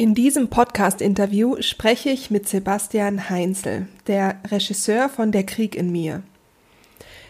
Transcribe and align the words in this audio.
In 0.00 0.14
diesem 0.14 0.48
Podcast-Interview 0.48 1.60
spreche 1.60 2.08
ich 2.08 2.30
mit 2.30 2.48
Sebastian 2.48 3.28
Heinzel, 3.28 3.86
der 4.06 4.40
Regisseur 4.50 5.10
von 5.10 5.30
Der 5.30 5.44
Krieg 5.44 5.74
in 5.74 5.92
mir. 5.92 6.22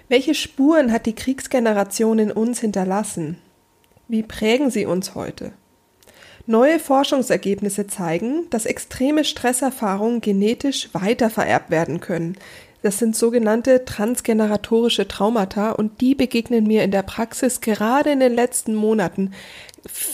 Welche 0.09 0.37
Spuren 0.37 0.93
hat 0.93 1.05
die 1.07 1.17
Kriegsgeneration 1.17 2.21
in 2.21 2.31
uns 2.31 2.61
hinterlassen? 2.61 3.39
Wie 4.07 4.23
prägen 4.23 4.71
sie 4.71 4.87
uns 4.87 5.17
heute? 5.17 5.51
Neue 6.47 6.79
Forschungsergebnisse 6.79 7.89
zeigen, 7.89 8.49
dass 8.51 8.67
extreme 8.67 9.25
Stresserfahrungen 9.25 10.21
genetisch 10.21 10.91
weitervererbt 10.93 11.71
werden 11.71 11.99
können. 11.99 12.37
Das 12.83 12.99
sind 12.99 13.15
sogenannte 13.15 13.85
transgeneratorische 13.85 15.07
Traumata 15.07 15.73
und 15.73 16.01
die 16.01 16.15
begegnen 16.15 16.69
mir 16.69 16.83
in 16.83 16.93
der 16.93 17.03
Praxis 17.03 17.61
gerade 17.61 18.11
in 18.11 18.21
den 18.21 18.33
letzten 18.33 18.75
Monaten 18.75 19.33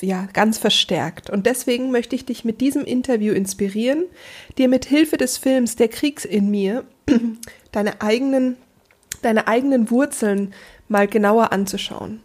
ja, 0.01 0.29
ganz 0.33 0.59
verstärkt. 0.59 1.31
Und 1.31 1.47
deswegen 1.47 1.91
möchte 1.91 2.15
ich 2.15 2.25
dich 2.25 2.45
mit 2.45 2.61
diesem 2.61 2.85
Interview 2.85 3.35
inspirieren, 3.35 4.05
dir 4.59 4.69
mit 4.69 4.85
Hilfe 4.85 5.17
des 5.17 5.39
Films 5.39 5.77
Der 5.77 5.89
Kriegs 5.89 6.25
in 6.25 6.51
mir 6.51 6.85
deine 7.73 8.01
eigenen, 8.01 8.57
deine 9.23 9.49
eigenen 9.49 9.91
Wurzeln 9.91 10.55
mal 10.89 11.09
genauer 11.09 11.53
anzuschauen. 11.53 12.21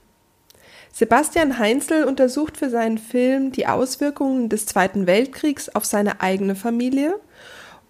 Sebastian 0.93 1.57
Heinzel 1.57 2.03
untersucht 2.03 2.57
für 2.57 2.69
seinen 2.69 2.97
Film 2.97 3.51
die 3.51 3.65
Auswirkungen 3.65 4.49
des 4.49 4.65
Zweiten 4.65 5.07
Weltkriegs 5.07 5.69
auf 5.69 5.85
seine 5.85 6.21
eigene 6.21 6.55
Familie 6.55 7.19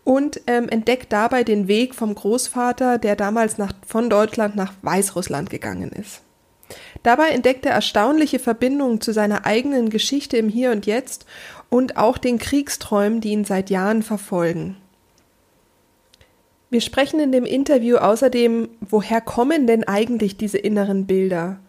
und 0.04 0.42
ähm, 0.48 0.70
entdeckt 0.70 1.12
dabei 1.12 1.44
den 1.44 1.68
Weg 1.68 1.96
vom 1.96 2.14
Großvater, 2.14 3.00
der 3.00 3.16
damals 3.16 3.58
nach, 3.58 3.74
von 3.86 4.10
Deutschland 4.10 4.56
nach 4.56 4.74
Weißrussland 4.84 5.50
gegangen 5.50 5.92
ist. 5.92 6.22
Dabei 7.04 7.30
entdeckt 7.30 7.66
er 7.66 7.74
erstaunliche 7.74 8.40
Verbindungen 8.40 9.02
zu 9.02 9.14
seiner 9.14 9.46
eigenen 9.46 9.90
Geschichte 9.90 10.38
im 10.38 10.50
Hier 10.50 10.72
und 10.72 10.86
Jetzt 10.86 11.26
und 11.70 11.98
auch 11.98 12.18
den 12.18 12.38
Kriegsträumen, 12.38 13.22
die 13.22 13.32
ihn 13.32 13.46
seit 13.46 13.70
Jahren 13.70 14.04
verfolgen. 14.04 14.78
Wir 16.70 16.82
sprechen 16.82 17.20
in 17.20 17.34
dem 17.34 17.46
Interview 17.46 17.98
außerdem, 17.98 18.70
woher 18.80 19.20
kommen 19.20 19.68
denn 19.68 19.84
eigentlich 19.84 20.38
diese 20.38 20.58
inneren 20.58 21.06
Bilder? 21.06 21.60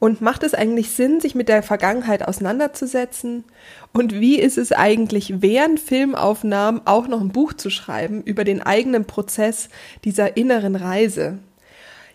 Und 0.00 0.20
macht 0.20 0.44
es 0.44 0.54
eigentlich 0.54 0.90
Sinn, 0.90 1.20
sich 1.20 1.34
mit 1.34 1.48
der 1.48 1.62
Vergangenheit 1.62 2.26
auseinanderzusetzen? 2.26 3.44
Und 3.92 4.20
wie 4.20 4.38
ist 4.38 4.58
es 4.58 4.72
eigentlich, 4.72 5.42
während 5.42 5.80
Filmaufnahmen 5.80 6.82
auch 6.86 7.08
noch 7.08 7.20
ein 7.20 7.30
Buch 7.30 7.52
zu 7.52 7.70
schreiben 7.70 8.22
über 8.22 8.44
den 8.44 8.62
eigenen 8.62 9.04
Prozess 9.06 9.68
dieser 10.04 10.36
inneren 10.36 10.76
Reise? 10.76 11.38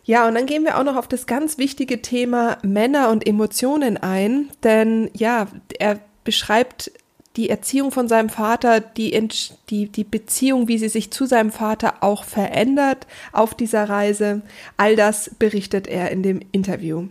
Ja, 0.06 0.28
und 0.28 0.36
dann 0.36 0.46
gehen 0.46 0.64
wir 0.64 0.78
auch 0.78 0.84
noch 0.84 0.97
auf 0.97 1.08
das 1.08 1.28
ganz 1.28 1.58
wichtige 1.58 2.02
Thema 2.02 2.58
Männer 2.62 3.09
und 3.09 3.25
Emotionen 3.25 3.97
ein, 3.97 4.50
denn 4.64 5.09
ja, 5.14 5.47
er 5.80 6.00
beschreibt 6.24 6.91
die 7.36 7.50
Erziehung 7.50 7.91
von 7.91 8.08
seinem 8.08 8.30
Vater, 8.30 8.80
die, 8.80 9.28
die, 9.69 9.88
die 9.88 10.03
Beziehung, 10.03 10.68
wie 10.68 10.78
sie 10.78 10.90
sich 10.90 11.12
zu 11.12 11.25
seinem 11.25 11.52
Vater 11.52 11.96
auch 12.02 12.25
verändert 12.25 13.08
auf 13.31 13.56
dieser 13.56 13.90
Reise. 13.90 14.42
All 14.78 14.96
das 14.96 15.31
berichtet 15.40 15.88
er 15.88 16.12
in 16.12 16.22
dem 16.22 16.42
Interview. 16.52 17.08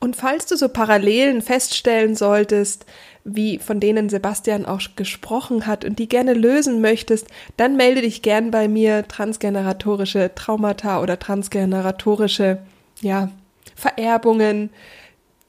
Und 0.00 0.16
falls 0.16 0.46
du 0.46 0.56
so 0.56 0.68
Parallelen 0.68 1.42
feststellen 1.42 2.14
solltest, 2.14 2.86
wie 3.24 3.58
von 3.58 3.80
denen 3.80 4.08
Sebastian 4.08 4.64
auch 4.64 4.80
gesprochen 4.96 5.66
hat 5.66 5.84
und 5.84 5.98
die 5.98 6.08
gerne 6.08 6.34
lösen 6.34 6.80
möchtest, 6.80 7.26
dann 7.56 7.76
melde 7.76 8.02
dich 8.02 8.22
gern 8.22 8.50
bei 8.50 8.68
mir 8.68 9.06
transgeneratorische 9.06 10.30
Traumata 10.34 11.02
oder 11.02 11.18
transgeneratorische 11.18 12.58
ja, 13.00 13.30
Vererbungen. 13.74 14.70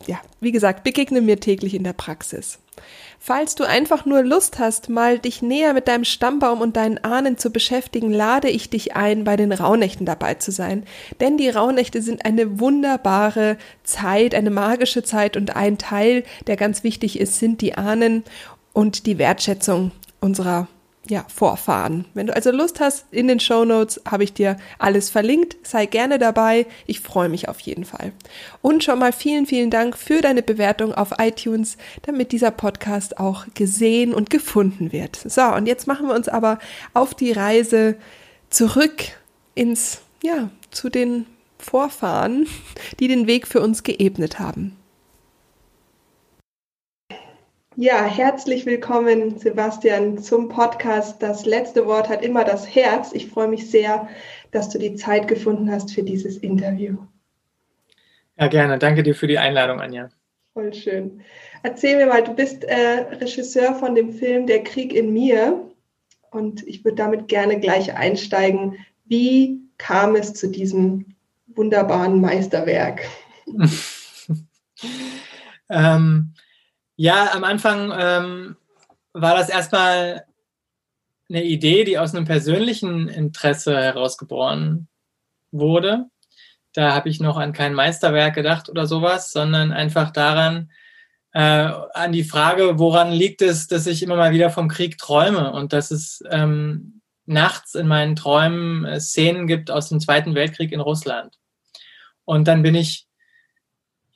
Ja, 0.08 0.20
wie 0.40 0.52
gesagt, 0.52 0.84
begegne 0.84 1.22
mir 1.22 1.40
täglich 1.40 1.74
in 1.74 1.84
der 1.84 1.94
Praxis. 1.94 2.59
Falls 3.22 3.56
du 3.56 3.66
einfach 3.66 4.06
nur 4.06 4.24
Lust 4.24 4.59
hast, 4.59 4.88
mal 4.88 5.19
dich 5.19 5.41
näher 5.41 5.74
mit 5.74 5.90
deinem 5.90 6.06
Stammbaum 6.06 6.62
und 6.62 6.78
deinen 6.78 7.03
Ahnen 7.03 7.38
zu 7.38 7.52
beschäftigen, 7.52 8.12
lade 8.12 8.50
ich 8.50 8.69
dich 8.69 8.96
ein, 8.96 9.25
bei 9.25 9.35
den 9.35 9.52
Rauhnächten 9.52 10.06
dabei 10.06 10.35
zu 10.35 10.52
sein. 10.52 10.85
Denn 11.19 11.38
die 11.38 11.50
Rauhnächte 11.50 12.02
sind 12.02 12.24
eine 12.24 12.62
wunderbare 12.62 13.58
Zeit, 13.84 14.34
eine 14.34 14.52
magische 14.52 15.03
Zeit 15.03 15.35
und 15.35 15.56
ein 15.56 15.78
Teil, 15.78 16.24
der 16.47 16.56
ganz 16.56 16.84
wichtig 16.84 17.19
ist, 17.19 17.40
sind 17.40 17.59
die 17.59 17.75
Ahnen 17.75 18.24
und 18.72 19.06
die 19.06 19.18
Wertschätzung 19.18 19.91
unserer 20.22 20.69
ja, 21.09 21.25
Vorfahren. 21.34 22.06
Wenn 22.14 22.28
du 22.28 22.36
also 22.36 22.52
Lust 22.52 22.80
hast, 22.80 23.06
in 23.12 23.28
den 23.28 23.40
Show 23.40 23.66
Notes 23.66 24.00
habe 24.09 24.24
ich 24.24 24.34
dir 24.34 24.58
alles 24.78 25.09
verlinkt. 25.09 25.58
Sei 25.64 25.88
gerne 25.88 26.20
dabei. 26.20 26.68
Ich 26.86 27.00
freue 27.00 27.30
mich 27.30 27.50
auf 27.50 27.59
jeden 27.62 27.84
Fall. 27.84 28.14
Und 28.62 28.84
schon 28.84 29.00
mal 29.00 29.12
vielen, 29.12 29.47
vielen 29.47 29.72
Dank 29.72 29.97
für 29.97 30.22
deine 30.22 30.44
Bewertung 30.44 30.94
auf 30.94 31.14
iTunes, 31.18 31.78
damit 32.03 32.31
dieser 32.31 32.52
Podcast 32.52 33.20
auch 33.20 33.46
gesehen 33.56 34.14
und 34.14 34.30
gefunden 34.30 34.92
wird. 34.92 35.16
So, 35.16 35.42
und 35.42 35.66
jetzt 35.66 35.88
machen 35.88 36.08
wir 36.08 36.16
uns 36.16 36.30
aber 36.30 36.59
auf 36.94 37.16
die 37.16 37.31
Reise 37.31 37.96
zurück 38.52 39.03
ins, 39.56 40.02
ja, 40.24 40.50
zu 40.70 40.90
den 40.90 41.26
Vorfahren, 41.58 42.47
die 43.00 43.08
den 43.08 43.26
Weg 43.26 43.47
für 43.47 43.62
uns 43.62 43.84
geebnet 43.84 44.40
haben. 44.40 44.78
Ja, 47.81 48.03
herzlich 48.03 48.66
willkommen, 48.66 49.40
Sebastian, 49.40 50.17
zum 50.17 50.50
Podcast. 50.50 51.23
Das 51.23 51.45
letzte 51.45 51.85
Wort 51.85 52.09
hat 52.09 52.25
immer 52.25 52.44
das 52.44 52.75
Herz. 52.75 53.13
Ich 53.13 53.28
freue 53.28 53.47
mich 53.47 53.72
sehr, 53.72 54.09
dass 54.51 54.67
du 54.67 54.78
die 54.78 54.95
Zeit 54.95 55.29
gefunden 55.29 55.72
hast 55.72 55.94
für 55.94 56.03
dieses 56.03 56.35
Interview. 56.40 56.97
Ja, 58.38 58.50
gerne. 58.50 58.79
Danke 58.79 59.01
dir 59.01 59.16
für 59.16 59.28
die 59.28 59.38
Einladung, 59.38 59.79
Anja. 59.79 60.09
Voll 60.51 60.73
schön. 60.73 61.22
Erzähl 61.63 61.95
mir 61.95 62.07
mal, 62.07 62.22
du 62.22 62.34
bist 62.34 62.66
äh, 62.66 63.16
Regisseur 63.22 63.73
von 63.75 63.96
dem 63.96 64.11
Film 64.11 64.46
Der 64.46 64.61
Krieg 64.66 64.94
in 64.94 65.13
mir. 65.13 65.66
Und 66.31 66.67
ich 66.67 66.84
würde 66.84 66.97
damit 66.97 67.29
gerne 67.29 67.61
gleich 67.61 67.96
einsteigen. 67.96 68.75
Wie 69.06 69.61
kam 69.78 70.17
es 70.17 70.34
zu 70.34 70.50
diesem 70.50 71.16
wunderbaren 71.47 72.19
Meisterwerk? 72.19 73.07
ähm, 75.69 76.28
ja, 77.00 77.32
am 77.32 77.46
Anfang 77.46 77.94
ähm, 77.98 78.58
war 79.14 79.34
das 79.34 79.48
erstmal 79.48 80.26
eine 81.30 81.46
Idee, 81.46 81.86
die 81.86 81.98
aus 81.98 82.14
einem 82.14 82.26
persönlichen 82.26 83.08
Interesse 83.08 83.74
herausgeboren 83.74 84.90
wurde. 85.50 86.08
Da 86.74 86.94
habe 86.94 87.08
ich 87.08 87.22
noch 87.22 87.38
an 87.38 87.54
kein 87.54 87.74
Meisterwerk 87.74 88.36
gedacht 88.36 88.68
oder 88.68 88.86
sowas, 88.86 89.32
sondern 89.32 89.72
einfach 89.72 90.12
daran, 90.12 90.72
äh, 91.32 91.72
an 91.94 92.12
die 92.12 92.26
Frage, 92.26 92.79
woran 92.79 93.14
liegt 93.14 93.41
es, 93.41 93.68
dass 93.68 93.88
ich 93.88 94.03
immer 94.03 94.18
mal 94.18 94.34
wieder 94.34 94.50
vom 94.50 94.68
Krieg 94.68 94.97
träume 94.97 95.53
und 95.53 95.72
dass 95.72 95.91
es 95.91 96.22
ähm, 96.29 97.02
nachts 97.26 97.76
in 97.76 97.88
meinen 97.88 98.18
Träumen 98.18 98.84
äh, 98.84 99.00
Szenen 99.00 99.47
gibt 99.47 99.72
aus 99.72 99.88
dem 99.88 100.02
Zweiten 100.02 100.35
Weltkrieg 100.35 100.73
in 100.73 100.82
Russland. 100.82 101.40
Und 102.26 102.50
dann 102.50 102.62
bin 102.62 102.76
ich 102.76 103.09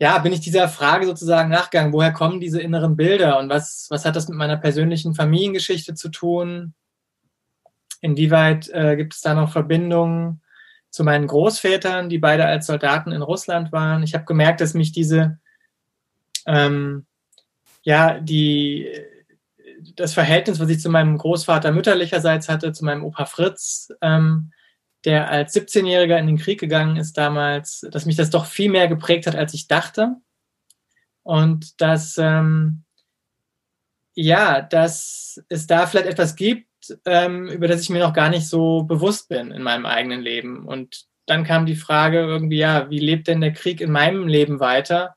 ja, 0.03 0.17
bin 0.17 0.33
ich 0.33 0.41
dieser 0.41 0.67
Frage 0.67 1.05
sozusagen 1.05 1.49
nachgegangen, 1.49 1.93
woher 1.93 2.11
kommen 2.11 2.41
diese 2.41 2.59
inneren 2.59 2.97
Bilder 2.97 3.39
und 3.39 3.47
was, 3.47 3.87
was 3.89 4.03
hat 4.03 4.17
das 4.17 4.27
mit 4.27 4.37
meiner 4.37 4.57
persönlichen 4.57 5.15
Familiengeschichte 5.15 5.93
zu 5.93 6.09
tun? 6.09 6.73
Inwieweit 8.01 8.67
äh, 8.73 8.97
gibt 8.97 9.13
es 9.13 9.21
da 9.21 9.33
noch 9.33 9.53
Verbindungen 9.53 10.41
zu 10.89 11.05
meinen 11.05 11.25
Großvätern, 11.25 12.09
die 12.09 12.17
beide 12.17 12.43
als 12.45 12.67
Soldaten 12.67 13.13
in 13.13 13.21
Russland 13.21 13.71
waren? 13.71 14.03
Ich 14.03 14.13
habe 14.13 14.25
gemerkt, 14.25 14.59
dass 14.59 14.73
mich 14.73 14.91
diese, 14.91 15.39
ähm, 16.47 17.05
ja, 17.83 18.19
die, 18.19 18.89
das 19.95 20.13
Verhältnis, 20.13 20.59
was 20.59 20.67
ich 20.67 20.81
zu 20.81 20.89
meinem 20.89 21.17
Großvater 21.17 21.71
mütterlicherseits 21.71 22.49
hatte, 22.49 22.73
zu 22.73 22.83
meinem 22.83 23.05
Opa 23.05 23.25
Fritz, 23.25 23.87
ähm, 24.01 24.51
der 25.05 25.29
als 25.29 25.55
17-Jähriger 25.55 26.17
in 26.17 26.27
den 26.27 26.37
Krieg 26.37 26.59
gegangen 26.59 26.97
ist 26.97 27.17
damals, 27.17 27.85
dass 27.91 28.05
mich 28.05 28.15
das 28.15 28.29
doch 28.29 28.45
viel 28.45 28.69
mehr 28.69 28.87
geprägt 28.87 29.27
hat, 29.27 29.35
als 29.35 29.53
ich 29.53 29.67
dachte. 29.67 30.15
Und 31.23 31.81
dass, 31.81 32.17
ähm, 32.17 32.83
ja, 34.13 34.61
dass 34.61 35.41
es 35.49 35.67
da 35.67 35.87
vielleicht 35.87 36.07
etwas 36.07 36.35
gibt, 36.35 36.67
ähm, 37.05 37.47
über 37.47 37.67
das 37.67 37.81
ich 37.81 37.89
mir 37.89 37.99
noch 37.99 38.13
gar 38.13 38.29
nicht 38.29 38.47
so 38.47 38.83
bewusst 38.83 39.29
bin 39.29 39.51
in 39.51 39.63
meinem 39.63 39.85
eigenen 39.85 40.21
Leben. 40.21 40.65
Und 40.65 41.05
dann 41.25 41.43
kam 41.43 41.65
die 41.65 41.75
Frage 41.75 42.19
irgendwie, 42.19 42.57
ja, 42.57 42.89
wie 42.89 42.99
lebt 42.99 43.27
denn 43.27 43.41
der 43.41 43.53
Krieg 43.53 43.81
in 43.81 43.91
meinem 43.91 44.27
Leben 44.27 44.59
weiter? 44.59 45.15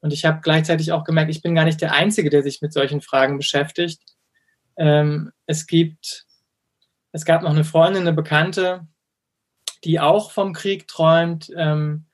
Und 0.00 0.12
ich 0.12 0.24
habe 0.24 0.40
gleichzeitig 0.42 0.92
auch 0.92 1.04
gemerkt, 1.04 1.30
ich 1.30 1.42
bin 1.42 1.54
gar 1.54 1.64
nicht 1.64 1.80
der 1.80 1.92
Einzige, 1.92 2.30
der 2.30 2.42
sich 2.42 2.60
mit 2.60 2.72
solchen 2.72 3.00
Fragen 3.00 3.38
beschäftigt. 3.38 4.00
Ähm, 4.76 5.32
es 5.46 5.66
gibt, 5.66 6.26
es 7.12 7.24
gab 7.24 7.42
noch 7.42 7.50
eine 7.50 7.64
Freundin, 7.64 8.02
eine 8.02 8.12
Bekannte, 8.12 8.86
die 9.84 10.00
auch 10.00 10.30
vom 10.30 10.52
Krieg 10.52 10.88
träumt, 10.88 11.52
ähm, 11.56 12.06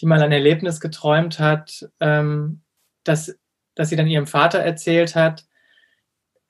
die 0.00 0.06
mal 0.06 0.22
ein 0.22 0.32
Erlebnis 0.32 0.80
geträumt 0.80 1.38
hat, 1.38 1.88
ähm, 2.00 2.62
dass, 3.04 3.36
dass 3.74 3.88
sie 3.88 3.96
dann 3.96 4.06
ihrem 4.06 4.26
Vater 4.26 4.60
erzählt 4.60 5.14
hat, 5.14 5.44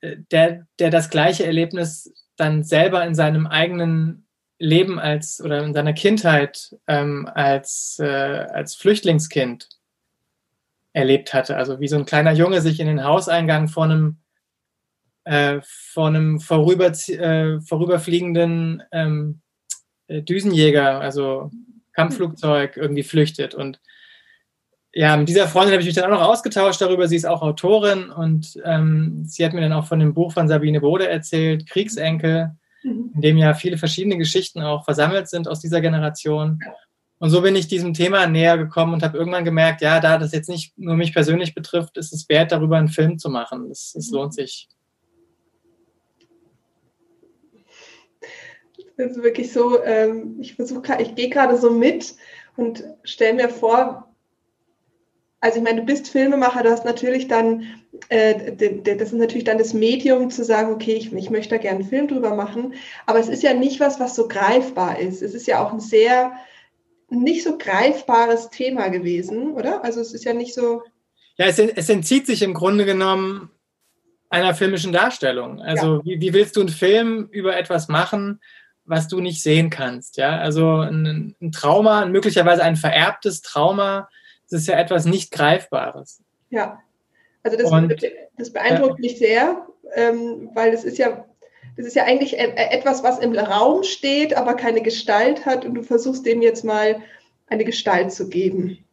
äh, 0.00 0.17
der, 0.31 0.67
der 0.78 0.90
das 0.90 1.11
gleiche 1.11 1.44
Erlebnis 1.44 2.12
dann 2.37 2.62
selber 2.64 3.05
in 3.05 3.14
seinem 3.14 3.46
eigenen 3.46 4.26
Leben 4.58 4.99
als 4.99 5.40
oder 5.40 5.64
in 5.64 5.75
seiner 5.75 5.94
Kindheit 5.94 6.76
ähm, 6.87 7.28
als, 7.34 7.99
äh, 7.99 8.05
als 8.05 8.75
Flüchtlingskind 8.75 9.69
erlebt 10.93 11.32
hatte. 11.32 11.56
Also 11.56 11.81
wie 11.81 11.88
so 11.88 11.96
ein 11.96 12.05
kleiner 12.05 12.32
Junge 12.32 12.61
sich 12.61 12.81
in 12.81 12.87
den 12.87 13.05
Hauseingang 13.05 13.69
vor 13.69 13.84
einem, 13.84 14.19
äh, 15.25 15.61
vor 15.62 16.08
einem 16.08 16.40
vorüber, 16.40 16.87
äh, 16.87 17.61
vorüberfliegenden 17.61 18.82
ähm, 18.93 19.40
äh, 19.40 19.50
Düsenjäger, 20.10 21.00
also 21.00 21.50
Kampfflugzeug, 21.92 22.76
irgendwie 22.76 23.02
flüchtet. 23.02 23.54
Und 23.54 23.80
ja, 24.92 25.16
mit 25.16 25.28
dieser 25.28 25.46
Freundin 25.46 25.72
habe 25.72 25.82
ich 25.82 25.86
mich 25.86 25.94
dann 25.94 26.12
auch 26.12 26.18
noch 26.18 26.28
ausgetauscht 26.28 26.80
darüber. 26.80 27.06
Sie 27.06 27.16
ist 27.16 27.26
auch 27.26 27.42
Autorin 27.42 28.10
und 28.10 28.58
ähm, 28.64 29.24
sie 29.26 29.44
hat 29.44 29.52
mir 29.52 29.60
dann 29.60 29.72
auch 29.72 29.86
von 29.86 30.00
dem 30.00 30.14
Buch 30.14 30.32
von 30.32 30.48
Sabine 30.48 30.80
Bode 30.80 31.08
erzählt, 31.08 31.68
Kriegsenkel, 31.68 32.50
mhm. 32.82 33.12
in 33.14 33.20
dem 33.20 33.36
ja 33.36 33.54
viele 33.54 33.78
verschiedene 33.78 34.18
Geschichten 34.18 34.62
auch 34.62 34.84
versammelt 34.84 35.28
sind 35.28 35.46
aus 35.46 35.60
dieser 35.60 35.80
Generation. 35.80 36.58
Und 37.18 37.30
so 37.30 37.42
bin 37.42 37.54
ich 37.54 37.68
diesem 37.68 37.94
Thema 37.94 38.26
näher 38.26 38.56
gekommen 38.56 38.94
und 38.94 39.02
habe 39.02 39.18
irgendwann 39.18 39.44
gemerkt, 39.44 39.82
ja, 39.82 40.00
da 40.00 40.18
das 40.18 40.32
jetzt 40.32 40.48
nicht 40.48 40.76
nur 40.78 40.96
mich 40.96 41.12
persönlich 41.12 41.54
betrifft, 41.54 41.98
ist 41.98 42.12
es 42.12 42.28
wert, 42.28 42.50
darüber 42.50 42.78
einen 42.78 42.88
Film 42.88 43.18
zu 43.18 43.28
machen. 43.28 43.70
Es, 43.70 43.94
es 43.94 44.10
lohnt 44.10 44.34
sich. 44.34 44.68
Das 49.00 49.17
ist 49.17 49.23
wirklich 49.23 49.52
so, 49.52 49.82
ähm, 49.82 50.37
ich 50.41 50.55
versuche, 50.55 51.00
ich 51.00 51.14
gehe 51.14 51.31
gerade 51.31 51.56
so 51.56 51.70
mit 51.70 52.14
und 52.56 52.85
stelle 53.02 53.35
mir 53.35 53.49
vor, 53.49 54.14
also 55.41 55.58
ich 55.58 55.64
meine, 55.64 55.81
du 55.81 55.87
bist 55.87 56.11
Filmemacher, 56.11 56.62
du 56.62 56.70
hast 56.70 56.85
natürlich 56.85 57.26
dann, 57.26 57.67
äh, 58.11 58.52
das 58.82 59.08
ist 59.08 59.14
natürlich 59.14 59.44
dann 59.44 59.56
das 59.56 59.73
Medium 59.73 60.31
zu 60.31 60.44
sagen, 60.44 60.73
okay, 60.73 60.93
ich, 60.93 61.12
ich 61.14 61.31
möchte 61.31 61.56
da 61.56 61.56
gerne 61.56 61.81
einen 61.81 61.88
Film 61.88 62.08
drüber 62.08 62.35
machen, 62.35 62.75
aber 63.06 63.19
es 63.19 63.29
ist 63.29 63.43
ja 63.43 63.55
nicht 63.55 63.81
was, 63.81 63.99
was 64.00 64.14
so 64.14 64.29
greifbar 64.29 64.99
ist. 64.99 65.23
Es 65.23 65.32
ist 65.32 65.46
ja 65.46 65.64
auch 65.64 65.73
ein 65.73 65.81
sehr 65.81 66.32
nicht 67.08 67.43
so 67.43 67.56
greifbares 67.56 68.50
Thema 68.50 68.88
gewesen, 68.88 69.53
oder? 69.53 69.82
Also 69.82 70.00
es 70.00 70.12
ist 70.12 70.25
ja 70.25 70.35
nicht 70.35 70.55
so. 70.55 70.82
Ja, 71.38 71.46
es, 71.46 71.58
es 71.58 71.88
entzieht 71.88 72.26
sich 72.26 72.43
im 72.43 72.55
Grunde 72.55 72.85
genommen 72.85 73.50
einer 74.29 74.55
filmischen 74.55 74.93
Darstellung. 74.93 75.61
Also 75.61 75.96
ja. 75.96 76.05
wie, 76.05 76.20
wie 76.20 76.32
willst 76.35 76.56
du 76.56 76.61
einen 76.61 76.69
Film 76.69 77.29
über 77.31 77.56
etwas 77.56 77.88
machen, 77.88 78.41
was 78.90 79.08
du 79.08 79.20
nicht 79.20 79.42
sehen 79.42 79.70
kannst? 79.70 80.16
Ja, 80.16 80.38
also 80.38 80.78
ein, 80.78 81.37
ein 81.40 81.52
Trauma, 81.52 82.06
möglicherweise 82.06 82.62
ein 82.62 82.76
vererbtes 82.76 83.40
Trauma, 83.40 84.08
das 84.50 84.62
ist 84.62 84.66
ja 84.66 84.78
etwas 84.78 85.04
nicht 85.04 85.31
Greifbares. 85.31 86.22
Ja, 86.50 86.81
also 87.42 87.56
das, 87.56 87.70
Und, 87.70 87.94
das 88.37 88.52
beeindruckt 88.52 88.98
mich 88.98 89.19
sehr, 89.19 89.66
ähm, 89.94 90.50
weil 90.54 90.75
es 90.75 90.84
ist 90.84 90.98
ja, 90.98 91.25
das 91.76 91.87
ist 91.87 91.94
ja 91.94 92.04
eigentlich 92.04 92.34
e, 92.34 92.42
e, 92.42 92.76
etwas, 92.76 93.02
was 93.02 93.20
im 93.20 93.32
Raum 93.32 93.84
steht, 93.84 94.37
aber 94.37 94.54
keine 94.54 94.82
Gestalt 94.82 95.46
hat 95.46 95.64
und 95.64 95.75
du 95.75 95.82
versuchst 95.82 96.26
dem 96.26 96.43
jetzt 96.43 96.64
mal 96.64 97.00
eine 97.46 97.64
Gestalt 97.64 98.12
zu 98.12 98.28
geben 98.28 98.84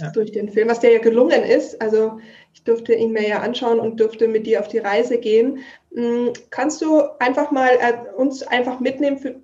ja. 0.00 0.10
durch 0.10 0.30
den 0.32 0.50
Film, 0.50 0.68
was 0.68 0.80
dir 0.80 0.92
ja 0.92 1.00
gelungen 1.00 1.42
ist. 1.42 1.82
Also 1.82 2.20
ich 2.54 2.62
durfte 2.62 2.94
ihn 2.94 3.12
mir 3.12 3.28
ja 3.28 3.40
anschauen 3.40 3.80
und 3.80 3.98
durfte 3.98 4.28
mit 4.28 4.46
dir 4.46 4.60
auf 4.60 4.68
die 4.68 4.78
Reise 4.78 5.18
gehen. 5.18 5.58
Hm, 5.94 6.32
kannst 6.50 6.80
du 6.80 7.02
einfach 7.18 7.50
mal 7.50 7.70
äh, 7.70 8.14
uns 8.16 8.42
einfach 8.42 8.80
mitnehmen, 8.80 9.18
für, 9.18 9.36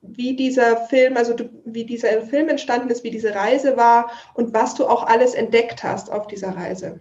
wie 0.00 0.36
dieser 0.36 0.76
Film, 0.88 1.16
also 1.16 1.34
du, 1.34 1.48
wie 1.64 1.84
dieser 1.84 2.22
Film 2.22 2.48
entstanden 2.48 2.90
ist, 2.90 3.04
wie 3.04 3.10
diese 3.10 3.34
Reise 3.34 3.76
war 3.76 4.10
und 4.34 4.54
was 4.54 4.74
du 4.74 4.86
auch 4.86 5.04
alles 5.06 5.34
entdeckt 5.34 5.82
hast 5.82 6.10
auf 6.10 6.26
dieser 6.26 6.56
Reise. 6.56 7.00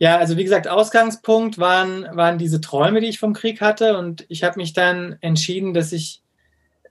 Ja, 0.00 0.16
also 0.18 0.36
wie 0.36 0.44
gesagt, 0.44 0.68
Ausgangspunkt 0.68 1.58
waren, 1.58 2.06
waren 2.12 2.38
diese 2.38 2.60
Träume, 2.60 3.00
die 3.00 3.08
ich 3.08 3.18
vom 3.18 3.32
Krieg 3.32 3.60
hatte. 3.60 3.98
Und 3.98 4.24
ich 4.28 4.44
habe 4.44 4.58
mich 4.58 4.72
dann 4.72 5.16
entschieden, 5.20 5.74
dass 5.74 5.92
ich, 5.92 6.22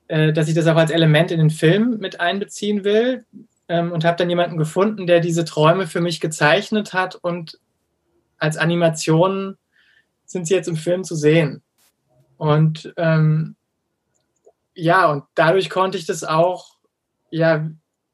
äh, 0.10 0.34
dass 0.34 0.50
ich 0.50 0.56
das 0.56 0.68
auch 0.68 0.76
als 0.76 0.92
Element 0.92 1.32
in 1.32 1.40
den 1.40 1.50
Film 1.50 2.00
mit 2.00 2.20
einbeziehen 2.20 2.84
will. 2.84 3.26
Ähm, 3.70 3.92
und 3.94 4.04
habe 4.04 4.18
dann 4.18 4.30
jemanden 4.30 4.58
gefunden, 4.58 5.08
der 5.08 5.22
diese 5.22 5.46
Träume 5.46 5.88
für 5.88 6.02
mich 6.02 6.20
gezeichnet 6.20 6.94
hat. 6.94 7.16
Und 7.16 7.60
als 8.38 8.58
Animation 8.58 9.58
sind 10.26 10.48
sie 10.48 10.54
jetzt 10.54 10.68
im 10.68 10.76
Film 10.76 11.04
zu 11.04 11.16
sehen. 11.16 11.62
Und 12.38 12.94
ähm, 12.98 13.56
ja, 14.74 15.12
und 15.12 15.24
dadurch 15.34 15.70
konnte 15.70 15.98
ich 15.98 16.06
das 16.06 16.24
auch 16.24 16.78
ja, 17.32 17.70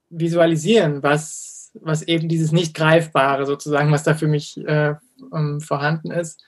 visualisieren, 0.09 1.03
was, 1.03 1.71
was 1.73 2.03
eben 2.03 2.29
dieses 2.29 2.51
nicht 2.51 2.73
greifbare 2.73 3.45
sozusagen, 3.45 3.91
was 3.91 4.03
da 4.03 4.13
für 4.15 4.27
mich 4.27 4.57
äh, 4.65 4.95
um, 5.31 5.59
vorhanden 5.59 6.11
ist. 6.11 6.43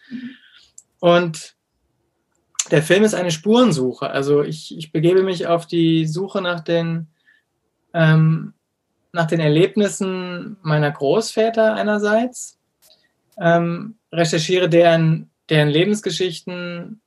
Und 0.99 1.55
der 2.71 2.81
Film 2.81 3.03
ist 3.03 3.13
eine 3.13 3.31
Spurensuche. 3.31 4.09
Also 4.09 4.41
ich, 4.41 4.75
ich 4.77 4.91
begebe 4.91 5.23
mich 5.23 5.47
auf 5.47 5.67
die 5.67 6.05
Suche 6.07 6.41
nach 6.41 6.61
den, 6.61 7.07
ähm, 7.93 8.53
nach 9.11 9.27
den 9.27 9.39
Erlebnissen 9.39 10.57
meiner 10.61 10.91
Großväter 10.91 11.75
einerseits, 11.75 12.57
ähm, 13.39 13.97
recherchiere 14.11 14.69
deren, 14.69 15.29
deren 15.49 15.69
Lebensgeschichten 15.69 17.01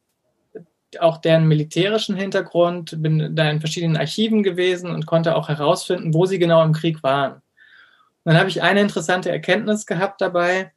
auch 1.00 1.18
deren 1.18 1.46
militärischen 1.46 2.16
Hintergrund, 2.16 3.02
bin 3.02 3.36
da 3.36 3.50
in 3.50 3.60
verschiedenen 3.60 3.96
Archiven 3.96 4.42
gewesen 4.42 4.90
und 4.90 5.06
konnte 5.06 5.36
auch 5.36 5.48
herausfinden, 5.48 6.14
wo 6.14 6.26
sie 6.26 6.38
genau 6.38 6.64
im 6.64 6.72
Krieg 6.72 7.02
waren. 7.02 7.34
Und 8.24 8.32
dann 8.32 8.38
habe 8.38 8.48
ich 8.48 8.62
eine 8.62 8.80
interessante 8.80 9.30
Erkenntnis 9.30 9.86
gehabt 9.86 10.20
dabei, 10.20 10.72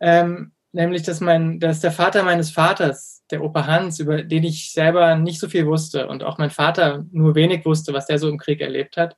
ähm, 0.00 0.52
nämlich, 0.72 1.02
dass, 1.02 1.20
mein, 1.20 1.60
dass 1.60 1.80
der 1.80 1.92
Vater 1.92 2.22
meines 2.22 2.50
Vaters, 2.50 3.24
der 3.30 3.42
Opa 3.42 3.66
Hans, 3.66 4.00
über 4.00 4.22
den 4.22 4.44
ich 4.44 4.72
selber 4.72 5.16
nicht 5.16 5.40
so 5.40 5.48
viel 5.48 5.66
wusste 5.66 6.08
und 6.08 6.22
auch 6.22 6.38
mein 6.38 6.50
Vater 6.50 7.04
nur 7.10 7.34
wenig 7.34 7.64
wusste, 7.64 7.92
was 7.92 8.06
der 8.06 8.18
so 8.18 8.28
im 8.28 8.38
Krieg 8.38 8.60
erlebt 8.60 8.96
hat, 8.96 9.16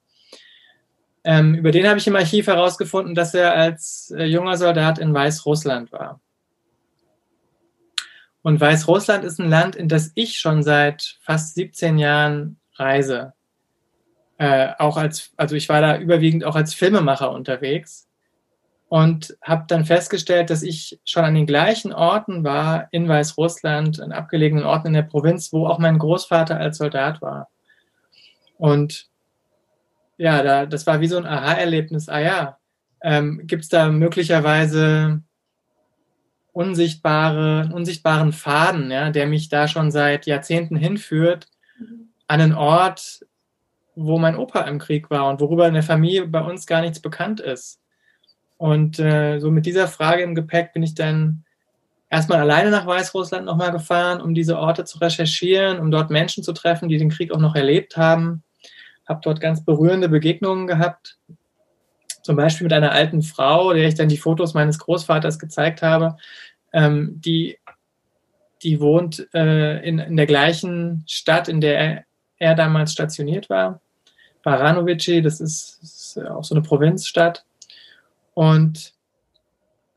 ähm, 1.25 1.55
über 1.55 1.71
den 1.71 1.87
habe 1.87 1.99
ich 1.99 2.07
im 2.07 2.17
Archiv 2.17 2.47
herausgefunden, 2.47 3.15
dass 3.15 3.35
er 3.35 3.55
als 3.55 4.13
äh, 4.17 4.25
junger 4.25 4.57
Soldat 4.57 4.99
in 4.99 5.13
Weißrussland 5.13 5.93
war. 5.93 6.21
Und 8.43 8.61
Weißrussland 8.61 9.25
ist 9.25 9.39
ein 9.39 9.51
Land, 9.51 9.77
in 9.77 9.89
das 9.89 10.13
ich 10.15 10.39
schon 10.39 10.63
seit 10.63 11.19
fast 11.21 11.55
17 11.55 11.99
Jahren 11.99 12.59
reise. 12.75 13.35
Äh, 14.39 14.73
auch 14.79 14.97
als, 14.97 15.33
also 15.37 15.57
ich 15.57 15.69
war 15.69 15.83
da 15.83 15.99
überwiegend 15.99 16.45
auch 16.45 16.57
als 16.57 16.73
Filmemacher 16.73 17.31
unterwegs 17.31 18.09
und 18.89 19.37
habe 19.43 19.67
dann 19.69 19.85
festgestellt, 19.85 20.49
dass 20.49 20.63
ich 20.63 20.99
schon 21.05 21.25
an 21.25 21.35
den 21.35 21.47
gleichen 21.47 21.93
Orten 21.93 22.43
war 22.43 22.89
in 22.93 23.07
Weißrussland, 23.07 24.01
an 24.01 24.13
abgelegenen 24.13 24.65
Orten 24.65 24.89
in 24.89 24.95
der 24.95 25.03
Provinz, 25.03 25.53
wo 25.53 25.67
auch 25.67 25.79
mein 25.79 25.99
Großvater 25.99 26.57
als 26.57 26.79
Soldat 26.79 27.21
war. 27.21 27.51
Und 28.57 29.10
ja, 30.21 30.43
da, 30.43 30.67
das 30.67 30.87
war 30.87 31.01
wie 31.01 31.07
so 31.07 31.17
ein 31.17 31.25
Aha-Erlebnis. 31.25 32.11
Ah 32.11 32.21
ja, 32.21 32.59
ähm, 33.03 33.41
gibt 33.47 33.63
es 33.63 33.71
da 33.71 33.89
möglicherweise 33.89 35.23
unsichtbare, 36.53 37.71
unsichtbaren 37.73 38.33
Faden, 38.35 38.91
ja, 38.91 39.09
der 39.09 39.27
mich 39.27 39.49
da 39.49 39.67
schon 39.67 39.91
seit 39.91 40.27
Jahrzehnten 40.27 40.77
hinführt, 40.77 41.49
mhm. 41.79 42.13
an 42.27 42.41
einen 42.43 42.53
Ort, 42.53 43.25
wo 43.95 44.19
mein 44.19 44.37
Opa 44.37 44.61
im 44.63 44.79
Krieg 44.79 45.09
war 45.11 45.27
und 45.27 45.41
worüber 45.41 45.67
in 45.67 45.75
der 45.75 45.83
Familie 45.83 46.27
bei 46.27 46.43
uns 46.43 46.67
gar 46.67 46.83
nichts 46.83 47.01
bekannt 47.01 47.41
ist. 47.41 47.81
Und 48.59 48.99
äh, 48.99 49.39
so 49.39 49.51
mit 49.51 49.65
dieser 49.65 49.89
Frage 49.89 50.23
im 50.23 50.35
Gepäck 50.35 50.75
bin 50.75 50.83
ich 50.83 50.95
dann 50.95 51.45
erstmal 52.11 52.41
alleine 52.41 52.71
nach 52.71 52.87
Weißrussland 52.87 53.47
nochmal 53.47 53.73
gefahren, 53.73 54.21
um 54.21 54.35
diese 54.35 54.59
Orte 54.59 54.85
zu 54.85 54.99
recherchieren, 54.99 55.79
um 55.79 55.91
dort 55.91 56.11
Menschen 56.11 56.45
zu 56.45 56.53
treffen, 56.53 56.91
die 56.91 56.99
den 56.99 57.09
Krieg 57.09 57.33
auch 57.33 57.41
noch 57.41 57.55
erlebt 57.55 57.97
haben. 57.97 58.43
Habe 59.11 59.21
dort 59.25 59.41
ganz 59.41 59.65
berührende 59.65 60.09
Begegnungen 60.09 60.69
gehabt. 60.69 61.19
Zum 62.23 62.37
Beispiel 62.37 62.67
mit 62.67 62.73
einer 62.73 62.93
alten 62.93 63.23
Frau, 63.23 63.73
der 63.73 63.89
ich 63.89 63.97
dann 63.97 64.09
die 64.09 64.17
Fotos 64.17 64.55
meines 64.55 64.79
Großvaters 64.79 65.41
gezeigt 65.41 65.83
habe, 65.83 66.17
ähm, 66.73 67.21
die, 67.21 67.59
die 68.63 68.81
wohnt 68.81 69.27
äh, 69.35 69.81
in, 69.81 69.99
in 69.99 70.17
der 70.17 70.27
gleichen 70.27 71.03
Stadt, 71.09 71.49
in 71.49 71.61
der 71.61 72.05
er, 72.39 72.55
damals 72.55 72.93
stationiert 72.93 73.51
war. 73.51 73.81
Baranovici, 74.45 75.23
das 75.23 75.41
ist, 75.41 75.81
ist 75.83 76.19
auch 76.19 76.45
so 76.45 76.55
eine 76.55 76.63
Provinzstadt. 76.63 77.45
Und 78.35 78.95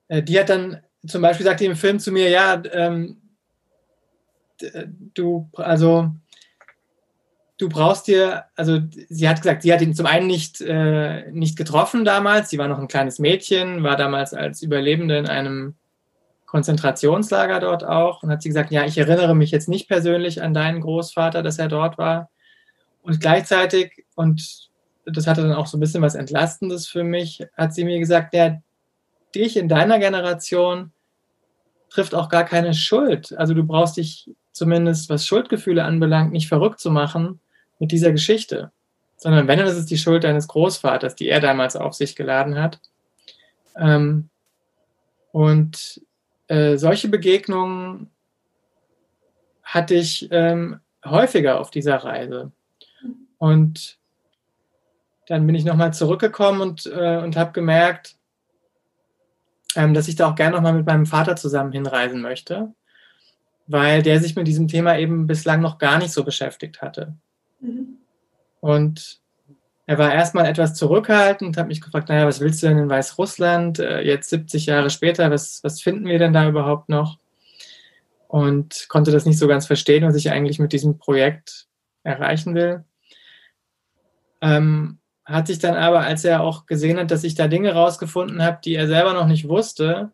äh, 0.07 0.23
die 0.23 0.39
hat 0.39 0.49
dann 0.49 0.81
zum 1.05 1.21
Beispiel 1.21 1.45
sagt 1.45 1.59
die 1.59 1.65
im 1.65 1.75
Film 1.75 1.99
zu 1.99 2.11
mir, 2.11 2.29
ja, 2.29 2.61
ähm, 2.71 3.17
du, 5.13 5.49
also 5.53 6.11
du 7.57 7.69
brauchst 7.69 8.07
dir, 8.07 8.45
also 8.55 8.79
sie 9.09 9.29
hat 9.29 9.41
gesagt, 9.41 9.61
sie 9.61 9.73
hat 9.73 9.81
ihn 9.81 9.93
zum 9.93 10.05
einen 10.05 10.27
nicht, 10.27 10.61
äh, 10.61 11.29
nicht 11.31 11.57
getroffen 11.57 12.05
damals, 12.05 12.49
sie 12.49 12.57
war 12.57 12.67
noch 12.67 12.79
ein 12.79 12.87
kleines 12.87 13.19
Mädchen, 13.19 13.83
war 13.83 13.95
damals 13.95 14.33
als 14.33 14.61
Überlebende 14.61 15.17
in 15.17 15.27
einem 15.27 15.75
Konzentrationslager 16.45 17.59
dort 17.59 17.83
auch 17.83 18.23
und 18.23 18.29
hat 18.29 18.41
sie 18.41 18.49
gesagt, 18.49 18.71
ja, 18.71 18.85
ich 18.85 18.97
erinnere 18.97 19.35
mich 19.35 19.51
jetzt 19.51 19.69
nicht 19.69 19.87
persönlich 19.87 20.41
an 20.41 20.53
deinen 20.53 20.81
Großvater, 20.81 21.41
dass 21.41 21.59
er 21.59 21.67
dort 21.67 21.97
war. 21.97 22.29
Und 23.01 23.19
gleichzeitig, 23.19 24.05
und 24.15 24.69
das 25.05 25.27
hatte 25.27 25.41
dann 25.41 25.53
auch 25.53 25.67
so 25.67 25.77
ein 25.77 25.79
bisschen 25.79 26.01
was 26.01 26.15
Entlastendes 26.15 26.87
für 26.87 27.03
mich, 27.03 27.45
hat 27.57 27.73
sie 27.73 27.83
mir 27.83 27.99
gesagt, 27.99 28.33
ja, 28.33 28.61
dich 29.35 29.57
in 29.57 29.67
deiner 29.67 29.99
Generation 29.99 30.91
trifft 31.89 32.15
auch 32.15 32.29
gar 32.29 32.43
keine 32.43 32.73
Schuld. 32.73 33.35
Also 33.37 33.53
du 33.53 33.63
brauchst 33.63 33.97
dich 33.97 34.29
zumindest, 34.53 35.09
was 35.09 35.27
Schuldgefühle 35.27 35.83
anbelangt, 35.83 36.31
nicht 36.31 36.47
verrückt 36.47 36.79
zu 36.79 36.91
machen 36.91 37.41
mit 37.79 37.91
dieser 37.91 38.11
Geschichte. 38.11 38.71
Sondern 39.17 39.47
wenn, 39.47 39.59
dann 39.59 39.67
ist 39.67 39.77
es 39.77 39.85
die 39.85 39.97
Schuld 39.97 40.23
deines 40.23 40.47
Großvaters, 40.47 41.15
die 41.15 41.27
er 41.27 41.41
damals 41.41 41.75
auf 41.75 41.93
sich 41.93 42.15
geladen 42.15 42.57
hat. 42.57 42.79
Ähm, 43.75 44.29
und 45.31 46.01
äh, 46.47 46.77
solche 46.77 47.09
Begegnungen 47.09 48.09
hatte 49.63 49.95
ich 49.95 50.29
ähm, 50.31 50.79
häufiger 51.03 51.59
auf 51.59 51.71
dieser 51.71 51.97
Reise. 51.97 52.51
Und 53.37 53.97
dann 55.27 55.45
bin 55.47 55.55
ich 55.55 55.65
nochmal 55.65 55.93
zurückgekommen 55.93 56.61
und, 56.61 56.85
äh, 56.85 57.17
und 57.17 57.35
habe 57.35 57.51
gemerkt, 57.53 58.15
ähm, 59.75 59.93
dass 59.93 60.07
ich 60.07 60.15
da 60.15 60.29
auch 60.29 60.35
gerne 60.35 60.55
nochmal 60.55 60.73
mit 60.73 60.85
meinem 60.85 61.05
Vater 61.05 61.35
zusammen 61.35 61.71
hinreisen 61.71 62.21
möchte, 62.21 62.73
weil 63.67 64.01
der 64.01 64.19
sich 64.19 64.35
mit 64.35 64.47
diesem 64.47 64.67
Thema 64.67 64.97
eben 64.97 65.27
bislang 65.27 65.61
noch 65.61 65.77
gar 65.77 65.97
nicht 65.97 66.11
so 66.11 66.23
beschäftigt 66.23 66.81
hatte. 66.81 67.15
Mhm. 67.59 67.97
Und 68.59 69.21
er 69.85 69.97
war 69.97 70.13
erstmal 70.13 70.45
etwas 70.45 70.75
zurückhaltend 70.75 71.49
und 71.49 71.57
hat 71.57 71.67
mich 71.67 71.81
gefragt, 71.81 72.09
naja, 72.09 72.25
was 72.25 72.39
willst 72.39 72.63
du 72.63 72.67
denn 72.67 72.77
in 72.77 72.89
Weißrussland? 72.89 73.79
Äh, 73.79 74.01
jetzt 74.01 74.29
70 74.29 74.65
Jahre 74.65 74.89
später, 74.89 75.29
was, 75.29 75.61
was 75.63 75.81
finden 75.81 76.05
wir 76.05 76.19
denn 76.19 76.33
da 76.33 76.47
überhaupt 76.47 76.89
noch? 76.89 77.19
Und 78.27 78.87
konnte 78.89 79.11
das 79.11 79.25
nicht 79.25 79.37
so 79.37 79.47
ganz 79.47 79.67
verstehen, 79.67 80.05
was 80.05 80.15
ich 80.15 80.31
eigentlich 80.31 80.59
mit 80.59 80.71
diesem 80.73 80.97
Projekt 80.97 81.67
erreichen 82.03 82.55
will. 82.55 82.83
Ähm, 84.41 84.99
hat 85.25 85.47
sich 85.47 85.59
dann 85.59 85.75
aber, 85.75 86.01
als 86.01 86.25
er 86.25 86.41
auch 86.41 86.65
gesehen 86.65 86.97
hat, 86.97 87.11
dass 87.11 87.23
ich 87.23 87.35
da 87.35 87.47
Dinge 87.47 87.73
rausgefunden 87.73 88.41
habe, 88.41 88.59
die 88.63 88.75
er 88.75 88.87
selber 88.87 89.13
noch 89.13 89.27
nicht 89.27 89.47
wusste, 89.47 90.11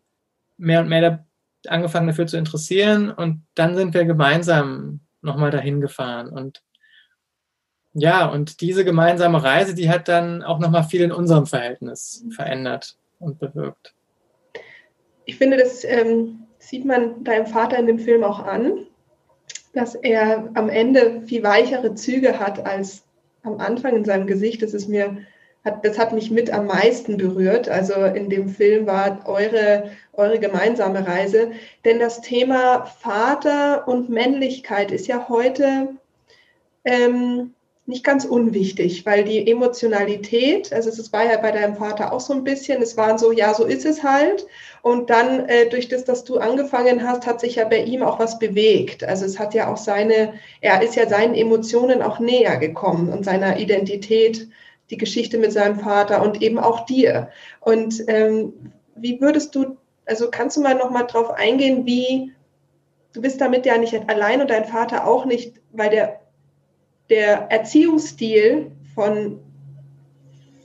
mehr 0.56 0.80
und 0.80 0.88
mehr 0.88 1.26
angefangen 1.68 2.06
dafür 2.06 2.26
zu 2.26 2.36
interessieren. 2.36 3.10
Und 3.10 3.46
dann 3.54 3.74
sind 3.74 3.94
wir 3.94 4.04
gemeinsam 4.04 5.00
nochmal 5.22 5.50
dahin 5.50 5.80
gefahren. 5.80 6.28
Und 6.28 6.62
ja, 7.92 8.26
und 8.26 8.60
diese 8.60 8.84
gemeinsame 8.84 9.42
Reise, 9.42 9.74
die 9.74 9.90
hat 9.90 10.08
dann 10.08 10.42
auch 10.42 10.58
nochmal 10.58 10.84
viel 10.84 11.02
in 11.02 11.12
unserem 11.12 11.46
Verhältnis 11.46 12.24
verändert 12.30 12.96
und 13.18 13.38
bewirkt. 13.38 13.94
Ich 15.24 15.36
finde, 15.36 15.56
das 15.56 15.84
ähm, 15.84 16.46
sieht 16.58 16.84
man 16.84 17.24
deinem 17.24 17.46
Vater 17.46 17.78
in 17.78 17.86
dem 17.86 17.98
Film 17.98 18.22
auch 18.22 18.40
an, 18.40 18.86
dass 19.74 19.94
er 19.94 20.50
am 20.54 20.68
Ende 20.68 21.22
viel 21.26 21.42
weichere 21.42 21.94
Züge 21.94 22.38
hat 22.38 22.64
als 22.64 23.04
am 23.42 23.58
Anfang 23.58 23.96
in 23.96 24.04
seinem 24.04 24.26
Gesicht, 24.26 24.62
das 24.62 24.74
ist 24.74 24.88
mir, 24.88 25.18
hat, 25.64 25.84
das 25.84 25.98
hat 25.98 26.12
mich 26.12 26.30
mit 26.30 26.52
am 26.52 26.66
meisten 26.66 27.16
berührt. 27.16 27.68
Also 27.68 27.94
in 28.04 28.30
dem 28.30 28.48
Film 28.48 28.86
war 28.86 29.20
eure, 29.26 29.90
eure 30.12 30.38
gemeinsame 30.38 31.06
Reise. 31.06 31.52
Denn 31.84 31.98
das 31.98 32.20
Thema 32.20 32.86
Vater 32.86 33.86
und 33.86 34.08
Männlichkeit 34.08 34.90
ist 34.90 35.06
ja 35.06 35.28
heute 35.28 35.88
ähm, 36.84 37.54
nicht 37.90 38.04
ganz 38.04 38.24
unwichtig, 38.24 39.04
weil 39.04 39.24
die 39.24 39.50
Emotionalität, 39.50 40.72
also 40.72 40.88
es 40.88 41.12
war 41.12 41.24
ja 41.24 41.36
bei 41.38 41.50
deinem 41.50 41.76
Vater 41.76 42.12
auch 42.12 42.20
so 42.20 42.32
ein 42.32 42.44
bisschen, 42.44 42.80
es 42.80 42.96
waren 42.96 43.18
so, 43.18 43.32
ja, 43.32 43.52
so 43.52 43.64
ist 43.64 43.84
es 43.84 44.02
halt. 44.02 44.46
Und 44.80 45.10
dann 45.10 45.46
äh, 45.48 45.68
durch 45.68 45.88
das, 45.88 46.04
dass 46.04 46.24
du 46.24 46.38
angefangen 46.38 47.06
hast, 47.06 47.26
hat 47.26 47.40
sich 47.40 47.56
ja 47.56 47.64
bei 47.66 47.82
ihm 47.82 48.02
auch 48.02 48.18
was 48.18 48.38
bewegt. 48.38 49.04
Also 49.04 49.26
es 49.26 49.38
hat 49.38 49.52
ja 49.52 49.70
auch 49.70 49.76
seine, 49.76 50.34
er 50.62 50.80
ist 50.80 50.94
ja 50.94 51.06
seinen 51.08 51.34
Emotionen 51.34 52.00
auch 52.00 52.18
näher 52.18 52.56
gekommen 52.56 53.12
und 53.12 53.24
seiner 53.24 53.58
Identität, 53.58 54.48
die 54.90 54.98
Geschichte 54.98 55.38
mit 55.38 55.52
seinem 55.52 55.78
Vater 55.78 56.22
und 56.22 56.42
eben 56.42 56.58
auch 56.58 56.84
dir. 56.84 57.30
Und 57.60 58.02
ähm, 58.08 58.72
wie 58.96 59.20
würdest 59.20 59.54
du, 59.54 59.76
also 60.06 60.30
kannst 60.30 60.56
du 60.56 60.60
mal 60.60 60.74
noch 60.74 60.90
mal 60.90 61.04
drauf 61.04 61.30
eingehen, 61.30 61.86
wie 61.86 62.32
du 63.12 63.20
bist 63.20 63.40
damit 63.40 63.66
ja 63.66 63.78
nicht 63.78 64.08
allein 64.08 64.40
und 64.40 64.50
dein 64.50 64.64
Vater 64.64 65.06
auch 65.06 65.24
nicht, 65.24 65.60
weil 65.72 65.90
der 65.90 66.20
der 67.10 67.50
Erziehungsstil 67.50 68.70
von, 68.94 69.40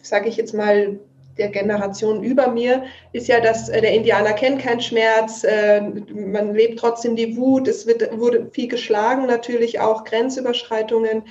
sage 0.01 0.29
ich 0.29 0.37
jetzt 0.37 0.53
mal, 0.53 0.99
der 1.37 1.49
Generation 1.49 2.23
über 2.23 2.47
mir 2.47 2.85
ist 3.11 3.27
ja, 3.27 3.41
dass 3.41 3.67
äh, 3.67 3.81
der 3.81 3.91
Indianer 3.91 4.31
kennt 4.31 4.61
keinen 4.61 4.79
Schmerz, 4.79 5.43
äh, 5.43 5.81
man 5.81 6.53
lebt 6.53 6.79
trotzdem 6.79 7.17
die 7.17 7.35
Wut, 7.35 7.67
es 7.67 7.85
wird, 7.85 8.17
wurde 8.17 8.49
viel 8.51 8.69
geschlagen, 8.69 9.25
natürlich 9.25 9.81
auch 9.81 10.05
Grenzüberschreitungen. 10.05 11.23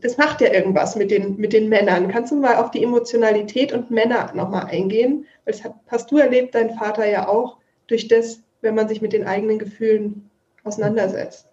Das 0.00 0.16
macht 0.16 0.40
ja 0.40 0.52
irgendwas 0.52 0.96
mit 0.96 1.10
den, 1.10 1.36
mit 1.36 1.52
den 1.52 1.68
Männern. 1.68 2.08
Kannst 2.08 2.32
du 2.32 2.36
mal 2.36 2.56
auf 2.56 2.70
die 2.70 2.82
Emotionalität 2.82 3.72
und 3.72 3.90
Männer 3.90 4.32
nochmal 4.34 4.66
eingehen? 4.66 5.26
Das 5.44 5.62
hast 5.88 6.10
du 6.10 6.18
erlebt, 6.18 6.54
dein 6.54 6.74
Vater 6.76 7.06
ja 7.06 7.28
auch, 7.28 7.58
durch 7.88 8.08
das, 8.08 8.40
wenn 8.62 8.74
man 8.74 8.88
sich 8.88 9.02
mit 9.02 9.12
den 9.12 9.26
eigenen 9.26 9.58
Gefühlen 9.58 10.30
auseinandersetzt. 10.64 11.46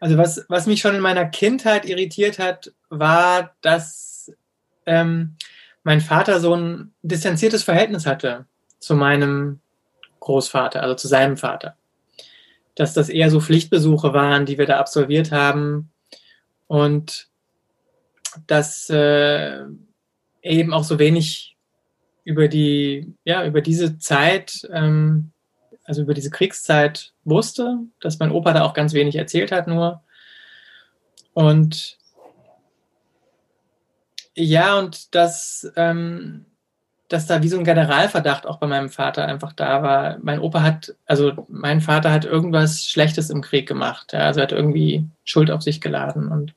Also 0.00 0.18
was, 0.18 0.44
was 0.48 0.66
mich 0.66 0.80
schon 0.80 0.94
in 0.94 1.00
meiner 1.00 1.24
Kindheit 1.24 1.86
irritiert 1.86 2.38
hat, 2.38 2.72
war, 2.90 3.56
dass 3.62 4.32
ähm, 4.86 5.36
mein 5.82 6.00
Vater 6.00 6.40
so 6.40 6.54
ein 6.54 6.92
distanziertes 7.02 7.62
Verhältnis 7.62 8.06
hatte 8.06 8.46
zu 8.78 8.94
meinem 8.94 9.60
Großvater, 10.20 10.82
also 10.82 10.94
zu 10.94 11.08
seinem 11.08 11.36
Vater. 11.36 11.76
Dass 12.74 12.94
das 12.94 13.08
eher 13.08 13.30
so 13.30 13.40
Pflichtbesuche 13.40 14.12
waren, 14.12 14.46
die 14.46 14.58
wir 14.58 14.66
da 14.66 14.78
absolviert 14.78 15.32
haben 15.32 15.90
und 16.66 17.28
dass 18.46 18.90
äh, 18.90 19.64
eben 20.42 20.72
auch 20.72 20.84
so 20.84 20.98
wenig 20.98 21.56
über 22.24 22.48
die, 22.48 23.14
ja, 23.24 23.46
über 23.46 23.60
diese 23.60 23.98
Zeit 23.98 24.66
ähm, 24.72 25.32
also 25.84 26.02
über 26.02 26.14
diese 26.14 26.30
Kriegszeit 26.30 27.12
wusste, 27.24 27.78
dass 28.00 28.18
mein 28.18 28.32
Opa 28.32 28.52
da 28.52 28.62
auch 28.62 28.74
ganz 28.74 28.94
wenig 28.94 29.16
erzählt 29.16 29.52
hat 29.52 29.68
nur. 29.68 30.02
Und 31.34 31.98
ja, 34.34 34.78
und 34.78 35.14
dass, 35.14 35.70
ähm, 35.76 36.46
dass 37.14 37.26
da 37.26 37.44
wie 37.44 37.48
so 37.48 37.56
ein 37.56 37.64
Generalverdacht 37.64 38.44
auch 38.44 38.58
bei 38.58 38.66
meinem 38.66 38.88
Vater 38.88 39.24
einfach 39.24 39.52
da 39.52 39.84
war. 39.84 40.18
Mein 40.20 40.40
Opa 40.40 40.62
hat, 40.62 40.96
also 41.06 41.46
mein 41.48 41.80
Vater 41.80 42.10
hat 42.10 42.24
irgendwas 42.24 42.88
Schlechtes 42.88 43.30
im 43.30 43.40
Krieg 43.40 43.68
gemacht. 43.68 44.12
Ja, 44.12 44.26
also 44.26 44.40
hat 44.40 44.50
irgendwie 44.50 45.06
Schuld 45.22 45.52
auf 45.52 45.62
sich 45.62 45.80
geladen. 45.80 46.26
Und 46.26 46.54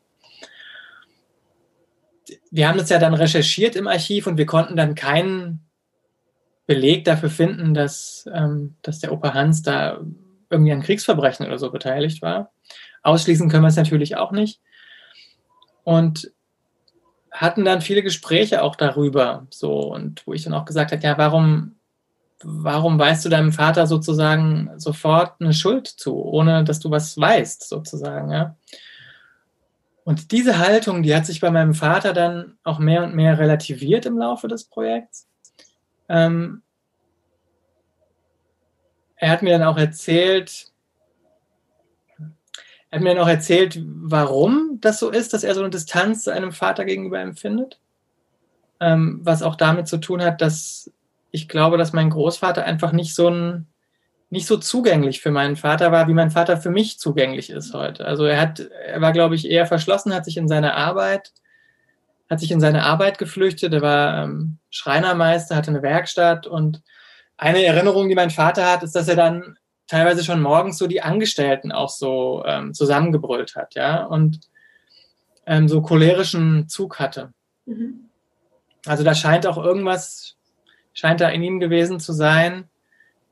wir 2.50 2.68
haben 2.68 2.80
das 2.80 2.90
ja 2.90 2.98
dann 2.98 3.14
recherchiert 3.14 3.76
im 3.76 3.88
Archiv 3.88 4.26
und 4.26 4.38
wir 4.38 4.48
konnten 4.48 4.76
dann 4.76 4.96
keinen 4.96 5.60
Beleg 6.66 7.06
dafür 7.06 7.30
finden, 7.30 7.76
dass, 7.76 8.28
ähm, 8.34 8.78
dass 8.82 8.98
der 8.98 9.12
Opa 9.12 9.36
Hans 9.36 9.62
da 9.62 10.02
irgendwie 10.50 10.72
an 10.72 10.82
Kriegsverbrechen 10.82 11.46
oder 11.46 11.60
so 11.60 11.70
beteiligt 11.70 12.24
war. 12.24 12.52
Ausschließen 13.04 13.48
können 13.48 13.64
wir 13.64 13.70
es 13.70 13.76
natürlich 13.76 14.18
auch 14.18 14.32
nicht. 14.32 14.60
Und 15.84 16.32
hatten 17.32 17.66
dann 17.66 17.82
viele 17.82 18.04
Gespräche 18.04 18.64
auch 18.64 18.76
darüber, 18.76 19.48
so 19.50 19.94
und 19.94 20.26
wo 20.26 20.34
ich 20.34 20.44
dann 20.44 20.54
auch 20.54 20.66
gesagt 20.66 20.92
habe, 20.92 21.04
ja, 21.04 21.18
warum, 21.18 21.76
warum 22.44 22.98
weißt 22.98 23.26
du 23.26 23.30
deinem 23.30 23.52
Vater 23.52 23.88
sozusagen 23.88 24.72
sofort 24.78 25.40
eine 25.40 25.54
Schuld 25.54 25.88
zu, 25.88 26.16
ohne 26.16 26.64
dass 26.64 26.80
du 26.80 26.92
was 26.92 27.18
weißt, 27.20 27.68
sozusagen, 27.68 28.32
ja? 28.32 28.56
Und 30.04 30.32
diese 30.32 30.58
Haltung, 30.58 31.04
die 31.04 31.14
hat 31.14 31.26
sich 31.26 31.42
bei 31.42 31.52
meinem 31.52 31.74
Vater 31.74 32.14
dann 32.14 32.58
auch 32.64 32.80
mehr 32.80 33.04
und 33.04 33.14
mehr 33.14 33.40
relativiert 33.40 34.06
im 34.06 34.18
Laufe 34.18 34.48
des 34.48 34.64
Projekts. 34.64 35.28
Ähm, 36.08 36.62
er 39.18 39.32
hat 39.32 39.42
mir 39.42 39.58
dann 39.58 39.68
auch 39.68 39.78
erzählt, 39.78 40.72
er 42.90 43.00
hat 43.00 43.04
mir 43.04 43.22
auch 43.22 43.28
erzählt, 43.28 43.80
warum 43.84 44.78
das 44.82 45.00
so 45.00 45.10
ist, 45.10 45.34
dass 45.34 45.44
er 45.44 45.54
so 45.54 45.62
eine 45.62 45.70
Distanz 45.70 46.24
seinem 46.24 46.52
Vater 46.52 46.86
gegenüber 46.86 47.20
empfindet. 47.20 47.80
Ähm, 48.80 49.20
was 49.24 49.42
auch 49.42 49.56
damit 49.56 49.88
zu 49.88 49.98
tun 49.98 50.22
hat, 50.22 50.42
dass 50.42 50.92
ich 51.32 51.50
glaube, 51.50 51.78
dass 51.78 51.94
mein 51.94 52.10
Großvater 52.10 52.64
einfach 52.64 52.92
nicht 52.92 53.16
so 53.16 53.30
ein, 53.30 53.68
nicht 54.30 54.46
so 54.46 54.58
zugänglich 54.58 55.22
für 55.22 55.32
meinen 55.32 55.56
Vater 55.56 55.92
war, 55.92 56.08
wie 56.08 56.14
mein 56.14 56.32
Vater 56.32 56.58
für 56.58 56.70
mich 56.70 57.00
zugänglich 57.00 57.50
ist 57.50 57.74
heute. 57.74 58.06
Also 58.06 58.26
er 58.26 58.40
hat, 58.40 58.60
er 58.60 59.02
war, 59.02 59.14
glaube 59.14 59.36
ich, 59.36 59.50
eher 59.50 59.66
verschlossen, 59.66 60.14
hat 60.14 60.26
sich 60.26 60.38
in 60.38 60.48
seine 60.48 60.76
Arbeit 60.76 61.34
hat 62.30 62.40
sich 62.40 62.52
in 62.52 62.60
seine 62.60 62.84
Arbeit 62.84 63.18
geflüchtet. 63.18 63.74
Er 63.74 63.82
war 63.82 64.24
ähm, 64.24 64.58
Schreinermeister, 64.70 65.56
hatte 65.56 65.72
eine 65.72 65.82
Werkstatt 65.82 66.48
und 66.48 66.82
eine 67.38 67.64
Erinnerung, 67.64 68.10
die 68.10 68.16
mein 68.16 68.32
Vater 68.32 68.72
hat, 68.72 68.84
ist, 68.84 68.96
dass 68.96 69.08
er 69.08 69.16
dann 69.16 69.58
teilweise 69.88 70.24
schon 70.24 70.42
morgens 70.42 70.78
so 70.78 70.88
die 70.88 71.02
Angestellten 71.02 71.72
auch 71.72 71.90
so 71.90 72.44
ähm, 72.46 72.74
zusammengebrüllt 72.74 73.56
hat, 73.56 73.76
ja, 73.76 74.04
und 74.04 74.42
ähm, 75.46 75.68
so 75.68 75.82
cholerischen 75.82 76.68
Zug 76.68 77.00
hatte. 77.00 77.34
Mhm. 77.66 78.10
Also 78.86 79.04
da 79.04 79.16
scheint 79.16 79.48
auch 79.48 79.58
irgendwas, 79.58 80.36
scheint 80.94 81.22
da 81.22 81.30
in 81.30 81.44
ihm 81.44 81.60
gewesen 81.60 82.00
zu 82.00 82.14
sein, 82.14 82.66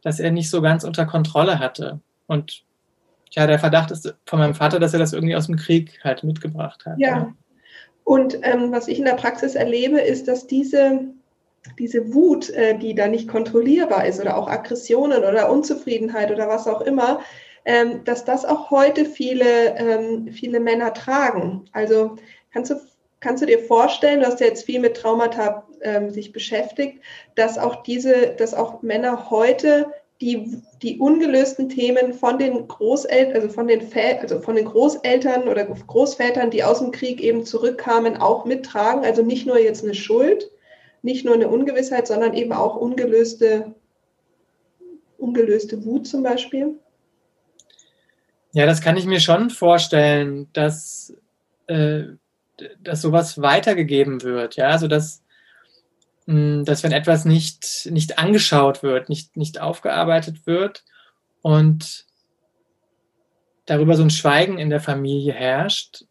dass 0.01 0.19
er 0.19 0.31
nicht 0.31 0.49
so 0.49 0.61
ganz 0.61 0.83
unter 0.83 1.05
Kontrolle 1.05 1.59
hatte. 1.59 1.99
Und 2.27 2.63
ja, 3.31 3.47
der 3.47 3.59
Verdacht 3.59 3.91
ist 3.91 4.13
von 4.25 4.39
meinem 4.39 4.55
Vater, 4.55 4.79
dass 4.79 4.93
er 4.93 4.99
das 4.99 5.13
irgendwie 5.13 5.35
aus 5.35 5.47
dem 5.47 5.57
Krieg 5.57 5.99
halt 6.03 6.23
mitgebracht 6.23 6.85
hat. 6.85 6.97
Ja. 6.99 7.07
ja. 7.07 7.35
Und 8.03 8.37
ähm, 8.43 8.71
was 8.71 8.87
ich 8.87 8.99
in 8.99 9.05
der 9.05 9.15
Praxis 9.15 9.55
erlebe, 9.55 9.99
ist, 9.99 10.27
dass 10.27 10.45
diese, 10.47 11.01
diese 11.79 12.13
Wut, 12.13 12.49
äh, 12.49 12.77
die 12.77 12.95
da 12.95 13.07
nicht 13.07 13.27
kontrollierbar 13.27 14.05
ist 14.05 14.19
oder 14.19 14.37
auch 14.37 14.47
Aggressionen 14.47 15.23
oder 15.23 15.51
Unzufriedenheit 15.51 16.31
oder 16.31 16.47
was 16.47 16.67
auch 16.67 16.81
immer, 16.81 17.21
ähm, 17.65 18.03
dass 18.03 18.25
das 18.25 18.45
auch 18.45 18.69
heute 18.71 19.05
viele, 19.05 19.75
ähm, 19.77 20.29
viele 20.31 20.59
Männer 20.59 20.93
tragen. 20.93 21.65
Also 21.71 22.15
kannst 22.53 22.71
du, 22.71 22.75
kannst 23.19 23.41
du 23.41 23.47
dir 23.47 23.59
vorstellen, 23.59 24.19
du 24.19 24.27
hast 24.27 24.39
ja 24.39 24.47
jetzt 24.47 24.65
viel 24.65 24.79
mit 24.79 24.97
Traumata 24.97 25.65
ähm, 25.81 26.11
sich 26.11 26.31
beschäftigt, 26.31 27.01
dass 27.35 27.57
auch 27.57 27.83
diese, 27.83 28.35
dass 28.37 28.53
auch 28.53 28.81
Männer 28.81 29.29
heute 29.29 29.87
die, 30.21 30.61
die 30.81 30.97
ungelösten 30.99 31.67
Themen 31.67 32.13
von 32.13 32.37
den 32.37 32.67
Großeltern, 32.67 33.35
also 33.35 33.49
von 33.49 33.67
den, 33.67 33.81
also 34.21 34.39
von 34.39 34.55
den 34.55 34.65
Großeltern 34.65 35.47
oder 35.47 35.65
Großvätern, 35.65 36.51
die 36.51 36.63
aus 36.63 36.79
dem 36.79 36.91
Krieg 36.91 37.19
eben 37.21 37.45
zurückkamen, 37.45 38.17
auch 38.17 38.45
mittragen. 38.45 39.03
Also 39.03 39.23
nicht 39.23 39.45
nur 39.45 39.59
jetzt 39.59 39.83
eine 39.83 39.93
Schuld, 39.93 40.49
nicht 41.05 41.23
nur 41.23 41.35
eine 41.35 41.47
Ungewissheit, 41.47 42.07
sondern 42.07 42.33
eben 42.33 42.51
auch 42.51 42.75
ungelöste, 42.75 43.73
ungelöste 45.17 45.85
Wut 45.85 46.07
zum 46.07 46.23
Beispiel. 46.23 46.79
Ja, 48.53 48.65
das 48.65 48.81
kann 48.81 48.97
ich 48.97 49.05
mir 49.05 49.19
schon 49.19 49.49
vorstellen, 49.49 50.47
dass, 50.53 51.13
äh, 51.67 52.03
dass 52.79 53.01
sowas 53.01 53.41
weitergegeben 53.41 54.23
wird. 54.23 54.55
Ja, 54.55 54.67
also 54.69 54.87
dass 54.87 55.21
hm, 56.27 56.65
dass 56.65 56.83
wenn 56.83 56.91
etwas 56.91 57.25
nicht, 57.25 57.87
nicht 57.91 58.17
angeschaut 58.17 58.81
wird, 58.81 59.09
nicht, 59.09 59.37
nicht 59.37 59.61
aufgearbeitet 59.61 60.47
wird 60.47 60.83
und 61.41 62.05
darüber 63.65 63.95
so 63.95 64.03
ein 64.03 64.09
Schweigen 64.09 64.57
in 64.57 64.69
der 64.69 64.79
Familie 64.79 65.33
herrscht, 65.33 66.05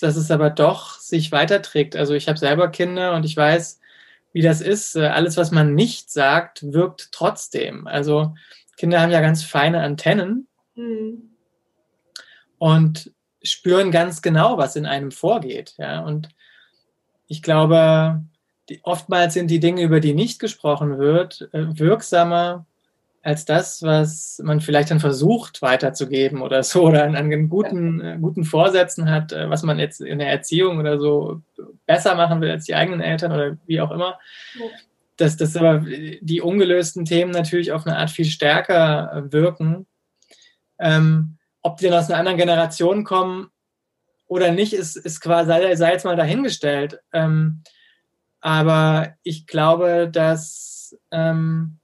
dass 0.00 0.16
es 0.16 0.30
aber 0.30 0.48
doch 0.48 0.98
sich 0.98 1.30
weiterträgt. 1.30 1.94
Also 1.94 2.14
ich 2.14 2.28
habe 2.28 2.38
selber 2.38 2.68
Kinder 2.68 3.14
und 3.14 3.24
ich 3.24 3.36
weiß, 3.36 3.79
wie 4.32 4.42
das 4.42 4.60
ist. 4.60 4.96
Alles, 4.96 5.36
was 5.36 5.50
man 5.50 5.74
nicht 5.74 6.10
sagt, 6.10 6.72
wirkt 6.72 7.10
trotzdem. 7.12 7.86
Also 7.86 8.34
Kinder 8.76 9.00
haben 9.00 9.12
ja 9.12 9.20
ganz 9.20 9.42
feine 9.42 9.82
Antennen 9.82 10.48
mhm. 10.74 11.34
und 12.58 13.12
spüren 13.42 13.90
ganz 13.90 14.22
genau, 14.22 14.58
was 14.58 14.76
in 14.76 14.86
einem 14.86 15.10
vorgeht. 15.10 15.74
Ja, 15.78 16.00
und 16.00 16.28
ich 17.26 17.42
glaube, 17.42 18.22
die, 18.68 18.80
oftmals 18.82 19.34
sind 19.34 19.50
die 19.50 19.60
Dinge, 19.60 19.82
über 19.82 20.00
die 20.00 20.14
nicht 20.14 20.38
gesprochen 20.38 20.98
wird, 20.98 21.48
äh, 21.52 21.78
wirksamer 21.78 22.66
als 23.22 23.44
das, 23.44 23.82
was 23.82 24.40
man 24.42 24.60
vielleicht 24.60 24.90
dann 24.90 25.00
versucht 25.00 25.60
weiterzugeben 25.60 26.40
oder 26.40 26.62
so 26.62 26.84
oder 26.84 27.04
an, 27.04 27.48
guten, 27.48 28.00
äh, 28.00 28.18
guten 28.20 28.44
Vorsätzen 28.44 29.10
hat, 29.10 29.32
äh, 29.32 29.50
was 29.50 29.62
man 29.62 29.78
jetzt 29.78 30.00
in 30.00 30.18
der 30.18 30.30
Erziehung 30.30 30.78
oder 30.78 30.98
so 30.98 31.42
besser 31.86 32.14
machen 32.14 32.40
will 32.40 32.50
als 32.50 32.64
die 32.64 32.74
eigenen 32.74 33.00
Eltern 33.00 33.32
oder 33.32 33.58
wie 33.66 33.80
auch 33.80 33.90
immer. 33.90 34.18
Ja. 34.58 34.66
Dass, 35.16 35.36
dass 35.36 35.54
aber 35.54 35.84
die 36.22 36.40
ungelösten 36.40 37.04
Themen 37.04 37.30
natürlich 37.30 37.72
auf 37.72 37.86
eine 37.86 37.98
Art 37.98 38.10
viel 38.10 38.24
stärker 38.24 39.12
äh, 39.12 39.32
wirken. 39.32 39.86
Ähm, 40.78 41.36
ob 41.60 41.76
die 41.76 41.88
dann 41.88 41.98
aus 41.98 42.08
einer 42.08 42.18
anderen 42.18 42.38
Generation 42.38 43.04
kommen 43.04 43.50
oder 44.28 44.50
nicht, 44.50 44.72
ist, 44.72 44.96
ist 44.96 45.20
quasi, 45.20 45.48
sei, 45.48 45.76
sei 45.76 45.92
jetzt 45.92 46.06
mal 46.06 46.16
dahingestellt. 46.16 47.00
Ähm, 47.12 47.62
aber 48.40 49.14
ich 49.22 49.46
glaube, 49.46 50.08
dass 50.10 50.96
ähm, 51.10 51.79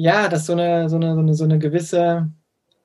ja, 0.00 0.28
dass 0.28 0.46
so 0.46 0.54
eine, 0.54 0.88
so, 0.88 0.96
eine, 0.96 1.14
so, 1.14 1.20
eine, 1.20 1.34
so 1.34 1.44
eine 1.44 1.58
gewisse 1.58 2.30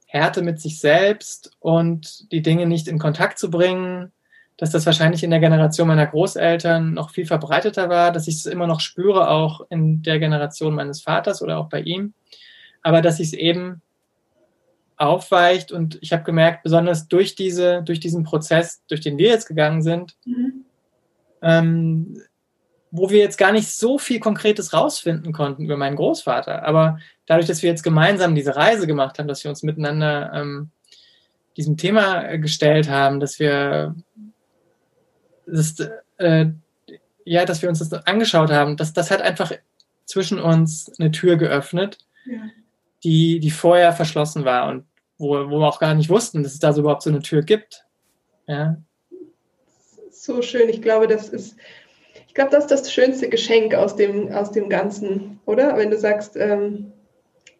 Härte 0.05 0.41
mit 0.41 0.59
sich 0.59 0.81
selbst 0.81 1.55
und 1.59 2.29
die 2.33 2.41
Dinge 2.41 2.65
nicht 2.65 2.89
in 2.89 2.99
Kontakt 2.99 3.39
zu 3.39 3.49
bringen, 3.49 4.11
dass 4.57 4.71
das 4.71 4.85
wahrscheinlich 4.85 5.23
in 5.23 5.29
der 5.29 5.39
Generation 5.39 5.87
meiner 5.87 6.07
Großeltern 6.07 6.93
noch 6.93 7.11
viel 7.11 7.25
verbreiteter 7.25 7.87
war, 7.87 8.11
dass 8.11 8.27
ich 8.27 8.35
es 8.35 8.45
immer 8.45 8.67
noch 8.67 8.81
spüre, 8.81 9.29
auch 9.29 9.61
in 9.69 10.01
der 10.01 10.19
Generation 10.19 10.75
meines 10.75 11.01
Vaters 11.01 11.41
oder 11.41 11.57
auch 11.57 11.69
bei 11.69 11.79
ihm, 11.81 12.13
aber 12.81 13.01
dass 13.01 13.21
ich 13.21 13.27
es 13.27 13.33
eben 13.33 13.81
aufweicht 14.97 15.71
und 15.71 15.97
ich 16.01 16.11
habe 16.11 16.23
gemerkt, 16.23 16.63
besonders 16.63 17.07
durch, 17.07 17.35
diese, 17.35 17.81
durch 17.83 18.01
diesen 18.01 18.23
Prozess, 18.23 18.83
durch 18.87 18.99
den 18.99 19.17
wir 19.17 19.29
jetzt 19.29 19.47
gegangen 19.47 19.81
sind, 19.81 20.17
mhm. 20.25 20.65
ähm, 21.41 22.21
wo 22.95 23.09
wir 23.09 23.19
jetzt 23.19 23.37
gar 23.37 23.51
nicht 23.51 23.69
so 23.69 23.97
viel 23.97 24.19
Konkretes 24.19 24.73
rausfinden 24.73 25.33
konnten 25.33 25.65
über 25.65 25.77
meinen 25.77 25.95
Großvater. 25.95 26.63
Aber 26.63 26.99
dadurch, 27.25 27.47
dass 27.47 27.61
wir 27.61 27.69
jetzt 27.69 27.83
gemeinsam 27.83 28.35
diese 28.35 28.55
Reise 28.55 28.87
gemacht 28.87 29.19
haben, 29.19 29.27
dass 29.27 29.43
wir 29.43 29.49
uns 29.49 29.63
miteinander 29.63 30.31
ähm, 30.33 30.69
diesem 31.57 31.77
Thema 31.77 32.37
gestellt 32.37 32.89
haben, 32.89 33.19
dass 33.19 33.39
wir 33.39 33.95
das, 35.45 35.75
äh, 36.17 36.47
ja, 37.25 37.45
dass 37.45 37.61
wir 37.61 37.69
uns 37.69 37.79
das 37.79 37.93
angeschaut 37.93 38.51
haben, 38.51 38.77
dass 38.77 38.93
das 38.93 39.11
hat 39.11 39.21
einfach 39.21 39.51
zwischen 40.05 40.39
uns 40.39 40.91
eine 40.99 41.11
Tür 41.11 41.35
geöffnet, 41.37 41.97
ja. 42.25 42.41
die, 43.03 43.39
die 43.39 43.51
vorher 43.51 43.93
verschlossen 43.93 44.45
war 44.45 44.69
und 44.69 44.85
wo, 45.17 45.49
wo 45.49 45.59
wir 45.59 45.67
auch 45.67 45.79
gar 45.79 45.93
nicht 45.95 46.09
wussten, 46.09 46.43
dass 46.43 46.53
es 46.53 46.59
da 46.59 46.73
so 46.73 46.81
überhaupt 46.81 47.03
so 47.03 47.09
eine 47.09 47.21
Tür 47.21 47.41
gibt. 47.41 47.85
Ja, 48.47 48.77
so 50.25 50.41
schön. 50.41 50.69
Ich 50.69 50.81
glaube, 50.81 51.07
das 51.07 51.29
ist, 51.29 51.55
ich 52.35 52.37
glaube, 52.37 52.51
das 52.51 52.65
ist 52.65 52.71
das 52.71 52.91
schönste 52.91 53.29
Geschenk 53.29 53.73
aus 53.75 53.95
dem, 53.95 54.29
aus 54.29 54.51
dem 54.51 54.67
Ganzen, 54.67 55.39
oder? 55.45 55.77
Wenn 55.77 55.89
du 55.89 55.97
sagst, 55.97 56.35
ähm, 56.35 56.91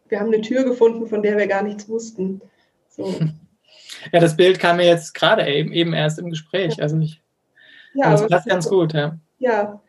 wir 0.10 0.20
haben 0.20 0.28
eine 0.28 0.42
Tür 0.42 0.66
gefunden, 0.66 1.08
von 1.08 1.24
der 1.24 1.38
wir 1.38 1.48
gar 1.48 1.64
nichts 1.64 1.88
wussten. 1.88 2.42
So. 2.90 3.16
Ja, 4.12 4.20
das 4.20 4.36
Bild 4.36 4.60
kam 4.60 4.78
mir 4.78 4.86
jetzt 4.86 5.14
gerade 5.14 5.48
eben, 5.48 5.72
eben 5.72 5.94
erst 5.94 6.20
im 6.20 6.30
Gespräch. 6.30 6.82
Also 6.82 6.98
ich, 6.98 7.22
ja, 7.94 8.12
das 8.12 8.28
passt 8.28 8.48
ganz 8.48 8.68
gut, 8.68 8.94
ja. 8.94 9.18
Ja. 9.40 9.82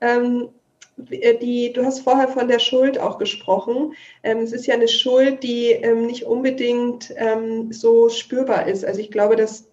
Ähm, 0.00 0.48
die, 0.96 1.72
du 1.74 1.84
hast 1.84 2.00
vorher 2.00 2.28
von 2.28 2.48
der 2.48 2.60
Schuld 2.60 2.98
auch 2.98 3.18
gesprochen. 3.18 3.92
Ähm, 4.22 4.38
es 4.38 4.52
ist 4.52 4.66
ja 4.66 4.74
eine 4.74 4.88
Schuld, 4.88 5.42
die 5.42 5.72
ähm, 5.72 6.06
nicht 6.06 6.24
unbedingt 6.24 7.12
ähm, 7.16 7.72
so 7.72 8.08
spürbar 8.08 8.66
ist. 8.66 8.84
Also 8.84 9.00
ich 9.00 9.10
glaube, 9.10 9.36
dass 9.36 9.68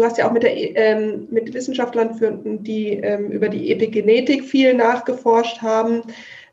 Du 0.00 0.06
hast 0.06 0.16
ja 0.16 0.26
auch 0.26 0.32
mit, 0.32 0.44
der, 0.44 0.56
ähm, 0.56 1.28
mit 1.30 1.52
Wissenschaftlern, 1.52 2.14
für, 2.14 2.32
die 2.42 2.94
ähm, 2.94 3.30
über 3.30 3.50
die 3.50 3.70
Epigenetik 3.70 4.44
viel 4.44 4.72
nachgeforscht 4.72 5.60
haben. 5.60 6.04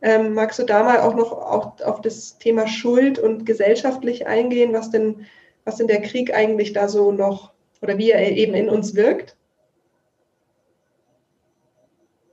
Ähm, 0.02 0.34
magst 0.34 0.60
du 0.60 0.64
da 0.64 0.84
mal 0.84 1.00
auch 1.00 1.16
noch 1.16 1.32
auch 1.32 1.80
auf 1.80 2.02
das 2.02 2.38
Thema 2.40 2.68
Schuld 2.68 3.18
und 3.18 3.46
gesellschaftlich 3.46 4.28
eingehen, 4.28 4.74
was 4.74 4.92
denn, 4.92 5.28
was 5.64 5.78
denn 5.78 5.88
der 5.88 6.02
Krieg 6.02 6.36
eigentlich 6.36 6.74
da 6.74 6.90
so 6.90 7.14
noch 7.14 7.54
oder 7.82 7.98
wie 7.98 8.12
er 8.12 8.30
eben 8.34 8.54
in 8.54 8.68
uns 8.68 8.96
wirkt? 8.96 9.38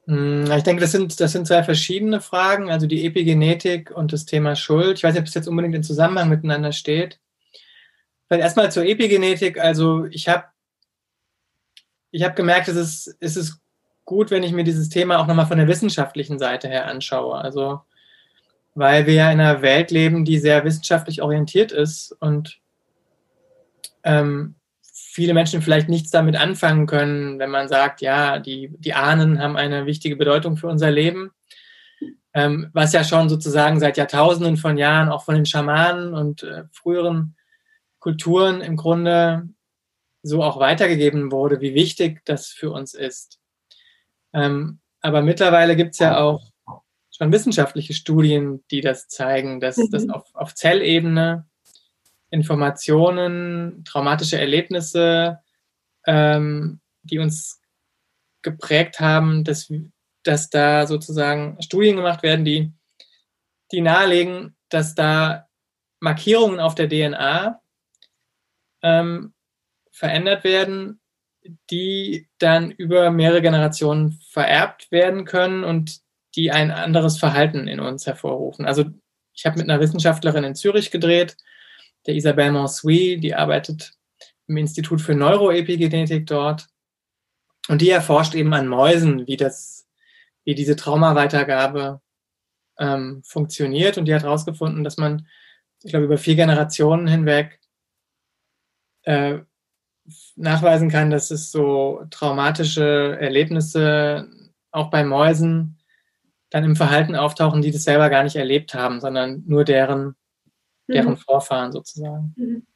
Hm, 0.09 0.51
ich 0.51 0.65
denke, 0.65 0.81
das 0.81 0.91
sind, 0.91 1.21
das 1.21 1.31
sind 1.31 1.47
zwei 1.47 1.63
verschiedene 1.63 2.21
Fragen, 2.21 2.73
also 2.73 2.89
die 2.89 3.07
Epigenetik 3.07 3.93
und 3.93 4.13
das 4.13 4.27
Thema 4.27 4.57
Schuld. 4.57 4.99
Ich 4.99 5.05
weiß 5.05 5.15
nicht, 5.15 5.23
ob 5.23 5.29
es 5.29 5.35
jetzt 5.35 5.47
unbedingt 5.47 5.77
in 5.77 5.85
Zusammenhang 5.85 6.29
miteinander 6.29 6.73
steht. 6.73 7.21
Vielleicht 8.27 8.43
erstmal 8.43 8.73
zur 8.73 8.85
Epigenetik. 8.85 9.61
Also 9.61 10.07
ich 10.07 10.29
habe 10.29 10.47
ich 12.15 12.23
habe 12.23 12.37
gemerkt, 12.37 12.69
es 12.69 12.77
ist, 12.77 13.17
es 13.19 13.37
ist 13.37 13.61
gut, 14.05 14.31
wenn 14.31 14.45
ich 14.45 14.53
mir 14.53 14.63
dieses 14.63 14.89
Thema 14.89 15.19
auch 15.19 15.27
nochmal 15.27 15.47
von 15.47 15.59
der 15.59 15.67
wissenschaftlichen 15.67 16.39
Seite 16.39 16.69
her 16.69 16.87
anschaue. 16.87 17.37
Also, 17.37 17.81
weil 18.77 19.07
wir 19.07 19.15
ja 19.15 19.33
in 19.33 19.41
einer 19.41 19.63
Welt 19.63 19.91
leben, 19.91 20.25
die 20.25 20.39
sehr 20.39 20.65
wissenschaftlich 20.65 21.23
orientiert 21.23 21.73
ist 21.73 22.13
und 22.21 22.61
ähm, 24.05 24.55
viele 24.93 25.35
Menschen 25.35 25.61
vielleicht 25.61 25.89
nichts 25.89 26.13
damit 26.13 26.37
anfangen 26.37 26.87
können, 26.87 27.41
wenn 27.41 27.51
man 27.51 27.67
sagt, 27.67 28.01
ja, 28.01 28.39
die, 28.39 28.71
die 28.79 28.95
Ahnen 28.95 29.43
haben 29.43 29.57
eine 29.57 29.85
wichtige 29.87 30.15
Bedeutung 30.15 30.57
für 30.57 30.69
unser 30.69 30.93
Leben. 30.93 31.33
Ähm, 32.33 32.71
was 32.73 32.93
ja 32.93 33.03
schon 33.03 33.29
sozusagen 33.29 33.81
seit 33.81 33.97
Jahrtausenden 33.97 34.57
von 34.57 34.79
Jahren 34.79 35.09
auch 35.09 35.25
von 35.25 35.35
den 35.35 35.47
Schamanen 35.47 36.15
und 36.15 36.45
äh, 36.45 36.63
früheren 36.71 37.35
Kulturen 37.99 38.61
im 38.61 38.77
Grunde 38.77 39.49
so 40.25 40.43
auch 40.43 40.59
weitergegeben 40.59 41.31
wurde, 41.31 41.61
wie 41.61 41.75
wichtig 41.75 42.25
das 42.25 42.49
für 42.49 42.71
uns 42.71 42.95
ist. 42.95 43.39
Ähm, 44.33 44.81
aber 45.01 45.23
mittlerweile 45.23 45.77
gibt 45.77 45.93
es 45.93 45.99
ja 46.01 46.19
auch 46.19 46.51
schon 47.11 47.31
wissenschaftliche 47.31 47.95
Studien, 47.95 48.65
die 48.71 48.81
das 48.81 49.07
zeigen, 49.07 49.61
dass, 49.61 49.77
mhm. 49.77 49.91
dass 49.91 50.09
auf, 50.09 50.35
auf 50.35 50.55
Zellebene 50.55 51.47
Informationen, 52.31 53.85
traumatische 53.85 54.39
Erlebnisse, 54.41 55.39
ähm, 56.07 56.81
die 57.03 57.19
uns 57.19 57.61
geprägt 58.43 58.99
haben, 58.99 59.45
dass 59.45 59.71
dass 60.25 60.49
da 60.49 60.87
sozusagen 60.87 61.61
Studien 61.63 61.97
gemacht 61.97 62.23
werden, 62.23 62.45
die, 62.45 62.73
die 63.71 63.83
nahelegen, 63.83 64.57
dass 64.71 64.95
da 64.95 65.49
Markierungen 66.01 66.61
auf 66.61 66.75
der 66.75 66.89
DNA 66.89 67.61
ähm, 68.83 69.34
verändert 69.95 70.43
werden, 70.43 71.01
die 71.71 72.29
dann 72.39 72.71
über 72.73 73.11
mehrere 73.11 73.43
Generationen 73.43 74.19
vererbt 74.29 74.91
werden 74.91 75.25
können 75.25 75.63
und 75.63 76.01
die 76.35 76.51
ein 76.51 76.73
anderes 76.73 77.17
Verhalten 77.17 77.69
in 77.69 77.79
uns 77.79 78.07
hervorrufen. 78.07 78.67
Also 78.67 78.87
ich 79.33 79.47
habe 79.47 79.59
mit 79.59 79.71
einer 79.71 79.81
Wissenschaftlerin 79.81 80.43
in 80.43 80.57
Zürich 80.57 80.91
gedreht, 80.91 81.37
der 82.07 82.15
Isabelle 82.15 82.53
Monsuy, 82.53 83.19
die 83.19 83.35
arbeitet 83.35 83.93
im 84.49 84.57
Institut 84.57 85.01
für 85.01 85.15
Neuroepigenetik 85.15 86.27
dort. 86.27 86.67
Und 87.69 87.81
die 87.81 87.91
erforscht 87.91 88.35
eben 88.35 88.53
an 88.53 88.69
Mäusen, 88.69 89.27
wie 89.27 89.37
das, 89.37 89.87
wie 90.45 90.55
diese 90.55 90.77
Traumaweitergabe 90.77 92.03
ähm, 92.79 93.23
funktioniert. 93.25 93.97
Und 93.97 94.07
die 94.07 94.15
hat 94.15 94.25
herausgefunden, 94.25 94.85
dass 94.85 94.99
man, 94.99 95.27
ich 95.83 95.93
glaube, 95.93 96.07
über 96.07 96.19
vier 96.19 96.35
Generationen 96.35 97.07
hinweg 97.07 97.61
äh, 99.05 99.39
nachweisen 100.37 100.91
kann, 100.91 101.11
dass 101.11 101.31
es 101.31 101.51
so 101.51 102.05
traumatische 102.11 103.17
Erlebnisse 103.21 104.29
auch 104.71 104.91
bei 104.91 105.05
Mäusen 105.05 105.79
dann 106.51 106.65
im 106.65 106.77
Verhalten 106.77 107.17
auftauchen, 107.17 107.63
die 107.63 107.71
das 107.71 107.85
selber 107.85 108.11
gar 108.11 108.23
nicht 108.23 108.37
erlebt 108.37 108.75
haben, 108.75 109.01
sondern 109.01 109.43
nur 109.47 109.65
deren, 109.65 110.15
deren 110.89 111.11
mhm. 111.11 111.17
Vorfahren 111.17 111.73
sozusagen. 111.73 112.35
Mhm. 112.37 112.67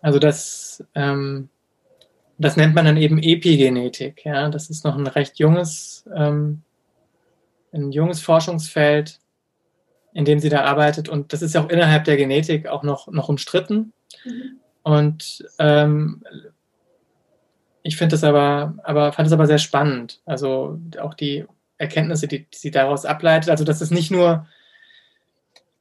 Also 0.00 0.18
das, 0.18 0.84
ähm, 0.94 1.48
das 2.38 2.56
nennt 2.56 2.74
man 2.74 2.84
dann 2.84 2.96
eben 2.96 3.18
Epigenetik. 3.18 4.24
Ja? 4.24 4.48
Das 4.50 4.68
ist 4.68 4.84
noch 4.84 4.96
ein 4.96 5.06
recht 5.06 5.38
junges, 5.38 6.04
ähm, 6.14 6.62
ein 7.72 7.92
junges 7.92 8.20
Forschungsfeld, 8.20 9.20
in 10.12 10.24
dem 10.24 10.40
sie 10.40 10.48
da 10.48 10.64
arbeitet. 10.64 11.08
Und 11.08 11.32
das 11.32 11.40
ist 11.40 11.54
ja 11.54 11.64
auch 11.64 11.70
innerhalb 11.70 12.04
der 12.04 12.16
Genetik 12.16 12.66
auch 12.66 12.82
noch, 12.82 13.06
noch 13.06 13.28
umstritten. 13.28 13.92
Mhm. 14.24 14.58
Und 14.82 15.46
ähm, 15.58 16.22
ich 17.82 17.96
finde 17.96 18.14
das 18.14 18.24
aber, 18.24 18.74
aber, 18.84 19.12
fand 19.12 19.26
es 19.26 19.32
aber 19.32 19.46
sehr 19.46 19.58
spannend. 19.58 20.20
Also 20.24 20.78
auch 21.00 21.14
die 21.14 21.44
Erkenntnisse, 21.78 22.28
die, 22.28 22.46
die 22.48 22.56
sie 22.56 22.70
daraus 22.70 23.04
ableitet. 23.04 23.50
Also, 23.50 23.64
dass 23.64 23.80
es 23.80 23.90
nicht 23.90 24.10
nur 24.10 24.46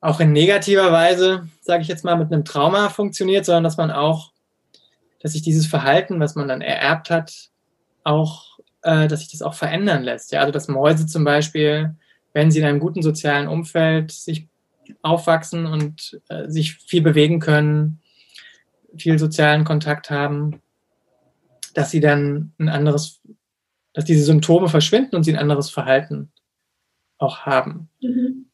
auch 0.02 0.20
in 0.20 0.32
negativer 0.32 0.92
Weise, 0.92 1.48
sage 1.62 1.84
ich 1.84 1.88
jetzt 1.88 2.04
mal, 2.04 2.16
mit 2.16 2.34
einem 2.34 2.44
Trauma 2.44 2.90
funktioniert, 2.90 3.46
sondern 3.46 3.64
dass 3.64 3.78
man 3.78 3.92
auch, 3.92 4.32
dass 5.22 5.34
sich 5.34 5.44
dieses 5.44 5.68
Verhalten, 5.68 6.20
was 6.20 6.34
man 6.34 6.48
dann 6.48 6.62
ererbt 6.62 7.12
hat, 7.12 7.50
auch, 8.04 8.58
äh, 8.82 9.08
dass 9.08 9.20
sich 9.20 9.30
das 9.30 9.44
auch 9.44 9.54
verändern 9.54 10.02
lässt. 10.02 10.32
Ja, 10.32 10.40
also 10.40 10.52
dass 10.52 10.68
Mäuse 10.68 11.06
zum 11.06 11.24
Beispiel, 11.24 11.96
wenn 12.34 12.50
sie 12.50 12.60
in 12.60 12.66
einem 12.66 12.80
guten 12.80 13.04
sozialen 13.04 13.48
Umfeld 13.48 14.12
sich 14.12 14.48
aufwachsen 15.04 15.68
und 15.68 16.20
äh, 16.30 16.50
sich 16.50 16.74
viel 16.74 17.04
bewegen 17.04 17.40
können, 17.40 18.01
viel 18.98 19.20
sozialen 19.20 19.64
Kontakt 19.64 20.10
haben, 20.10 20.62
dass 21.74 21.92
sie 21.92 22.00
dann 22.00 22.54
ein 22.60 22.70
anderes, 22.70 23.22
dass 23.94 24.06
diese 24.06 24.24
Symptome 24.24 24.68
verschwinden 24.68 25.16
und 25.16 25.24
sie 25.24 25.34
ein 25.34 25.40
anderes 25.40 25.70
Verhalten 25.70 26.32
auch 27.18 27.40
haben. 27.46 27.90
Mhm. 28.02 28.46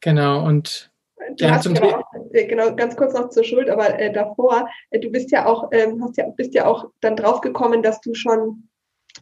Genau, 0.00 0.44
und 0.44 0.90
Du 1.36 1.44
ja, 1.44 1.60
zum 1.60 1.74
ja 1.74 1.98
auch, 1.98 2.04
äh, 2.32 2.46
genau, 2.46 2.74
ganz 2.74 2.96
kurz 2.96 3.14
noch 3.14 3.30
zur 3.30 3.44
Schuld, 3.44 3.70
aber 3.70 3.98
äh, 3.98 4.12
davor, 4.12 4.68
äh, 4.90 4.98
du 4.98 5.10
bist 5.10 5.30
ja 5.30 5.46
auch, 5.46 5.70
ähm, 5.72 6.02
hast 6.02 6.16
ja, 6.16 6.28
bist 6.28 6.54
ja 6.54 6.66
auch 6.66 6.90
dann 7.00 7.16
draufgekommen, 7.16 7.82
dass 7.82 8.00
du 8.00 8.14
schon 8.14 8.68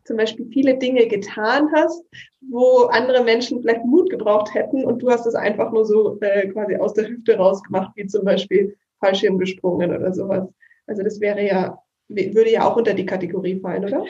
zum 0.04 0.16
Beispiel 0.16 0.46
viele 0.52 0.78
Dinge 0.78 1.06
getan 1.06 1.68
hast, 1.74 2.04
wo 2.40 2.84
andere 2.90 3.22
Menschen 3.22 3.60
vielleicht 3.60 3.84
Mut 3.84 4.10
gebraucht 4.10 4.52
hätten 4.54 4.84
und 4.84 5.00
du 5.00 5.10
hast 5.10 5.26
es 5.26 5.34
einfach 5.34 5.70
nur 5.70 5.84
so 5.84 6.18
äh, 6.20 6.48
quasi 6.48 6.76
aus 6.76 6.94
der 6.94 7.08
Hüfte 7.08 7.36
rausgemacht, 7.36 7.92
wie 7.94 8.06
zum 8.06 8.24
Beispiel 8.24 8.76
Fallschirm 9.02 9.38
gesprungen 9.38 9.94
oder 9.94 10.14
sowas. 10.14 10.48
Also 10.86 11.02
das 11.02 11.20
wäre 11.20 11.44
ja, 11.44 11.78
würde 12.08 12.50
ja 12.50 12.64
auch 12.64 12.76
unter 12.76 12.94
die 12.94 13.06
Kategorie 13.06 13.60
fallen, 13.60 13.84
oder? 13.84 14.04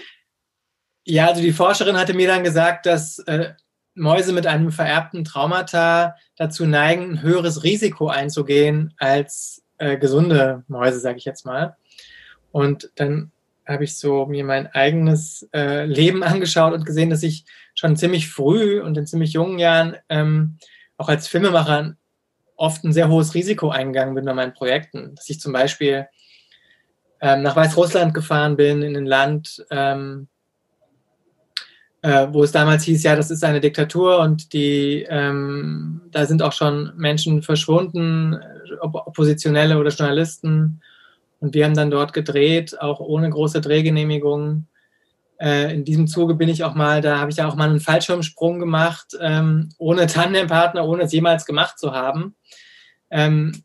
Ja, 1.05 1.29
also 1.29 1.43
die 1.43 1.53
Forscherin 1.53 1.97
hatte 1.97 2.15
mir 2.15 2.29
dann 2.29 2.45
gesagt, 2.45 2.87
dass 2.87 3.19
äh, 3.21 3.55
Mäuse 3.95 4.33
mit 4.33 4.47
einem 4.47 4.71
vererbten 4.71 5.25
Traumata 5.25 6.17
dazu 6.37 6.67
neigen, 6.67 7.13
ein 7.13 7.23
höheres 7.23 7.65
Risiko 7.65 8.09
einzugehen 8.09 8.95
als 8.99 9.63
äh, 9.79 9.99
gesunde 9.99 10.65
Mäuse, 10.69 11.01
sage 11.01 11.19
ich 11.19 11.25
jetzt 11.25 11.45
mal. 11.45 11.77
Und 12.53 12.91
dann 12.95 13.33
habe 13.67 13.85
ich 13.85 13.99
so 13.99 14.27
mir 14.27 14.45
mein 14.45 14.67
eigenes 14.69 15.49
äh, 15.53 15.85
Leben 15.85 16.23
angeschaut 16.23 16.73
und 16.73 16.87
gesehen, 16.87 17.11
dass 17.11 17.23
ich 17.23 17.45
schon 17.75 17.97
ziemlich 17.97 18.29
früh 18.29 18.81
und 18.81 18.97
in 18.97 19.07
ziemlich 19.07 19.33
jungen 19.33 19.59
Jahren 19.59 19.97
ähm, 20.09 20.59
auch 20.97 21.09
als 21.09 21.27
Filmemacher 21.27 21.97
oft 22.57 22.85
ein 22.85 22.93
sehr 22.93 23.09
hohes 23.09 23.35
Risiko 23.35 23.71
eingegangen 23.71 24.15
bin 24.15 24.25
bei 24.25 24.35
meinen 24.35 24.55
Projekten. 24.55 25.15
Dass 25.15 25.29
ich 25.29 25.41
zum 25.41 25.53
Beispiel 25.53 26.07
ähm, 27.21 27.43
nach 27.43 27.57
Weißrussland 27.57 28.15
gefahren 28.15 28.57
bin, 28.57 28.83
in 28.83 28.97
ein 28.97 29.07
Land, 29.07 29.65
ähm, 29.71 30.29
äh, 32.03 32.27
wo 32.31 32.43
es 32.43 32.51
damals 32.51 32.83
hieß, 32.83 33.05
ja, 33.05 33.15
das 33.15 33.31
ist 33.31 33.45
eine 33.45 33.61
Diktatur 33.61 34.19
und 34.19 34.53
die, 34.53 35.07
ähm, 35.09 36.03
da 36.11 36.27
sind 36.27 36.43
auch 36.43 36.53
schon 36.53 36.93
Menschen 36.97 37.43
verschwunden, 37.43 38.39
Opp 38.81 38.95
Oppositionelle 39.07 39.79
oder 39.79 39.91
Journalisten. 39.91 40.81
Und 41.39 41.55
wir 41.55 41.65
haben 41.65 41.75
dann 41.75 41.91
dort 41.91 42.13
gedreht, 42.13 42.81
auch 42.81 43.01
ohne 43.01 43.31
große 43.31 43.61
Drehgenehmigungen. 43.61 44.69
Äh, 45.41 45.75
in 45.75 45.85
diesem 45.85 46.07
Zuge 46.09 46.35
bin 46.35 46.49
ich 46.49 46.65
auch 46.65 46.75
mal, 46.75 47.01
da 47.01 47.19
habe 47.19 47.31
ich 47.31 47.37
ja 47.37 47.49
auch 47.49 47.57
mal 47.57 47.69
einen 47.69 47.81
Fallschirmsprung 47.81 48.59
gemacht, 48.59 49.17
ähm, 49.21 49.69
ohne 49.79 50.07
Tandempartner, 50.07 50.87
ohne 50.87 51.05
es 51.05 51.13
jemals 51.13 51.47
gemacht 51.47 51.79
zu 51.79 51.93
haben. 51.93 52.35
Ähm, 53.13 53.63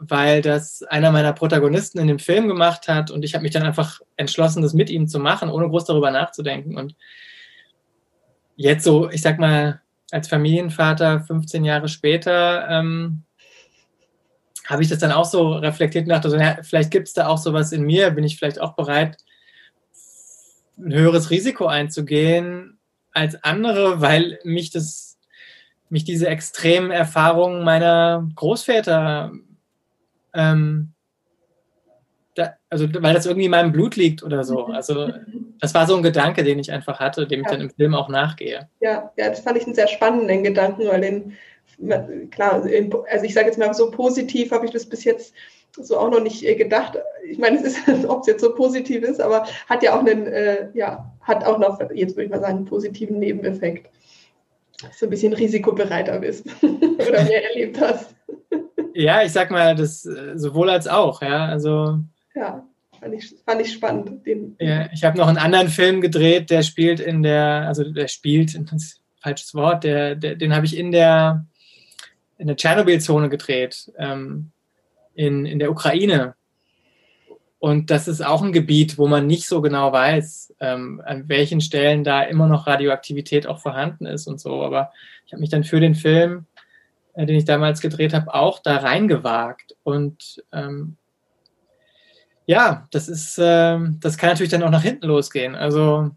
weil 0.00 0.42
das 0.42 0.82
einer 0.82 1.10
meiner 1.10 1.32
Protagonisten 1.32 1.98
in 1.98 2.08
dem 2.08 2.18
Film 2.18 2.48
gemacht 2.48 2.88
hat 2.88 3.10
und 3.10 3.24
ich 3.24 3.34
habe 3.34 3.42
mich 3.42 3.52
dann 3.52 3.62
einfach 3.62 4.00
entschlossen, 4.16 4.62
das 4.62 4.74
mit 4.74 4.90
ihm 4.90 5.08
zu 5.08 5.18
machen, 5.18 5.48
ohne 5.48 5.68
groß 5.68 5.86
darüber 5.86 6.10
nachzudenken. 6.10 6.76
Und 6.76 6.94
jetzt 8.56 8.84
so, 8.84 9.08
ich 9.10 9.22
sag 9.22 9.38
mal, 9.38 9.80
als 10.10 10.28
Familienvater 10.28 11.20
15 11.20 11.64
Jahre 11.64 11.88
später, 11.88 12.68
ähm, 12.68 13.22
habe 14.66 14.82
ich 14.82 14.88
das 14.88 14.98
dann 14.98 15.12
auch 15.12 15.24
so 15.24 15.52
reflektiert 15.52 16.04
und 16.04 16.10
dachte, 16.10 16.28
so, 16.28 16.36
ja, 16.36 16.58
vielleicht 16.62 16.90
gibt 16.90 17.08
es 17.08 17.14
da 17.14 17.26
auch 17.26 17.38
sowas 17.38 17.72
in 17.72 17.82
mir, 17.82 18.10
bin 18.10 18.24
ich 18.24 18.36
vielleicht 18.38 18.60
auch 18.60 18.74
bereit, 18.74 19.16
ein 20.76 20.92
höheres 20.92 21.30
Risiko 21.30 21.66
einzugehen 21.66 22.78
als 23.12 23.42
andere, 23.42 24.02
weil 24.02 24.38
mich 24.44 24.70
das, 24.70 25.07
mich 25.90 26.04
diese 26.04 26.28
extremen 26.28 26.90
Erfahrungen 26.90 27.64
meiner 27.64 28.28
Großväter, 28.34 29.32
ähm, 30.34 30.92
da, 32.34 32.54
also 32.70 32.86
weil 33.00 33.14
das 33.14 33.26
irgendwie 33.26 33.46
in 33.46 33.50
meinem 33.50 33.72
Blut 33.72 33.96
liegt 33.96 34.22
oder 34.22 34.44
so. 34.44 34.66
Also 34.72 35.10
das 35.60 35.74
war 35.74 35.86
so 35.86 35.96
ein 35.96 36.02
Gedanke, 36.02 36.44
den 36.44 36.58
ich 36.58 36.70
einfach 36.70 37.00
hatte, 37.00 37.26
dem 37.26 37.40
ja. 37.40 37.46
ich 37.46 37.50
dann 37.50 37.60
im 37.60 37.70
Film 37.70 37.94
auch 37.94 38.08
nachgehe. 38.08 38.68
Ja, 38.80 39.12
ja, 39.16 39.28
das 39.28 39.40
fand 39.40 39.58
ich 39.58 39.64
einen 39.64 39.74
sehr 39.74 39.88
spannenden 39.88 40.44
Gedanken, 40.44 40.86
weil 40.86 41.00
den 41.00 41.36
klar, 42.30 42.64
also 43.10 43.24
ich 43.24 43.34
sage 43.34 43.46
jetzt 43.46 43.58
mal 43.58 43.72
so 43.74 43.90
positiv 43.90 44.50
habe 44.50 44.66
ich 44.66 44.72
das 44.72 44.86
bis 44.86 45.04
jetzt 45.04 45.34
so 45.76 45.96
auch 45.96 46.10
noch 46.10 46.22
nicht 46.22 46.44
äh, 46.44 46.54
gedacht. 46.54 46.98
Ich 47.28 47.38
meine, 47.38 47.58
es 47.58 47.64
ist, 47.64 47.78
ob 48.08 48.20
es 48.22 48.26
jetzt 48.26 48.40
so 48.40 48.54
positiv 48.54 49.02
ist, 49.02 49.20
aber 49.20 49.46
hat 49.68 49.82
ja 49.82 49.94
auch 49.94 50.04
einen, 50.04 50.26
äh, 50.26 50.68
ja, 50.74 51.10
hat 51.20 51.44
auch 51.44 51.58
noch, 51.58 51.78
jetzt 51.92 52.16
würde 52.16 52.24
ich 52.24 52.30
mal 52.30 52.40
sagen, 52.40 52.58
einen 52.58 52.64
positiven 52.64 53.18
Nebeneffekt. 53.18 53.90
Du 54.80 55.06
ein 55.06 55.10
bisschen 55.10 55.32
risikobereiter 55.32 56.20
bist 56.20 56.46
oder 56.62 57.24
mehr 57.24 57.50
erlebt 57.50 57.80
hast. 57.80 58.14
Ja, 58.94 59.22
ich 59.22 59.32
sag 59.32 59.50
mal, 59.50 59.74
das 59.74 60.06
äh, 60.06 60.36
sowohl 60.36 60.70
als 60.70 60.86
auch, 60.86 61.20
ja. 61.22 61.46
Also. 61.46 61.98
Ja, 62.34 62.66
fand 62.98 63.14
ich, 63.14 63.34
fand 63.44 63.60
ich 63.60 63.72
spannend. 63.72 64.26
Den, 64.26 64.56
ja, 64.60 64.88
ich 64.92 65.04
habe 65.04 65.18
noch 65.18 65.28
einen 65.28 65.38
anderen 65.38 65.68
Film 65.68 66.00
gedreht, 66.00 66.50
der 66.50 66.62
spielt 66.62 67.00
in 67.00 67.22
der, 67.22 67.66
also 67.66 67.84
der 67.90 68.08
spielt, 68.08 68.54
ein 68.56 68.66
falsches 69.20 69.54
Wort, 69.54 69.84
der, 69.84 70.14
der 70.14 70.36
den 70.36 70.54
habe 70.54 70.66
ich 70.66 70.76
in 70.76 70.92
der 70.92 71.46
in 72.38 72.46
der 72.46 72.56
Tschernobyl-Zone 72.56 73.28
gedreht. 73.28 73.92
Ähm, 73.98 74.52
in, 75.18 75.44
in 75.44 75.58
der 75.58 75.70
Ukraine. 75.70 76.34
Und 77.60 77.90
das 77.90 78.06
ist 78.06 78.24
auch 78.24 78.42
ein 78.42 78.52
Gebiet, 78.52 78.98
wo 78.98 79.08
man 79.08 79.26
nicht 79.26 79.48
so 79.48 79.60
genau 79.60 79.92
weiß, 79.92 80.54
ähm, 80.60 81.02
an 81.04 81.28
welchen 81.28 81.60
Stellen 81.60 82.04
da 82.04 82.22
immer 82.22 82.46
noch 82.46 82.66
Radioaktivität 82.68 83.46
auch 83.46 83.58
vorhanden 83.58 84.06
ist 84.06 84.28
und 84.28 84.40
so. 84.40 84.62
Aber 84.62 84.92
ich 85.26 85.32
habe 85.32 85.40
mich 85.40 85.50
dann 85.50 85.64
für 85.64 85.80
den 85.80 85.96
Film, 85.96 86.46
äh, 87.14 87.26
den 87.26 87.36
ich 87.36 87.44
damals 87.44 87.80
gedreht 87.80 88.14
habe, 88.14 88.32
auch 88.32 88.60
da 88.60 88.76
reingewagt. 88.76 89.76
Und 89.82 90.42
ähm, 90.52 90.96
ja, 92.46 92.86
das 92.92 93.08
ist, 93.08 93.38
äh, 93.38 93.78
das 94.00 94.16
kann 94.18 94.30
natürlich 94.30 94.52
dann 94.52 94.62
auch 94.62 94.70
nach 94.70 94.82
hinten 94.82 95.06
losgehen. 95.06 95.56
Also 95.56 96.12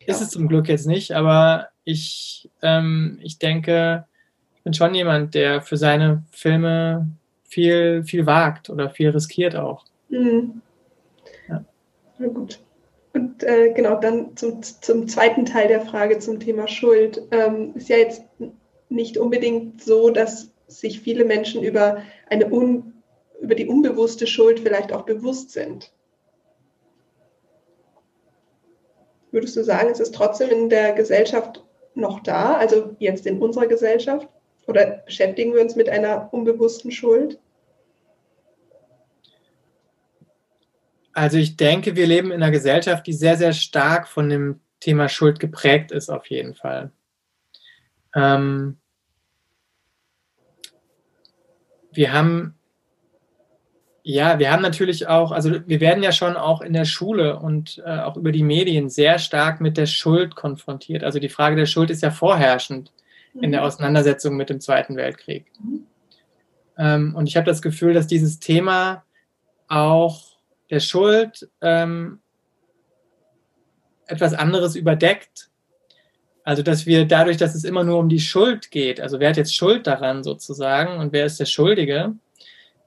ja. 0.00 0.06
ist 0.06 0.22
es 0.22 0.30
zum 0.30 0.48
Glück 0.48 0.68
jetzt 0.68 0.86
nicht, 0.86 1.12
aber 1.12 1.68
ich, 1.84 2.50
ähm, 2.62 3.18
ich 3.22 3.38
denke, 3.38 4.06
ich 4.56 4.62
bin 4.62 4.72
schon 4.72 4.94
jemand, 4.94 5.34
der 5.34 5.60
für 5.60 5.76
seine 5.76 6.24
Filme 6.30 7.10
viel, 7.44 8.04
viel 8.04 8.24
wagt 8.24 8.70
oder 8.70 8.88
viel 8.88 9.10
riskiert 9.10 9.54
auch. 9.54 9.84
Mhm. 10.08 10.62
Ja. 11.48 11.64
Na 12.18 12.26
gut. 12.28 12.60
Und 13.12 13.44
äh, 13.44 13.72
genau, 13.72 14.00
dann 14.00 14.36
zum, 14.36 14.62
zum 14.62 15.06
zweiten 15.08 15.46
Teil 15.46 15.68
der 15.68 15.80
Frage 15.80 16.18
zum 16.18 16.40
Thema 16.40 16.66
Schuld. 16.66 17.22
Ähm, 17.30 17.72
ist 17.76 17.88
ja 17.88 17.96
jetzt 17.96 18.24
nicht 18.88 19.16
unbedingt 19.18 19.82
so, 19.82 20.10
dass 20.10 20.50
sich 20.66 21.00
viele 21.00 21.24
Menschen 21.24 21.62
über, 21.62 22.02
eine 22.28 22.52
un, 22.52 22.94
über 23.40 23.54
die 23.54 23.66
unbewusste 23.66 24.26
Schuld 24.26 24.60
vielleicht 24.60 24.92
auch 24.92 25.02
bewusst 25.02 25.50
sind. 25.50 25.92
Würdest 29.30 29.56
du 29.56 29.64
sagen, 29.64 29.90
ist 29.90 30.00
es 30.00 30.12
trotzdem 30.12 30.50
in 30.50 30.68
der 30.68 30.92
Gesellschaft 30.92 31.64
noch 31.94 32.20
da, 32.20 32.54
also 32.54 32.94
jetzt 32.98 33.26
in 33.26 33.40
unserer 33.40 33.66
Gesellschaft? 33.66 34.28
Oder 34.66 35.02
beschäftigen 35.04 35.54
wir 35.54 35.60
uns 35.60 35.76
mit 35.76 35.88
einer 35.88 36.28
unbewussten 36.32 36.90
Schuld? 36.90 37.38
Also 41.14 41.38
ich 41.38 41.56
denke, 41.56 41.96
wir 41.96 42.06
leben 42.06 42.32
in 42.32 42.42
einer 42.42 42.50
Gesellschaft, 42.50 43.06
die 43.06 43.12
sehr, 43.12 43.36
sehr 43.36 43.52
stark 43.52 44.08
von 44.08 44.28
dem 44.28 44.60
Thema 44.80 45.08
Schuld 45.08 45.40
geprägt 45.40 45.92
ist, 45.92 46.10
auf 46.10 46.26
jeden 46.26 46.54
Fall. 46.54 46.90
Ähm 48.14 48.76
wir 51.92 52.12
haben, 52.12 52.56
ja, 54.02 54.38
wir 54.38 54.50
haben 54.50 54.62
natürlich 54.62 55.06
auch, 55.06 55.30
also 55.30 55.52
wir 55.66 55.80
werden 55.80 56.02
ja 56.02 56.12
schon 56.12 56.36
auch 56.36 56.60
in 56.60 56.72
der 56.72 56.84
Schule 56.84 57.38
und 57.38 57.82
äh, 57.86 58.00
auch 58.00 58.16
über 58.16 58.32
die 58.32 58.42
Medien 58.42 58.90
sehr 58.90 59.18
stark 59.18 59.60
mit 59.60 59.76
der 59.76 59.86
Schuld 59.86 60.34
konfrontiert. 60.34 61.04
Also 61.04 61.20
die 61.20 61.28
Frage 61.28 61.56
der 61.56 61.66
Schuld 61.66 61.90
ist 61.90 62.02
ja 62.02 62.10
vorherrschend 62.10 62.92
in 63.40 63.52
der 63.52 63.60
mhm. 63.60 63.66
Auseinandersetzung 63.66 64.36
mit 64.36 64.50
dem 64.50 64.60
Zweiten 64.60 64.96
Weltkrieg. 64.96 65.46
Mhm. 65.62 65.86
Ähm, 66.76 67.14
und 67.14 67.28
ich 67.28 67.36
habe 67.36 67.46
das 67.46 67.62
Gefühl, 67.62 67.94
dass 67.94 68.06
dieses 68.06 68.40
Thema 68.40 69.04
auch 69.68 70.33
der 70.74 70.80
Schuld 70.80 71.48
ähm, 71.62 72.20
etwas 74.06 74.34
anderes 74.34 74.76
überdeckt. 74.76 75.48
Also, 76.42 76.62
dass 76.62 76.84
wir 76.84 77.06
dadurch, 77.06 77.38
dass 77.38 77.54
es 77.54 77.64
immer 77.64 77.84
nur 77.84 77.98
um 77.98 78.10
die 78.10 78.20
Schuld 78.20 78.70
geht, 78.70 79.00
also 79.00 79.18
wer 79.18 79.30
hat 79.30 79.38
jetzt 79.38 79.54
Schuld 79.54 79.86
daran 79.86 80.22
sozusagen 80.22 80.98
und 80.98 81.12
wer 81.12 81.24
ist 81.24 81.40
der 81.40 81.46
Schuldige, 81.46 82.14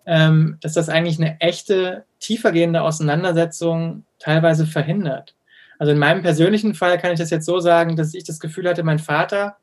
ähm, 0.05 0.57
dass 0.61 0.73
das 0.73 0.89
eigentlich 0.89 1.17
eine 1.17 1.41
echte, 1.41 2.05
tiefergehende 2.19 2.83
Auseinandersetzung 2.83 4.05
teilweise 4.19 4.67
verhindert. 4.67 5.35
Also 5.79 5.91
in 5.91 5.99
meinem 5.99 6.21
persönlichen 6.21 6.75
Fall 6.75 6.97
kann 6.97 7.13
ich 7.13 7.19
das 7.19 7.29
jetzt 7.29 7.45
so 7.45 7.59
sagen, 7.59 7.95
dass 7.95 8.13
ich 8.13 8.23
das 8.23 8.39
Gefühl 8.39 8.69
hatte, 8.69 8.83
mein 8.83 8.99
Vater 8.99 9.57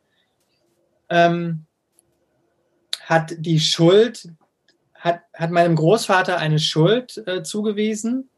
ähm, 1.09 1.65
hat 3.03 3.35
die 3.39 3.61
Schuld 3.61 4.29
hat, 5.05 5.21
hat 5.35 5.51
meinem 5.51 5.77
Großvater 5.77 6.39
eine 6.39 6.59
Schuld 6.59 7.23
äh, 7.27 7.43
zugewiesen, 7.43 8.31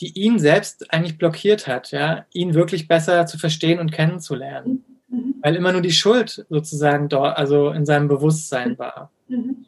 die 0.00 0.18
ihn 0.18 0.38
selbst 0.38 0.92
eigentlich 0.92 1.18
blockiert 1.18 1.66
hat, 1.66 1.92
ja, 1.92 2.24
ihn 2.32 2.54
wirklich 2.54 2.88
besser 2.88 3.26
zu 3.26 3.38
verstehen 3.38 3.78
und 3.78 3.92
kennenzulernen. 3.92 4.84
Mhm. 5.08 5.34
Weil 5.42 5.54
immer 5.54 5.72
nur 5.72 5.82
die 5.82 5.92
Schuld 5.92 6.46
sozusagen 6.48 7.10
dort, 7.10 7.36
also 7.36 7.70
in 7.70 7.84
seinem 7.84 8.08
Bewusstsein 8.08 8.78
war. 8.78 9.10
Mhm. 9.28 9.66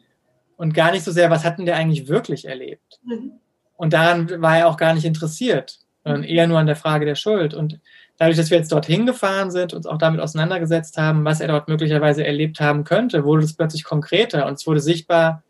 Und 0.57 0.73
gar 0.73 0.91
nicht 0.91 1.03
so 1.03 1.11
sehr, 1.11 1.29
was 1.29 1.45
hat 1.45 1.59
denn 1.59 1.65
der 1.65 1.77
eigentlich 1.77 2.07
wirklich 2.07 2.45
erlebt? 2.45 2.99
Mhm. 3.05 3.33
Und 3.77 3.93
daran 3.93 4.41
war 4.41 4.57
er 4.57 4.67
auch 4.67 4.77
gar 4.77 4.95
nicht 4.95 5.05
interessiert, 5.05 5.79
sondern 6.03 6.23
eher 6.23 6.47
nur 6.47 6.57
an 6.57 6.65
der 6.65 6.75
Frage 6.75 7.05
der 7.05 7.15
Schuld. 7.15 7.53
Und 7.53 7.79
dadurch, 8.17 8.35
dass 8.35 8.49
wir 8.49 8.57
jetzt 8.57 8.71
dorthin 8.71 9.05
gefahren 9.05 9.51
sind, 9.51 9.73
uns 9.73 9.85
auch 9.85 9.99
damit 9.99 10.21
auseinandergesetzt 10.21 10.97
haben, 10.97 11.23
was 11.23 11.39
er 11.39 11.49
dort 11.49 11.67
möglicherweise 11.67 12.25
erlebt 12.25 12.59
haben 12.59 12.83
könnte, 12.83 13.23
wurde 13.23 13.43
es 13.43 13.53
plötzlich 13.53 13.83
konkreter 13.83 14.47
und 14.47 14.55
es 14.55 14.65
wurde 14.65 14.79
sichtbar, 14.79 15.43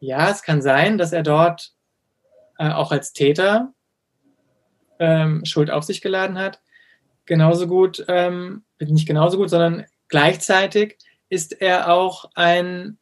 ja, 0.00 0.30
es 0.30 0.42
kann 0.42 0.62
sein, 0.62 0.98
dass 0.98 1.12
er 1.12 1.22
dort 1.22 1.72
äh, 2.58 2.70
auch 2.70 2.90
als 2.90 3.12
Täter 3.12 3.72
ähm, 4.98 5.44
Schuld 5.44 5.70
auf 5.70 5.84
sich 5.84 6.00
geladen 6.00 6.38
hat. 6.38 6.60
Genauso 7.26 7.66
gut, 7.66 8.04
ähm, 8.08 8.64
nicht 8.78 9.06
genauso 9.06 9.36
gut, 9.36 9.50
sondern 9.50 9.86
gleichzeitig 10.08 10.98
ist 11.28 11.60
er 11.60 11.92
auch 11.92 12.30
ein, 12.34 12.98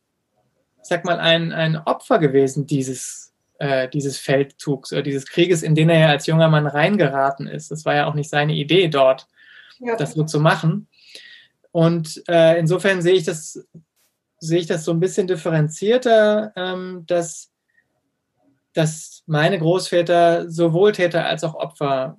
sag 0.83 1.05
mal, 1.05 1.19
ein, 1.19 1.53
ein 1.53 1.77
Opfer 1.77 2.19
gewesen 2.19 2.67
dieses, 2.67 3.33
äh, 3.59 3.89
dieses 3.89 4.19
Feldzugs 4.19 4.93
oder 4.93 5.03
dieses 5.03 5.27
Krieges, 5.27 5.63
in 5.63 5.75
den 5.75 5.89
er 5.89 5.99
ja 6.01 6.09
als 6.09 6.27
junger 6.27 6.49
Mann 6.49 6.67
reingeraten 6.67 7.47
ist. 7.47 7.71
Das 7.71 7.85
war 7.85 7.95
ja 7.95 8.07
auch 8.07 8.15
nicht 8.15 8.29
seine 8.29 8.55
Idee 8.55 8.89
dort, 8.89 9.27
ja. 9.79 9.97
das 9.97 10.13
so 10.13 10.25
zu 10.25 10.41
machen. 10.41 10.89
Und 11.71 12.23
äh, 12.29 12.59
insofern 12.59 13.03
sehe 13.03 13.15
ich 13.15 13.25
das 13.25 13.67
sehe 14.41 14.61
ich 14.61 14.67
das 14.67 14.85
so 14.85 14.93
ein 14.93 15.01
bisschen 15.01 15.27
differenzierter, 15.27 16.53
ähm, 16.57 17.05
dass, 17.07 17.51
dass 18.73 19.23
meine 19.27 19.59
Großväter 19.59 20.51
sowohl 20.51 20.93
Täter 20.93 21.27
als 21.27 21.45
auch 21.45 21.55
Opfer 21.55 22.19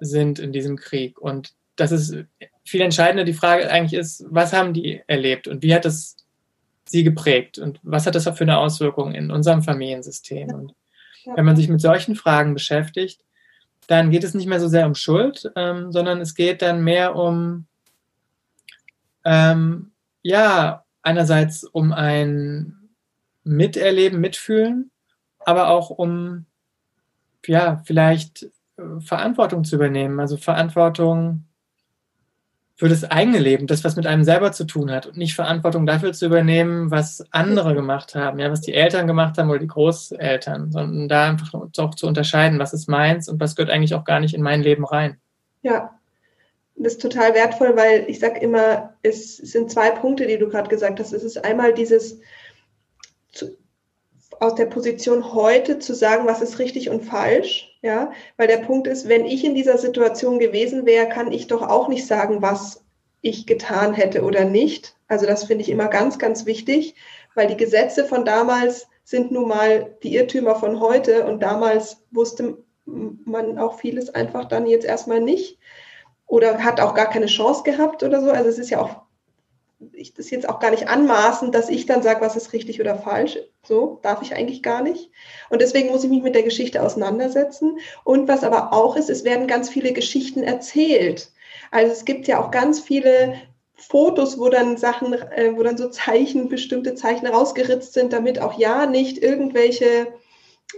sind 0.00 0.38
in 0.38 0.52
diesem 0.52 0.76
Krieg. 0.76 1.18
Und 1.18 1.54
das 1.76 1.92
ist 1.92 2.16
viel 2.64 2.80
entscheidender. 2.80 3.24
Die 3.24 3.32
Frage 3.32 3.70
eigentlich 3.70 3.98
ist, 3.98 4.24
was 4.28 4.52
haben 4.52 4.72
die 4.72 5.02
erlebt 5.06 5.48
und 5.48 5.62
wie 5.62 5.74
hat 5.74 5.84
das 5.84 6.16
sie 6.86 7.02
geprägt 7.02 7.58
und 7.58 7.80
was 7.82 8.06
hat 8.06 8.14
das 8.14 8.24
für 8.24 8.40
eine 8.40 8.58
Auswirkung 8.58 9.14
in 9.14 9.30
unserem 9.30 9.62
Familiensystem? 9.62 10.48
Und 10.48 10.74
wenn 11.34 11.44
man 11.44 11.56
sich 11.56 11.68
mit 11.68 11.80
solchen 11.80 12.14
Fragen 12.14 12.54
beschäftigt, 12.54 13.20
dann 13.86 14.10
geht 14.10 14.24
es 14.24 14.34
nicht 14.34 14.46
mehr 14.46 14.60
so 14.60 14.68
sehr 14.68 14.86
um 14.86 14.94
Schuld, 14.94 15.50
ähm, 15.56 15.92
sondern 15.92 16.20
es 16.20 16.34
geht 16.34 16.62
dann 16.62 16.84
mehr 16.84 17.16
um, 17.16 17.66
ähm, 19.24 19.92
ja, 20.22 20.83
einerseits 21.04 21.64
um 21.64 21.92
ein 21.92 22.90
Miterleben, 23.44 24.20
Mitfühlen, 24.20 24.90
aber 25.38 25.68
auch 25.68 25.90
um 25.90 26.46
ja, 27.46 27.82
vielleicht 27.84 28.44
äh, 28.76 29.00
Verantwortung 29.00 29.64
zu 29.64 29.76
übernehmen, 29.76 30.18
also 30.18 30.36
Verantwortung 30.36 31.44
für 32.76 32.88
das 32.88 33.04
eigene 33.04 33.38
Leben, 33.38 33.68
das, 33.68 33.84
was 33.84 33.94
mit 33.94 34.06
einem 34.06 34.24
selber 34.24 34.50
zu 34.50 34.64
tun 34.64 34.90
hat 34.90 35.06
und 35.06 35.16
nicht 35.16 35.34
Verantwortung 35.34 35.86
dafür 35.86 36.12
zu 36.12 36.26
übernehmen, 36.26 36.90
was 36.90 37.24
andere 37.30 37.74
gemacht 37.74 38.16
haben, 38.16 38.40
ja, 38.40 38.50
was 38.50 38.62
die 38.62 38.74
Eltern 38.74 39.06
gemacht 39.06 39.38
haben 39.38 39.48
oder 39.48 39.60
die 39.60 39.68
Großeltern, 39.68 40.72
sondern 40.72 41.08
da 41.08 41.28
einfach 41.28 41.54
auch 41.54 41.94
zu 41.94 42.06
unterscheiden, 42.08 42.58
was 42.58 42.72
ist 42.72 42.88
meins 42.88 43.28
und 43.28 43.38
was 43.38 43.54
gehört 43.54 43.70
eigentlich 43.70 43.94
auch 43.94 44.04
gar 44.04 44.18
nicht 44.18 44.34
in 44.34 44.42
mein 44.42 44.62
Leben 44.62 44.84
rein. 44.84 45.18
Ja, 45.62 45.90
das 46.76 46.94
ist 46.94 47.02
total 47.02 47.34
wertvoll, 47.34 47.76
weil 47.76 48.04
ich 48.08 48.18
sage 48.18 48.40
immer, 48.40 48.94
es 49.02 49.36
sind 49.36 49.70
zwei 49.70 49.90
Punkte, 49.90 50.26
die 50.26 50.38
du 50.38 50.48
gerade 50.48 50.68
gesagt 50.68 50.98
hast. 50.98 51.12
Es 51.12 51.22
ist 51.22 51.44
einmal 51.44 51.72
dieses 51.72 52.20
zu, 53.32 53.56
aus 54.40 54.56
der 54.56 54.66
Position 54.66 55.32
heute 55.34 55.78
zu 55.78 55.94
sagen, 55.94 56.26
was 56.26 56.42
ist 56.42 56.58
richtig 56.58 56.90
und 56.90 57.02
falsch, 57.02 57.78
ja, 57.82 58.12
weil 58.36 58.48
der 58.48 58.58
Punkt 58.58 58.86
ist, 58.86 59.08
wenn 59.08 59.24
ich 59.24 59.44
in 59.44 59.54
dieser 59.54 59.78
Situation 59.78 60.38
gewesen 60.38 60.84
wäre, 60.84 61.08
kann 61.08 61.32
ich 61.32 61.46
doch 61.46 61.62
auch 61.62 61.88
nicht 61.88 62.06
sagen, 62.06 62.42
was 62.42 62.84
ich 63.20 63.46
getan 63.46 63.94
hätte 63.94 64.22
oder 64.22 64.44
nicht. 64.44 64.96
Also 65.06 65.26
das 65.26 65.44
finde 65.44 65.62
ich 65.62 65.70
immer 65.70 65.88
ganz, 65.88 66.18
ganz 66.18 66.44
wichtig, 66.44 66.94
weil 67.34 67.46
die 67.46 67.56
Gesetze 67.56 68.04
von 68.04 68.24
damals 68.24 68.88
sind 69.04 69.30
nun 69.30 69.48
mal 69.48 69.96
die 70.02 70.14
Irrtümer 70.16 70.56
von 70.56 70.80
heute 70.80 71.24
und 71.26 71.42
damals 71.42 72.02
wusste 72.10 72.58
man 72.86 73.58
auch 73.58 73.78
vieles 73.78 74.10
einfach 74.14 74.46
dann 74.46 74.66
jetzt 74.66 74.84
erstmal 74.84 75.20
nicht 75.20 75.58
oder 76.26 76.62
hat 76.62 76.80
auch 76.80 76.94
gar 76.94 77.08
keine 77.08 77.26
Chance 77.26 77.62
gehabt 77.62 78.02
oder 78.02 78.20
so. 78.20 78.30
Also 78.30 78.48
es 78.48 78.58
ist 78.58 78.70
ja 78.70 78.80
auch, 78.80 79.02
ich 79.92 80.14
das 80.14 80.30
jetzt 80.30 80.48
auch 80.48 80.58
gar 80.58 80.70
nicht 80.70 80.88
anmaßen, 80.88 81.52
dass 81.52 81.68
ich 81.68 81.86
dann 81.86 82.02
sage, 82.02 82.20
was 82.20 82.36
ist 82.36 82.52
richtig 82.52 82.80
oder 82.80 82.96
falsch. 82.96 83.38
So 83.62 83.98
darf 84.02 84.22
ich 84.22 84.34
eigentlich 84.34 84.62
gar 84.62 84.82
nicht. 84.82 85.10
Und 85.50 85.60
deswegen 85.60 85.90
muss 85.90 86.04
ich 86.04 86.10
mich 86.10 86.22
mit 86.22 86.34
der 86.34 86.42
Geschichte 86.42 86.82
auseinandersetzen. 86.82 87.78
Und 88.04 88.28
was 88.28 88.44
aber 88.44 88.72
auch 88.72 88.96
ist, 88.96 89.10
es 89.10 89.24
werden 89.24 89.46
ganz 89.46 89.68
viele 89.68 89.92
Geschichten 89.92 90.42
erzählt. 90.42 91.30
Also 91.70 91.92
es 91.92 92.04
gibt 92.04 92.26
ja 92.26 92.42
auch 92.42 92.50
ganz 92.50 92.80
viele 92.80 93.34
Fotos, 93.76 94.38
wo 94.38 94.48
dann 94.48 94.76
Sachen, 94.76 95.12
äh, 95.12 95.52
wo 95.56 95.62
dann 95.62 95.76
so 95.76 95.88
Zeichen, 95.88 96.48
bestimmte 96.48 96.94
Zeichen 96.94 97.26
rausgeritzt 97.26 97.92
sind, 97.92 98.12
damit 98.12 98.40
auch 98.40 98.58
ja 98.58 98.86
nicht 98.86 99.18
irgendwelche 99.18 100.06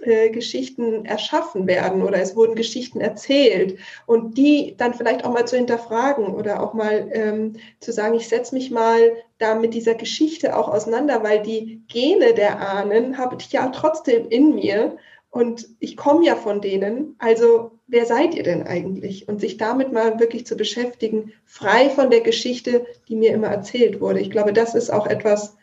äh, 0.03 0.31
Geschichten 0.31 1.05
erschaffen 1.05 1.67
werden 1.67 2.03
oder 2.03 2.21
es 2.21 2.37
wurden 2.37 2.55
Geschichten 2.55 3.01
erzählt 3.01 3.79
und 4.07 4.37
die 4.37 4.75
dann 4.77 4.95
vielleicht 4.95 5.25
auch 5.25 5.33
mal 5.33 5.47
zu 5.47 5.57
hinterfragen 5.57 6.35
oder 6.35 6.63
auch 6.63 6.75
mal 6.75 7.09
ähm, 7.13 7.55
zu 7.81 7.93
sagen, 7.93 8.15
ich 8.15 8.29
setze 8.29 8.55
mich 8.55 8.71
mal 8.71 9.13
da 9.39 9.55
mit 9.55 9.75
dieser 9.75 9.95
Geschichte 9.95 10.57
auch 10.57 10.69
auseinander, 10.69 11.23
weil 11.23 11.43
die 11.43 11.83
Gene 11.89 12.35
der 12.35 12.61
Ahnen 12.61 13.19
habe 13.19 13.37
ich 13.41 13.51
ja 13.53 13.69
trotzdem 13.69 14.29
in 14.29 14.55
mir 14.55 14.97
und 15.31 15.69
ich 15.81 15.97
komme 15.97 16.25
ja 16.25 16.35
von 16.35 16.61
denen. 16.61 17.15
Also 17.19 17.73
wer 17.87 18.07
seid 18.07 18.35
ihr 18.35 18.43
denn 18.43 18.67
eigentlich? 18.67 19.29
Und 19.29 19.41
sich 19.41 19.57
damit 19.57 19.93
mal 19.93 20.19
wirklich 20.19 20.47
zu 20.47 20.57
beschäftigen, 20.57 21.33
frei 21.45 21.91
von 21.91 22.11
der 22.11 22.21
Geschichte, 22.21 22.87
die 23.09 23.17
mir 23.17 23.33
immer 23.33 23.49
erzählt 23.49 24.01
wurde. 24.01 24.21
Ich 24.21 24.31
glaube, 24.31 24.53
das 24.53 24.75
ist 24.75 24.91
auch 24.91 25.07
etwas, 25.07 25.57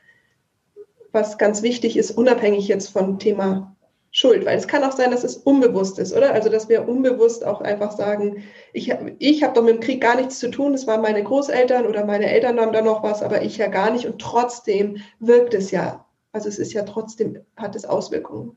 was 1.12 1.38
ganz 1.38 1.62
wichtig 1.62 1.98
ist, 1.98 2.12
unabhängig 2.12 2.68
jetzt 2.68 2.90
vom 2.90 3.20
Thema 3.20 3.73
Schuld, 4.14 4.46
weil 4.46 4.58
es 4.58 4.68
kann 4.68 4.84
auch 4.84 4.92
sein, 4.94 5.12
dass 5.12 5.24
es 5.24 5.38
unbewusst 5.38 6.00
ist, 6.00 6.14
oder? 6.16 6.34
Also, 6.34 6.50
dass 6.50 6.70
wir 6.70 6.88
unbewusst 6.88 7.46
auch 7.46 7.62
einfach 7.62 7.92
sagen, 7.92 8.44
ich, 8.72 8.94
ich 9.20 9.44
habe 9.44 9.54
doch 9.54 9.64
mit 9.64 9.76
dem 9.76 9.80
Krieg 9.82 10.02
gar 10.02 10.16
nichts 10.16 10.40
zu 10.40 10.50
tun, 10.52 10.74
es 10.74 10.88
waren 10.88 11.02
meine 11.02 11.24
Großeltern 11.24 11.88
oder 11.88 12.06
meine 12.06 12.30
Eltern 12.30 12.60
haben 12.60 12.74
da 12.74 12.82
noch 12.82 13.04
was, 13.04 13.24
aber 13.24 13.42
ich 13.42 13.58
ja 13.58 13.68
gar 13.68 13.92
nicht 13.92 14.06
und 14.06 14.22
trotzdem 14.22 14.98
wirkt 15.20 15.54
es 15.56 15.72
ja. 15.72 16.06
Also, 16.32 16.48
es 16.50 16.60
ist 16.60 16.74
ja 16.74 16.84
trotzdem, 16.84 17.40
hat 17.58 17.76
es 17.76 17.86
Auswirkungen. 17.86 18.56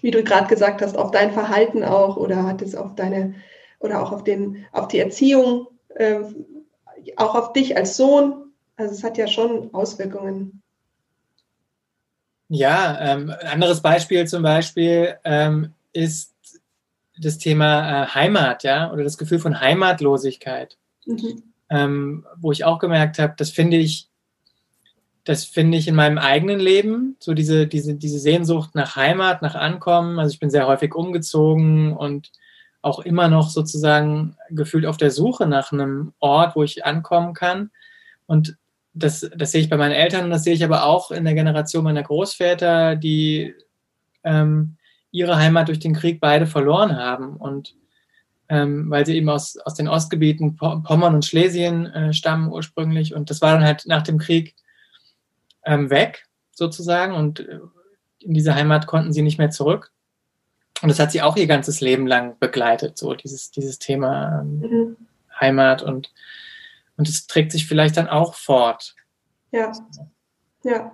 wie 0.00 0.10
du 0.10 0.22
gerade 0.24 0.48
gesagt 0.48 0.82
hast, 0.82 0.96
auf 0.96 1.10
dein 1.10 1.32
Verhalten 1.32 1.84
auch 1.84 2.16
oder 2.16 2.44
hat 2.44 2.62
es 2.62 2.74
auf 2.74 2.94
deine 2.94 3.34
oder 3.80 4.02
auch 4.02 4.12
auf 4.12 4.24
den, 4.24 4.64
auf 4.72 4.88
die 4.88 4.98
Erziehung, 4.98 5.68
äh, 5.94 6.20
auch 7.16 7.34
auf 7.34 7.52
dich 7.52 7.76
als 7.76 7.96
Sohn. 7.96 8.52
Also 8.76 8.94
es 8.94 9.04
hat 9.04 9.18
ja 9.18 9.26
schon 9.26 9.72
Auswirkungen. 9.74 10.61
Ja, 12.54 12.98
ähm, 13.00 13.30
ein 13.30 13.46
anderes 13.46 13.80
Beispiel 13.80 14.26
zum 14.26 14.42
Beispiel 14.42 15.16
ähm, 15.24 15.72
ist 15.94 16.34
das 17.18 17.38
Thema 17.38 18.04
äh, 18.04 18.06
Heimat, 18.08 18.62
ja, 18.62 18.92
oder 18.92 19.04
das 19.04 19.16
Gefühl 19.16 19.38
von 19.38 19.58
Heimatlosigkeit, 19.58 20.76
mhm. 21.06 21.42
ähm, 21.70 22.26
wo 22.36 22.52
ich 22.52 22.64
auch 22.64 22.78
gemerkt 22.78 23.18
habe, 23.18 23.32
das 23.38 23.50
finde 23.50 23.78
ich 23.78 24.08
das 25.24 25.44
finde 25.44 25.78
ich 25.78 25.88
in 25.88 25.94
meinem 25.94 26.18
eigenen 26.18 26.58
Leben, 26.58 27.16
so 27.20 27.32
diese, 27.32 27.66
diese, 27.66 27.94
diese 27.94 28.18
Sehnsucht 28.18 28.74
nach 28.74 28.96
Heimat, 28.96 29.40
nach 29.40 29.54
Ankommen. 29.54 30.18
Also 30.18 30.32
ich 30.32 30.40
bin 30.40 30.50
sehr 30.50 30.66
häufig 30.66 30.94
umgezogen 30.94 31.96
und 31.96 32.32
auch 32.82 32.98
immer 32.98 33.28
noch 33.28 33.48
sozusagen 33.48 34.36
gefühlt 34.50 34.84
auf 34.84 34.96
der 34.96 35.12
Suche 35.12 35.46
nach 35.46 35.70
einem 35.70 36.12
Ort, 36.18 36.56
wo 36.56 36.64
ich 36.64 36.84
ankommen 36.84 37.34
kann. 37.34 37.70
Und 38.26 38.56
das, 38.94 39.28
das 39.34 39.52
sehe 39.52 39.62
ich 39.62 39.70
bei 39.70 39.76
meinen 39.76 39.92
Eltern 39.92 40.24
und 40.24 40.30
das 40.30 40.44
sehe 40.44 40.54
ich 40.54 40.64
aber 40.64 40.84
auch 40.84 41.10
in 41.10 41.24
der 41.24 41.34
Generation 41.34 41.84
meiner 41.84 42.02
Großväter, 42.02 42.96
die 42.96 43.54
ähm, 44.24 44.76
ihre 45.10 45.36
Heimat 45.36 45.68
durch 45.68 45.78
den 45.78 45.94
Krieg 45.94 46.20
beide 46.20 46.46
verloren 46.46 46.96
haben. 46.96 47.36
Und 47.36 47.74
ähm, 48.48 48.90
weil 48.90 49.06
sie 49.06 49.16
eben 49.16 49.30
aus, 49.30 49.56
aus 49.58 49.74
den 49.74 49.88
Ostgebieten 49.88 50.56
Pommern 50.56 51.14
und 51.14 51.24
Schlesien 51.24 51.86
äh, 51.86 52.12
stammen 52.12 52.52
ursprünglich. 52.52 53.14
Und 53.14 53.30
das 53.30 53.40
war 53.40 53.52
dann 53.52 53.64
halt 53.64 53.86
nach 53.86 54.02
dem 54.02 54.18
Krieg 54.18 54.54
ähm, 55.64 55.88
weg, 55.90 56.26
sozusagen. 56.50 57.14
Und 57.14 57.40
äh, 57.40 57.60
in 58.18 58.34
diese 58.34 58.54
Heimat 58.54 58.86
konnten 58.86 59.12
sie 59.12 59.22
nicht 59.22 59.38
mehr 59.38 59.50
zurück. 59.50 59.90
Und 60.82 60.88
das 60.88 60.98
hat 60.98 61.12
sie 61.12 61.22
auch 61.22 61.36
ihr 61.36 61.46
ganzes 61.46 61.80
Leben 61.80 62.06
lang 62.06 62.38
begleitet, 62.40 62.98
so 62.98 63.14
dieses, 63.14 63.50
dieses 63.52 63.78
Thema 63.78 64.40
ähm, 64.40 64.58
mhm. 64.58 64.96
Heimat 65.40 65.82
und 65.82 66.12
und 66.96 67.08
es 67.08 67.26
trägt 67.26 67.52
sich 67.52 67.66
vielleicht 67.66 67.96
dann 67.96 68.08
auch 68.08 68.34
fort. 68.34 68.94
Ja, 69.50 69.72
ja. 70.64 70.92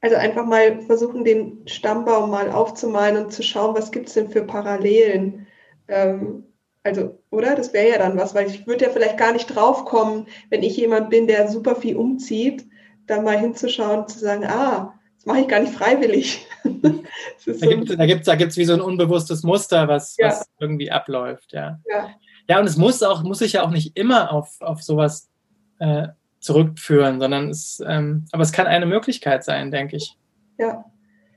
Also 0.00 0.16
einfach 0.16 0.44
mal 0.44 0.82
versuchen, 0.82 1.24
den 1.24 1.66
Stammbaum 1.66 2.30
mal 2.30 2.50
aufzumalen 2.50 3.24
und 3.24 3.32
zu 3.32 3.42
schauen, 3.42 3.74
was 3.74 3.90
gibt 3.90 4.08
es 4.08 4.14
denn 4.14 4.30
für 4.30 4.42
Parallelen. 4.42 5.46
Ähm, 5.88 6.44
also, 6.82 7.18
oder? 7.30 7.54
Das 7.54 7.72
wäre 7.72 7.88
ja 7.88 7.98
dann 7.98 8.18
was, 8.18 8.34
weil 8.34 8.48
ich 8.48 8.66
würde 8.66 8.84
ja 8.84 8.90
vielleicht 8.90 9.16
gar 9.16 9.32
nicht 9.32 9.46
drauf 9.46 9.86
kommen, 9.86 10.26
wenn 10.50 10.62
ich 10.62 10.76
jemand 10.76 11.08
bin, 11.08 11.26
der 11.26 11.48
super 11.48 11.74
viel 11.74 11.96
umzieht, 11.96 12.66
da 13.06 13.22
mal 13.22 13.38
hinzuschauen 13.38 14.00
und 14.00 14.10
zu 14.10 14.18
sagen, 14.18 14.44
ah, 14.44 14.94
das 15.16 15.24
mache 15.24 15.40
ich 15.40 15.48
gar 15.48 15.60
nicht 15.60 15.72
freiwillig. 15.72 16.46
da 16.64 17.66
gibt 17.66 17.90
es 17.90 17.96
da 17.96 18.06
gibt's, 18.06 18.26
da 18.26 18.34
gibt's 18.34 18.56
wie 18.58 18.66
so 18.66 18.74
ein 18.74 18.82
unbewusstes 18.82 19.42
Muster, 19.42 19.88
was, 19.88 20.16
ja. 20.18 20.28
was 20.28 20.46
irgendwie 20.60 20.90
abläuft, 20.90 21.54
ja. 21.54 21.80
ja. 21.88 22.10
Ja, 22.48 22.60
und 22.60 22.66
es 22.66 22.76
muss 22.76 23.02
auch, 23.02 23.22
muss 23.22 23.38
sich 23.38 23.54
ja 23.54 23.64
auch 23.64 23.70
nicht 23.70 23.96
immer 23.96 24.32
auf, 24.32 24.60
auf 24.60 24.82
sowas 24.82 25.30
äh, 25.78 26.08
zurückführen, 26.40 27.20
sondern 27.20 27.48
es, 27.48 27.82
ähm, 27.86 28.26
aber 28.32 28.42
es 28.42 28.52
kann 28.52 28.66
eine 28.66 28.86
Möglichkeit 28.86 29.44
sein, 29.44 29.70
denke 29.70 29.96
ich. 29.96 30.16
Ja, 30.58 30.84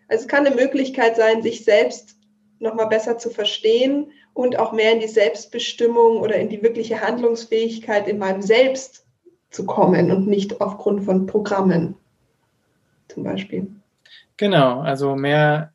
also 0.10 0.24
es 0.24 0.28
kann 0.28 0.46
eine 0.46 0.56
Möglichkeit 0.56 1.16
sein, 1.16 1.42
sich 1.42 1.64
selbst 1.64 2.18
nochmal 2.60 2.88
besser 2.88 3.18
zu 3.18 3.30
verstehen 3.30 4.12
und 4.34 4.60
auch 4.60 4.72
mehr 4.72 4.94
in 4.94 5.00
die 5.00 5.08
Selbstbestimmung 5.08 6.18
oder 6.18 6.36
in 6.36 6.50
die 6.50 6.62
wirkliche 6.62 7.02
Handlungsfähigkeit 7.02 8.08
in 8.08 8.18
meinem 8.18 8.42
Selbst 8.42 9.06
zu 9.50 9.66
kommen 9.66 10.12
und 10.12 10.28
nicht 10.28 10.60
aufgrund 10.60 11.06
von 11.06 11.26
Programmen 11.26 11.96
zum 13.08 13.24
Beispiel. 13.24 13.68
Genau, 14.36 14.82
also 14.82 15.16
mehr, 15.16 15.74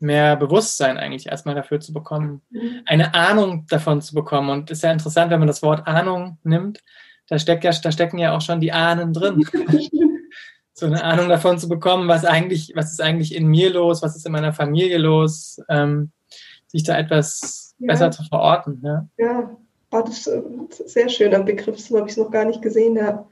mehr 0.00 0.36
Bewusstsein 0.36 0.96
eigentlich 0.96 1.26
erstmal 1.26 1.54
dafür 1.54 1.80
zu 1.80 1.92
bekommen, 1.92 2.42
eine 2.86 3.14
Ahnung 3.14 3.66
davon 3.68 4.00
zu 4.00 4.14
bekommen. 4.14 4.50
Und 4.50 4.70
es 4.70 4.78
ist 4.78 4.82
ja 4.82 4.92
interessant, 4.92 5.30
wenn 5.30 5.40
man 5.40 5.48
das 5.48 5.62
Wort 5.62 5.86
Ahnung 5.86 6.38
nimmt, 6.44 6.82
da, 7.28 7.38
steckt 7.38 7.64
ja, 7.64 7.72
da 7.72 7.92
stecken 7.92 8.18
ja 8.18 8.36
auch 8.36 8.40
schon 8.40 8.60
die 8.60 8.72
Ahnen 8.72 9.12
drin. 9.12 9.44
so 10.72 10.86
eine 10.86 11.02
Ahnung 11.02 11.28
davon 11.28 11.58
zu 11.58 11.68
bekommen, 11.68 12.08
was 12.08 12.24
eigentlich, 12.24 12.72
was 12.74 12.92
ist 12.92 13.02
eigentlich 13.02 13.34
in 13.34 13.46
mir 13.48 13.70
los, 13.70 14.02
was 14.02 14.16
ist 14.16 14.24
in 14.24 14.32
meiner 14.32 14.52
Familie 14.52 14.98
los, 14.98 15.60
ähm, 15.68 16.12
sich 16.68 16.84
da 16.84 16.96
etwas 16.96 17.74
ja. 17.78 17.88
besser 17.88 18.10
zu 18.10 18.22
verorten. 18.24 18.80
Ja, 18.84 19.08
ja. 19.18 19.56
Oh, 19.90 20.02
das 20.02 20.26
ist 20.26 20.28
ein 20.28 20.68
sehr 20.70 21.08
schöner 21.08 21.40
Begriff, 21.40 21.80
so 21.80 21.96
habe 21.96 22.06
ich 22.06 22.12
es 22.12 22.18
noch 22.18 22.30
gar 22.30 22.44
nicht 22.44 22.60
gesehen. 22.60 22.96
Ja. 22.96 23.26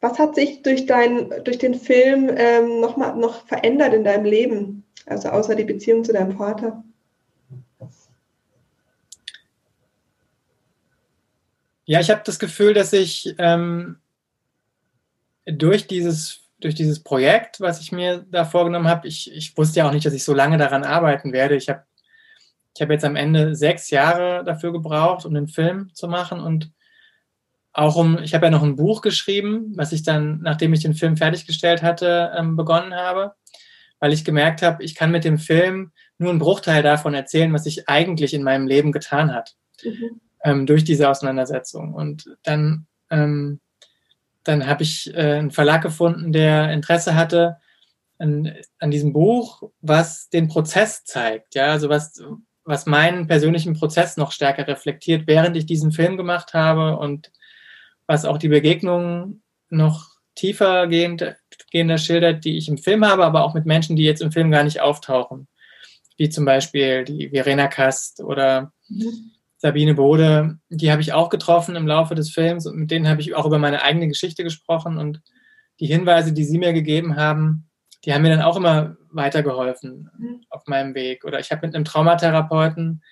Was 0.00 0.18
hat 0.18 0.34
sich 0.34 0.62
durch, 0.62 0.86
dein, 0.86 1.30
durch 1.44 1.58
den 1.58 1.74
Film 1.74 2.30
ähm, 2.34 2.80
noch, 2.80 2.96
mal, 2.96 3.14
noch 3.14 3.46
verändert 3.46 3.92
in 3.92 4.04
deinem 4.04 4.24
Leben? 4.24 4.84
Also 5.06 5.30
außer 5.30 5.54
die 5.54 5.64
Beziehung 5.64 6.04
zu 6.04 6.12
deinem 6.12 6.36
Vater? 6.36 6.84
Ja, 11.84 11.98
ich 12.00 12.10
habe 12.10 12.22
das 12.24 12.38
Gefühl, 12.38 12.72
dass 12.72 12.92
ich 12.92 13.34
ähm, 13.38 13.98
durch, 15.44 15.88
dieses, 15.88 16.42
durch 16.60 16.74
dieses 16.76 17.02
Projekt, 17.02 17.60
was 17.60 17.80
ich 17.80 17.90
mir 17.90 18.24
da 18.30 18.44
vorgenommen 18.44 18.86
habe, 18.86 19.08
ich, 19.08 19.32
ich 19.32 19.56
wusste 19.56 19.80
ja 19.80 19.88
auch 19.88 19.92
nicht, 19.92 20.06
dass 20.06 20.14
ich 20.14 20.22
so 20.22 20.32
lange 20.32 20.56
daran 20.56 20.84
arbeiten 20.84 21.32
werde. 21.32 21.56
Ich 21.56 21.68
habe 21.68 21.84
ich 22.76 22.80
hab 22.80 22.90
jetzt 22.90 23.04
am 23.04 23.16
Ende 23.16 23.56
sechs 23.56 23.90
Jahre 23.90 24.44
dafür 24.44 24.72
gebraucht, 24.72 25.26
um 25.26 25.34
den 25.34 25.48
Film 25.48 25.92
zu 25.92 26.06
machen 26.06 26.40
und 26.40 26.70
auch 27.72 27.96
um, 27.96 28.18
ich 28.18 28.34
habe 28.34 28.46
ja 28.46 28.50
noch 28.50 28.62
ein 28.62 28.76
Buch 28.76 29.00
geschrieben, 29.00 29.72
was 29.76 29.92
ich 29.92 30.02
dann, 30.02 30.40
nachdem 30.42 30.72
ich 30.72 30.82
den 30.82 30.94
Film 30.94 31.16
fertiggestellt 31.16 31.82
hatte, 31.82 32.32
ähm, 32.36 32.56
begonnen 32.56 32.94
habe, 32.94 33.34
weil 34.00 34.12
ich 34.12 34.24
gemerkt 34.24 34.62
habe, 34.62 34.82
ich 34.82 34.94
kann 34.94 35.12
mit 35.12 35.24
dem 35.24 35.38
Film 35.38 35.92
nur 36.18 36.30
einen 36.30 36.38
Bruchteil 36.38 36.82
davon 36.82 37.14
erzählen, 37.14 37.52
was 37.52 37.64
sich 37.64 37.88
eigentlich 37.88 38.34
in 38.34 38.42
meinem 38.42 38.66
Leben 38.66 38.92
getan 38.92 39.32
hat, 39.32 39.54
mhm. 39.84 40.20
ähm, 40.42 40.66
durch 40.66 40.84
diese 40.84 41.08
Auseinandersetzung. 41.08 41.94
Und 41.94 42.24
dann, 42.42 42.86
ähm, 43.10 43.60
dann 44.42 44.66
habe 44.66 44.82
ich 44.82 45.14
äh, 45.14 45.34
einen 45.34 45.50
Verlag 45.50 45.82
gefunden, 45.82 46.32
der 46.32 46.72
Interesse 46.72 47.14
hatte 47.14 47.58
an, 48.18 48.54
an 48.78 48.90
diesem 48.90 49.12
Buch, 49.12 49.62
was 49.80 50.28
den 50.30 50.48
Prozess 50.48 51.04
zeigt, 51.04 51.54
ja, 51.54 51.66
also 51.66 51.88
was, 51.88 52.22
was 52.64 52.86
meinen 52.86 53.26
persönlichen 53.26 53.74
Prozess 53.74 54.16
noch 54.16 54.32
stärker 54.32 54.66
reflektiert, 54.66 55.26
während 55.26 55.56
ich 55.56 55.66
diesen 55.66 55.92
Film 55.92 56.16
gemacht 56.16 56.54
habe 56.54 56.96
und 56.98 57.32
was 58.06 58.24
auch 58.24 58.38
die 58.38 58.48
Begegnungen 58.48 59.42
noch 59.68 60.19
tiefer 60.34 60.86
gehend, 60.86 61.36
gehender 61.70 61.98
schildert, 61.98 62.44
die 62.44 62.56
ich 62.56 62.68
im 62.68 62.78
Film 62.78 63.04
habe, 63.04 63.24
aber 63.24 63.44
auch 63.44 63.54
mit 63.54 63.66
Menschen, 63.66 63.96
die 63.96 64.04
jetzt 64.04 64.22
im 64.22 64.32
Film 64.32 64.50
gar 64.50 64.64
nicht 64.64 64.80
auftauchen. 64.80 65.48
Wie 66.16 66.28
zum 66.28 66.44
Beispiel 66.44 67.04
die 67.04 67.30
Verena 67.30 67.68
Kast 67.68 68.20
oder 68.20 68.72
mhm. 68.88 69.32
Sabine 69.56 69.94
Bode. 69.94 70.58
Die 70.70 70.90
habe 70.90 71.02
ich 71.02 71.12
auch 71.12 71.28
getroffen 71.28 71.76
im 71.76 71.86
Laufe 71.86 72.14
des 72.14 72.30
Films 72.30 72.66
und 72.66 72.76
mit 72.76 72.90
denen 72.90 73.08
habe 73.08 73.20
ich 73.20 73.34
auch 73.34 73.44
über 73.44 73.58
meine 73.58 73.82
eigene 73.82 74.08
Geschichte 74.08 74.42
gesprochen 74.42 74.96
und 74.96 75.20
die 75.80 75.86
Hinweise, 75.86 76.32
die 76.32 76.44
sie 76.44 76.58
mir 76.58 76.72
gegeben 76.72 77.16
haben, 77.16 77.68
die 78.04 78.14
haben 78.14 78.22
mir 78.22 78.30
dann 78.30 78.42
auch 78.42 78.56
immer 78.56 78.96
weitergeholfen 79.10 80.10
mhm. 80.18 80.44
auf 80.48 80.66
meinem 80.66 80.94
Weg. 80.94 81.24
Oder 81.24 81.40
ich 81.40 81.50
habe 81.50 81.66
mit 81.66 81.74
einem 81.74 81.84
Traumatherapeuten 81.84 83.02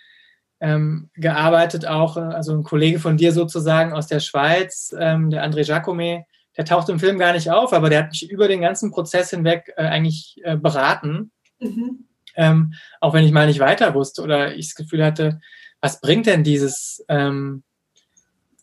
ähm, 0.60 1.10
gearbeitet, 1.14 1.86
auch, 1.86 2.16
äh, 2.16 2.20
also 2.20 2.52
ein 2.52 2.62
Kollege 2.62 2.98
von 2.98 3.16
dir 3.16 3.32
sozusagen 3.32 3.92
aus 3.92 4.06
der 4.06 4.20
Schweiz, 4.20 4.94
ähm, 4.98 5.30
der 5.30 5.44
André 5.44 5.64
Jacome, 5.64 6.24
der 6.58 6.64
taucht 6.64 6.88
im 6.88 6.98
Film 6.98 7.18
gar 7.18 7.32
nicht 7.32 7.50
auf, 7.50 7.72
aber 7.72 7.88
der 7.88 8.00
hat 8.00 8.10
mich 8.10 8.28
über 8.28 8.48
den 8.48 8.60
ganzen 8.60 8.90
Prozess 8.90 9.30
hinweg 9.30 9.72
äh, 9.76 9.84
eigentlich 9.84 10.40
äh, 10.42 10.56
beraten. 10.56 11.30
Mhm. 11.60 12.04
Ähm, 12.34 12.74
auch 13.00 13.14
wenn 13.14 13.24
ich 13.24 13.30
mal 13.30 13.46
nicht 13.46 13.60
weiter 13.60 13.94
wusste 13.94 14.22
oder 14.22 14.54
ich 14.54 14.66
das 14.66 14.74
Gefühl 14.74 15.04
hatte, 15.04 15.40
was 15.80 16.00
bringt 16.00 16.26
denn 16.26 16.42
dieses, 16.42 17.04
ähm, 17.08 17.62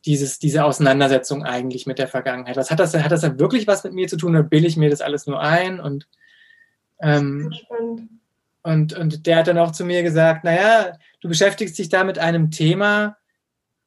dieses, 0.05 0.39
diese 0.39 0.65
Auseinandersetzung 0.65 1.43
eigentlich 1.43 1.88
mit 1.88 1.97
der 1.97 2.10
Vergangenheit? 2.10 2.58
Was 2.58 2.69
hat 2.69 2.79
das, 2.79 2.93
hat 2.93 3.12
das 3.12 3.21
denn 3.21 3.39
wirklich 3.39 3.65
was 3.65 3.86
mit 3.86 3.93
mir 3.93 4.10
zu 4.10 4.17
tun 4.17 4.36
oder 4.36 4.43
bilde 4.43 4.67
ich 4.67 4.75
mir 4.75 4.89
das 4.89 5.01
alles 5.01 5.25
nur 5.25 5.39
ein? 5.39 5.79
Und, 5.79 6.08
ähm, 6.99 7.53
und, 8.62 8.91
und 8.91 9.25
der 9.25 9.37
hat 9.37 9.48
dann 9.48 9.58
auch 9.58 9.71
zu 9.71 9.85
mir 9.85 10.04
gesagt, 10.04 10.43
naja, 10.43 10.98
du 11.21 11.29
beschäftigst 11.29 11.77
dich 11.77 11.87
da 11.87 12.04
mit 12.04 12.19
einem 12.19 12.52
Thema, 12.52 13.15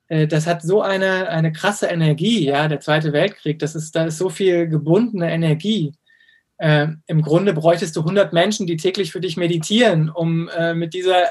das 0.09 0.47
hat 0.47 0.63
so 0.63 0.81
eine, 0.81 1.29
eine 1.29 1.53
krasse 1.53 1.87
Energie, 1.87 2.47
ja, 2.47 2.67
der 2.67 2.81
Zweite 2.81 3.13
Weltkrieg, 3.13 3.59
das 3.59 3.75
ist, 3.75 3.95
da 3.95 4.07
ist 4.07 4.17
so 4.17 4.31
viel 4.31 4.67
gebundene 4.67 5.31
Energie. 5.31 5.93
Äh, 6.57 6.89
Im 7.07 7.23
Grunde 7.23 7.53
bräuchtest 7.53 7.95
du 7.95 8.01
100 8.01 8.33
Menschen, 8.33 8.67
die 8.67 8.77
täglich 8.77 9.13
für 9.13 9.21
dich 9.21 9.37
meditieren, 9.37 10.11
um 10.11 10.49
äh, 10.49 10.75
mit 10.75 10.93
dieser, 10.95 11.29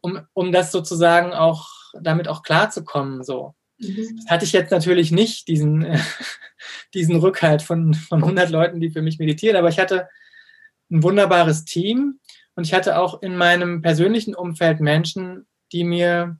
um, 0.00 0.20
um 0.32 0.52
das 0.52 0.72
sozusagen 0.72 1.32
auch, 1.32 1.68
damit 2.00 2.28
auch 2.28 2.42
klarzukommen, 2.42 3.22
so. 3.22 3.54
Mhm. 3.78 4.16
Das 4.16 4.30
hatte 4.30 4.44
ich 4.44 4.52
jetzt 4.52 4.70
natürlich 4.70 5.12
nicht, 5.12 5.46
diesen, 5.48 5.84
äh, 5.84 5.98
diesen 6.94 7.16
Rückhalt 7.16 7.62
von, 7.62 7.94
von 7.94 8.22
100 8.22 8.50
Leuten, 8.50 8.80
die 8.80 8.90
für 8.90 9.02
mich 9.02 9.18
meditieren, 9.18 9.56
aber 9.56 9.68
ich 9.68 9.78
hatte 9.78 10.08
ein 10.90 11.02
wunderbares 11.02 11.64
Team 11.64 12.18
und 12.54 12.64
ich 12.64 12.74
hatte 12.74 12.98
auch 12.98 13.22
in 13.22 13.36
meinem 13.36 13.80
persönlichen 13.80 14.34
Umfeld 14.34 14.80
Menschen, 14.80 15.46
die 15.72 15.84
mir 15.84 16.38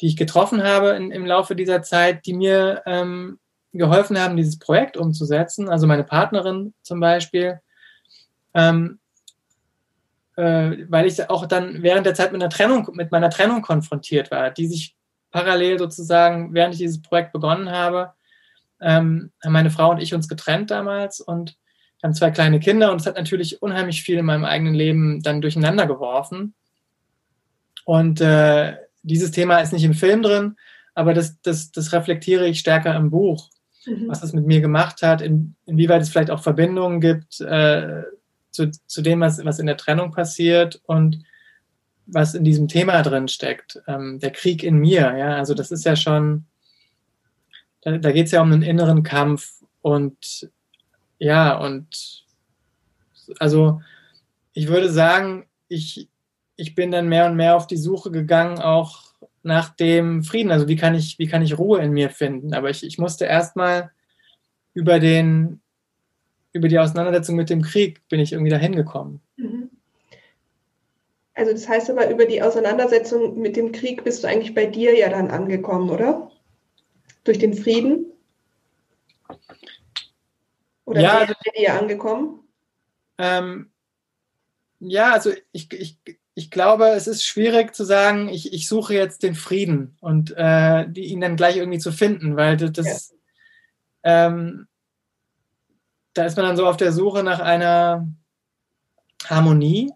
die 0.00 0.06
ich 0.06 0.16
getroffen 0.16 0.62
habe 0.62 0.90
in, 0.90 1.10
im 1.10 1.26
Laufe 1.26 1.56
dieser 1.56 1.82
Zeit, 1.82 2.26
die 2.26 2.34
mir 2.34 2.82
ähm, 2.86 3.38
geholfen 3.72 4.18
haben, 4.18 4.36
dieses 4.36 4.58
Projekt 4.58 4.96
umzusetzen. 4.96 5.68
Also 5.68 5.86
meine 5.86 6.04
Partnerin 6.04 6.74
zum 6.82 7.00
Beispiel. 7.00 7.60
Ähm, 8.54 8.98
äh, 10.36 10.86
weil 10.88 11.06
ich 11.06 11.28
auch 11.30 11.46
dann 11.46 11.82
während 11.82 12.06
der 12.06 12.14
Zeit 12.14 12.32
mit 12.32 12.42
einer 12.42 12.50
Trennung, 12.50 12.88
mit 12.94 13.12
meiner 13.12 13.30
Trennung 13.30 13.62
konfrontiert 13.62 14.30
war, 14.30 14.50
die 14.50 14.66
sich 14.66 14.96
parallel 15.30 15.78
sozusagen, 15.78 16.54
während 16.54 16.74
ich 16.74 16.78
dieses 16.78 17.02
Projekt 17.02 17.32
begonnen 17.32 17.70
habe, 17.70 18.12
ähm, 18.80 19.32
haben 19.42 19.52
meine 19.52 19.70
Frau 19.70 19.90
und 19.90 20.00
ich 20.00 20.14
uns 20.14 20.28
getrennt 20.28 20.70
damals 20.70 21.20
und 21.20 21.56
haben 22.02 22.14
zwei 22.14 22.30
kleine 22.30 22.60
Kinder 22.60 22.92
und 22.92 23.00
es 23.00 23.06
hat 23.06 23.16
natürlich 23.16 23.62
unheimlich 23.62 24.02
viel 24.02 24.18
in 24.18 24.26
meinem 24.26 24.44
eigenen 24.44 24.74
Leben 24.74 25.22
dann 25.22 25.40
durcheinander 25.40 25.86
geworfen. 25.86 26.54
Und 27.84 28.20
äh, 28.20 28.76
dieses 29.04 29.30
Thema 29.30 29.58
ist 29.58 29.72
nicht 29.72 29.84
im 29.84 29.94
Film 29.94 30.22
drin, 30.22 30.56
aber 30.94 31.14
das, 31.14 31.40
das, 31.42 31.70
das 31.70 31.92
reflektiere 31.92 32.48
ich 32.48 32.58
stärker 32.58 32.96
im 32.96 33.10
Buch, 33.10 33.50
mhm. 33.86 34.08
was 34.08 34.20
das 34.20 34.32
mit 34.32 34.46
mir 34.46 34.60
gemacht 34.60 35.02
hat, 35.02 35.20
in, 35.20 35.54
inwieweit 35.66 36.02
es 36.02 36.08
vielleicht 36.08 36.30
auch 36.30 36.42
Verbindungen 36.42 37.00
gibt 37.00 37.40
äh, 37.40 38.02
zu, 38.50 38.70
zu 38.86 39.02
dem, 39.02 39.20
was, 39.20 39.44
was 39.44 39.58
in 39.58 39.66
der 39.66 39.76
Trennung 39.76 40.10
passiert 40.10 40.80
und 40.86 41.22
was 42.06 42.34
in 42.34 42.44
diesem 42.44 42.68
Thema 42.68 43.02
drin 43.02 43.28
steckt. 43.28 43.80
Ähm, 43.86 44.18
der 44.20 44.30
Krieg 44.30 44.62
in 44.62 44.78
mir, 44.78 45.16
ja, 45.16 45.36
also 45.36 45.54
das 45.54 45.70
ist 45.70 45.84
ja 45.84 45.96
schon, 45.96 46.44
da, 47.82 47.98
da 47.98 48.12
geht 48.12 48.26
es 48.26 48.32
ja 48.32 48.42
um 48.42 48.52
einen 48.52 48.62
inneren 48.62 49.02
Kampf 49.02 49.62
und 49.82 50.50
ja, 51.18 51.56
und 51.56 52.24
also 53.38 53.80
ich 54.52 54.68
würde 54.68 54.90
sagen, 54.90 55.46
ich, 55.68 56.08
ich 56.56 56.74
bin 56.74 56.90
dann 56.90 57.08
mehr 57.08 57.26
und 57.26 57.36
mehr 57.36 57.56
auf 57.56 57.66
die 57.66 57.76
Suche 57.76 58.10
gegangen, 58.10 58.58
auch 58.58 59.02
nach 59.42 59.70
dem 59.70 60.22
Frieden. 60.22 60.50
Also 60.50 60.68
wie 60.68 60.76
kann 60.76 60.94
ich, 60.94 61.18
wie 61.18 61.26
kann 61.26 61.42
ich 61.42 61.58
Ruhe 61.58 61.80
in 61.80 61.92
mir 61.92 62.10
finden? 62.10 62.54
Aber 62.54 62.70
ich, 62.70 62.84
ich 62.84 62.98
musste 62.98 63.26
erstmal 63.26 63.90
über 64.72 64.98
den, 64.98 65.60
über 66.52 66.68
die 66.68 66.78
Auseinandersetzung 66.78 67.36
mit 67.36 67.50
dem 67.50 67.62
Krieg 67.62 68.06
bin 68.08 68.20
ich 68.20 68.32
irgendwie 68.32 68.50
dahin 68.50 68.74
gekommen. 68.74 69.20
Mhm. 69.36 69.70
Also 71.34 71.50
das 71.50 71.68
heißt 71.68 71.90
aber, 71.90 72.08
über 72.10 72.26
die 72.26 72.42
Auseinandersetzung 72.42 73.40
mit 73.40 73.56
dem 73.56 73.72
Krieg 73.72 74.04
bist 74.04 74.22
du 74.22 74.28
eigentlich 74.28 74.54
bei 74.54 74.66
dir 74.66 74.96
ja 74.96 75.08
dann 75.08 75.30
angekommen, 75.30 75.90
oder? 75.90 76.30
Durch 77.24 77.38
den 77.38 77.54
Frieden? 77.54 78.12
Oder 80.84 81.00
ja, 81.00 81.18
also, 81.18 81.34
bei 81.44 81.58
dir 81.58 81.74
angekommen? 81.74 82.40
Ähm, 83.18 83.72
ja, 84.78 85.12
also 85.12 85.32
ich, 85.50 85.72
ich, 85.72 85.98
ich 86.34 86.50
glaube, 86.50 86.88
es 86.88 87.06
ist 87.06 87.24
schwierig 87.24 87.74
zu 87.74 87.84
sagen, 87.84 88.28
ich, 88.28 88.52
ich 88.52 88.68
suche 88.68 88.94
jetzt 88.94 89.22
den 89.22 89.34
Frieden 89.34 89.96
und 90.00 90.34
äh, 90.36 90.88
die, 90.88 91.04
ihn 91.04 91.20
dann 91.20 91.36
gleich 91.36 91.56
irgendwie 91.56 91.78
zu 91.78 91.92
finden, 91.92 92.36
weil 92.36 92.56
das, 92.56 93.14
ja. 94.04 94.26
ähm, 94.26 94.66
da 96.12 96.24
ist 96.24 96.36
man 96.36 96.46
dann 96.46 96.56
so 96.56 96.66
auf 96.66 96.76
der 96.76 96.92
Suche 96.92 97.22
nach 97.22 97.38
einer 97.40 98.08
Harmonie. 99.26 99.92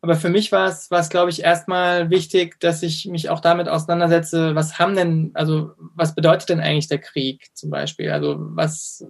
Aber 0.00 0.16
für 0.16 0.30
mich 0.30 0.50
war 0.50 0.66
es, 0.66 0.90
war 0.90 0.98
es, 0.98 1.10
glaube 1.10 1.30
ich, 1.30 1.44
erstmal 1.44 2.10
wichtig, 2.10 2.58
dass 2.58 2.82
ich 2.82 3.06
mich 3.06 3.28
auch 3.28 3.38
damit 3.38 3.68
auseinandersetze, 3.68 4.54
was 4.54 4.78
haben 4.78 4.96
denn, 4.96 5.30
also 5.34 5.74
was 5.94 6.14
bedeutet 6.14 6.48
denn 6.48 6.60
eigentlich 6.60 6.88
der 6.88 6.98
Krieg 6.98 7.50
zum 7.54 7.70
Beispiel? 7.70 8.10
Also 8.10 8.36
was, 8.38 9.06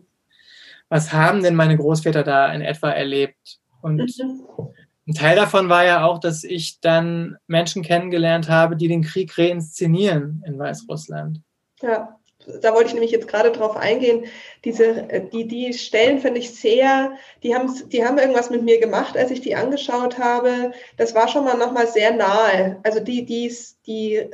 was 0.89 1.13
haben 1.13 1.43
denn 1.43 1.55
meine 1.55 1.79
Großväter 1.79 2.25
da 2.25 2.53
in 2.53 2.61
etwa 2.61 2.91
erlebt? 2.91 3.61
Und 3.81 3.97
mhm. 3.97 4.75
Ein 5.07 5.15
Teil 5.15 5.37
davon 5.37 5.69
war 5.69 5.85
ja 5.85 6.05
auch, 6.05 6.19
dass 6.19 6.45
ich 6.45 6.81
dann 6.81 7.37
Menschen 7.47 7.83
kennengelernt 7.83 8.49
habe, 8.49 8.77
die 8.77 8.89
den 8.89 9.03
Krieg 9.03 9.37
reinszenieren 9.37 10.45
in 10.47 10.59
Weißrussland. 10.59 11.41
Ja, 11.81 12.21
da 12.61 12.75
wollte 12.75 12.89
ich 12.89 12.95
nämlich 12.95 13.11
jetzt 13.11 13.29
gerade 13.29 13.51
drauf 13.51 13.77
eingehen. 13.77 14.27
Diese, 14.65 15.07
die, 15.33 15.47
die 15.47 15.73
Stellen 15.73 16.21
finde 16.21 16.41
ich 16.41 16.55
sehr, 16.55 17.13
die 17.43 17.55
haben, 17.55 17.73
die 17.89 18.05
haben 18.05 18.19
irgendwas 18.19 18.51
mit 18.51 18.63
mir 18.63 18.81
gemacht, 18.81 19.17
als 19.17 19.31
ich 19.31 19.41
die 19.41 19.55
angeschaut 19.55 20.19
habe. 20.19 20.73
Das 20.97 21.15
war 21.15 21.29
schon 21.29 21.45
mal 21.45 21.57
nochmal 21.57 21.87
sehr 21.87 22.15
nahe. 22.15 22.79
Also 22.85 23.01
die, 23.01 23.25
die, 23.25 23.53
die 23.87 24.31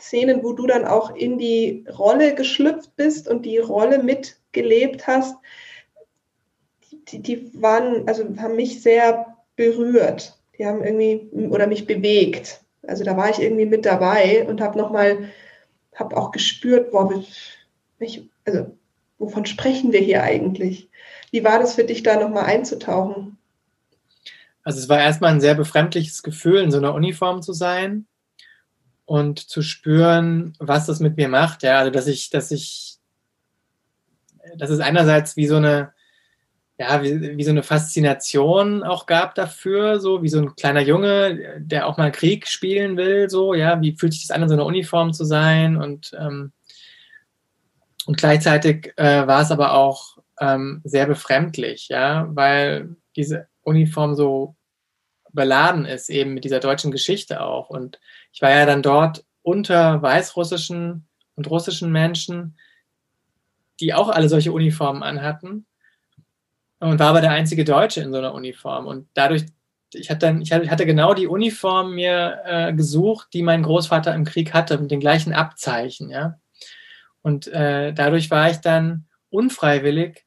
Szenen, 0.00 0.42
wo 0.42 0.52
du 0.52 0.66
dann 0.66 0.84
auch 0.84 1.14
in 1.14 1.38
die 1.38 1.84
Rolle 1.96 2.34
geschlüpft 2.34 2.94
bist 2.96 3.28
und 3.28 3.44
die 3.44 3.58
Rolle 3.58 4.02
mitgelebt 4.02 5.06
hast, 5.06 5.36
die, 7.08 7.20
die 7.20 7.50
waren, 7.60 8.08
also 8.08 8.24
haben 8.38 8.56
mich 8.56 8.82
sehr 8.82 9.31
berührt. 9.62 10.36
Die 10.58 10.66
haben 10.66 10.82
irgendwie 10.84 11.28
oder 11.48 11.66
mich 11.66 11.86
bewegt. 11.86 12.60
Also 12.86 13.04
da 13.04 13.16
war 13.16 13.30
ich 13.30 13.40
irgendwie 13.40 13.66
mit 13.66 13.86
dabei 13.86 14.46
und 14.48 14.60
habe 14.60 14.78
nochmal, 14.78 15.30
habe 15.94 16.16
auch 16.16 16.32
gespürt, 16.32 16.90
boah, 16.90 17.22
ich, 18.00 18.28
also 18.44 18.76
wovon 19.18 19.46
sprechen 19.46 19.92
wir 19.92 20.00
hier 20.00 20.22
eigentlich? 20.24 20.90
Wie 21.30 21.44
war 21.44 21.60
das 21.60 21.74
für 21.76 21.84
dich, 21.84 22.02
da 22.02 22.18
nochmal 22.18 22.44
einzutauchen? 22.44 23.38
Also 24.64 24.80
es 24.80 24.88
war 24.88 25.00
erstmal 25.00 25.32
ein 25.32 25.40
sehr 25.40 25.54
befremdliches 25.54 26.22
Gefühl, 26.22 26.60
in 26.60 26.70
so 26.70 26.78
einer 26.78 26.94
Uniform 26.94 27.42
zu 27.42 27.52
sein 27.52 28.06
und 29.04 29.38
zu 29.38 29.62
spüren, 29.62 30.54
was 30.58 30.86
das 30.86 31.00
mit 31.00 31.16
mir 31.16 31.28
macht. 31.28 31.62
Ja, 31.62 31.78
also 31.78 31.90
dass 31.90 32.06
ich, 32.06 32.30
dass 32.30 32.50
ich, 32.50 32.98
dass 34.56 34.70
es 34.70 34.80
einerseits 34.80 35.36
wie 35.36 35.46
so 35.46 35.56
eine 35.56 35.92
ja, 36.82 37.02
wie, 37.02 37.36
wie 37.36 37.44
so 37.44 37.50
eine 37.50 37.62
Faszination 37.62 38.82
auch 38.82 39.06
gab 39.06 39.36
dafür, 39.36 40.00
so 40.00 40.22
wie 40.22 40.28
so 40.28 40.40
ein 40.40 40.56
kleiner 40.56 40.80
Junge, 40.80 41.60
der 41.60 41.86
auch 41.86 41.96
mal 41.96 42.10
Krieg 42.10 42.48
spielen 42.48 42.96
will, 42.96 43.30
so, 43.30 43.54
ja, 43.54 43.80
wie 43.80 43.96
fühlt 43.96 44.12
sich 44.12 44.26
das 44.26 44.34
an, 44.34 44.42
in 44.42 44.48
so 44.48 44.54
einer 44.54 44.66
Uniform 44.66 45.12
zu 45.12 45.24
sein 45.24 45.76
und, 45.76 46.12
ähm, 46.18 46.52
und 48.06 48.16
gleichzeitig 48.16 48.92
äh, 48.96 49.26
war 49.28 49.42
es 49.42 49.52
aber 49.52 49.74
auch 49.74 50.18
ähm, 50.40 50.80
sehr 50.82 51.06
befremdlich, 51.06 51.88
ja, 51.88 52.26
weil 52.30 52.96
diese 53.14 53.46
Uniform 53.62 54.16
so 54.16 54.56
beladen 55.32 55.84
ist, 55.84 56.10
eben 56.10 56.34
mit 56.34 56.44
dieser 56.44 56.58
deutschen 56.58 56.90
Geschichte 56.90 57.42
auch. 57.42 57.70
Und 57.70 58.00
ich 58.32 58.42
war 58.42 58.50
ja 58.50 58.66
dann 58.66 58.82
dort 58.82 59.24
unter 59.42 60.02
weißrussischen 60.02 61.06
und 61.36 61.48
russischen 61.48 61.92
Menschen, 61.92 62.58
die 63.78 63.94
auch 63.94 64.08
alle 64.08 64.28
solche 64.28 64.52
Uniformen 64.52 65.04
anhatten 65.04 65.64
und 66.82 66.98
war 66.98 67.10
aber 67.10 67.20
der 67.20 67.30
einzige 67.30 67.64
Deutsche 67.64 68.00
in 68.00 68.10
so 68.10 68.18
einer 68.18 68.34
Uniform. 68.34 68.86
Und 68.86 69.06
dadurch, 69.14 69.44
ich 69.92 70.10
hatte, 70.10 70.26
dann, 70.26 70.42
ich 70.42 70.52
hatte 70.52 70.86
genau 70.86 71.14
die 71.14 71.28
Uniform 71.28 71.94
mir 71.94 72.40
äh, 72.44 72.72
gesucht, 72.72 73.28
die 73.32 73.42
mein 73.42 73.62
Großvater 73.62 74.14
im 74.14 74.24
Krieg 74.24 74.52
hatte, 74.52 74.78
mit 74.78 74.90
den 74.90 75.00
gleichen 75.00 75.32
Abzeichen, 75.32 76.10
ja. 76.10 76.38
Und 77.22 77.46
äh, 77.46 77.92
dadurch 77.92 78.32
war 78.32 78.50
ich 78.50 78.56
dann 78.56 79.06
unfreiwillig, 79.30 80.24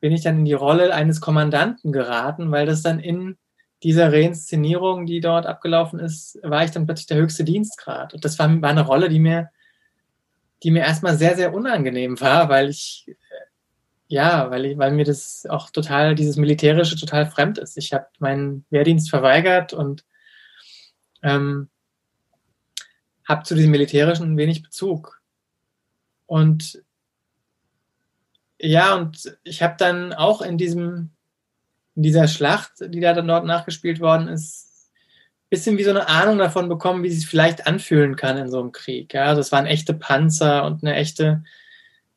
bin 0.00 0.12
ich 0.12 0.22
dann 0.22 0.40
in 0.40 0.44
die 0.44 0.52
Rolle 0.52 0.94
eines 0.94 1.22
Kommandanten 1.22 1.90
geraten, 1.90 2.50
weil 2.50 2.66
das 2.66 2.82
dann 2.82 3.00
in 3.00 3.38
dieser 3.82 4.12
Reinszenierung, 4.12 5.06
die 5.06 5.20
dort 5.20 5.46
abgelaufen 5.46 6.00
ist, 6.00 6.38
war 6.42 6.64
ich 6.64 6.70
dann 6.70 6.84
plötzlich 6.84 7.06
der 7.06 7.16
höchste 7.16 7.44
Dienstgrad. 7.44 8.12
Und 8.12 8.26
das 8.26 8.38
war, 8.38 8.60
war 8.60 8.70
eine 8.70 8.82
Rolle, 8.82 9.08
die 9.08 9.20
mir, 9.20 9.50
die 10.62 10.70
mir 10.70 10.80
erstmal 10.80 11.16
sehr, 11.16 11.34
sehr 11.34 11.54
unangenehm 11.54 12.20
war, 12.20 12.50
weil 12.50 12.68
ich 12.68 13.06
ja, 14.08 14.50
weil, 14.50 14.64
ich, 14.66 14.78
weil 14.78 14.92
mir 14.92 15.04
das 15.04 15.46
auch 15.48 15.70
total, 15.70 16.14
dieses 16.14 16.36
Militärische 16.36 16.96
total 16.96 17.26
fremd 17.26 17.58
ist. 17.58 17.76
Ich 17.76 17.92
habe 17.92 18.06
meinen 18.18 18.64
Wehrdienst 18.70 19.10
verweigert 19.10 19.72
und 19.72 20.04
ähm, 21.22 21.68
habe 23.26 23.42
zu 23.44 23.54
diesem 23.54 23.70
Militärischen 23.70 24.36
wenig 24.36 24.62
Bezug. 24.62 25.22
Und 26.26 26.82
ja, 28.60 28.94
und 28.94 29.36
ich 29.42 29.62
habe 29.62 29.74
dann 29.78 30.12
auch 30.12 30.42
in 30.42 30.58
diesem, 30.58 31.10
in 31.94 32.02
dieser 32.02 32.28
Schlacht, 32.28 32.72
die 32.80 33.00
da 33.00 33.12
dann 33.12 33.28
dort 33.28 33.44
nachgespielt 33.44 34.00
worden 34.00 34.28
ist, 34.28 34.90
bisschen 35.50 35.78
wie 35.78 35.84
so 35.84 35.90
eine 35.90 36.08
Ahnung 36.08 36.38
davon 36.38 36.68
bekommen, 36.68 37.04
wie 37.04 37.08
es 37.08 37.16
sich 37.16 37.26
vielleicht 37.26 37.66
anfühlen 37.66 38.16
kann 38.16 38.38
in 38.38 38.50
so 38.50 38.58
einem 38.58 38.72
Krieg. 38.72 39.14
Ja, 39.14 39.26
also 39.26 39.40
es 39.40 39.52
waren 39.52 39.66
echte 39.66 39.94
Panzer 39.94 40.64
und 40.64 40.82
eine 40.82 40.96
echte 40.96 41.44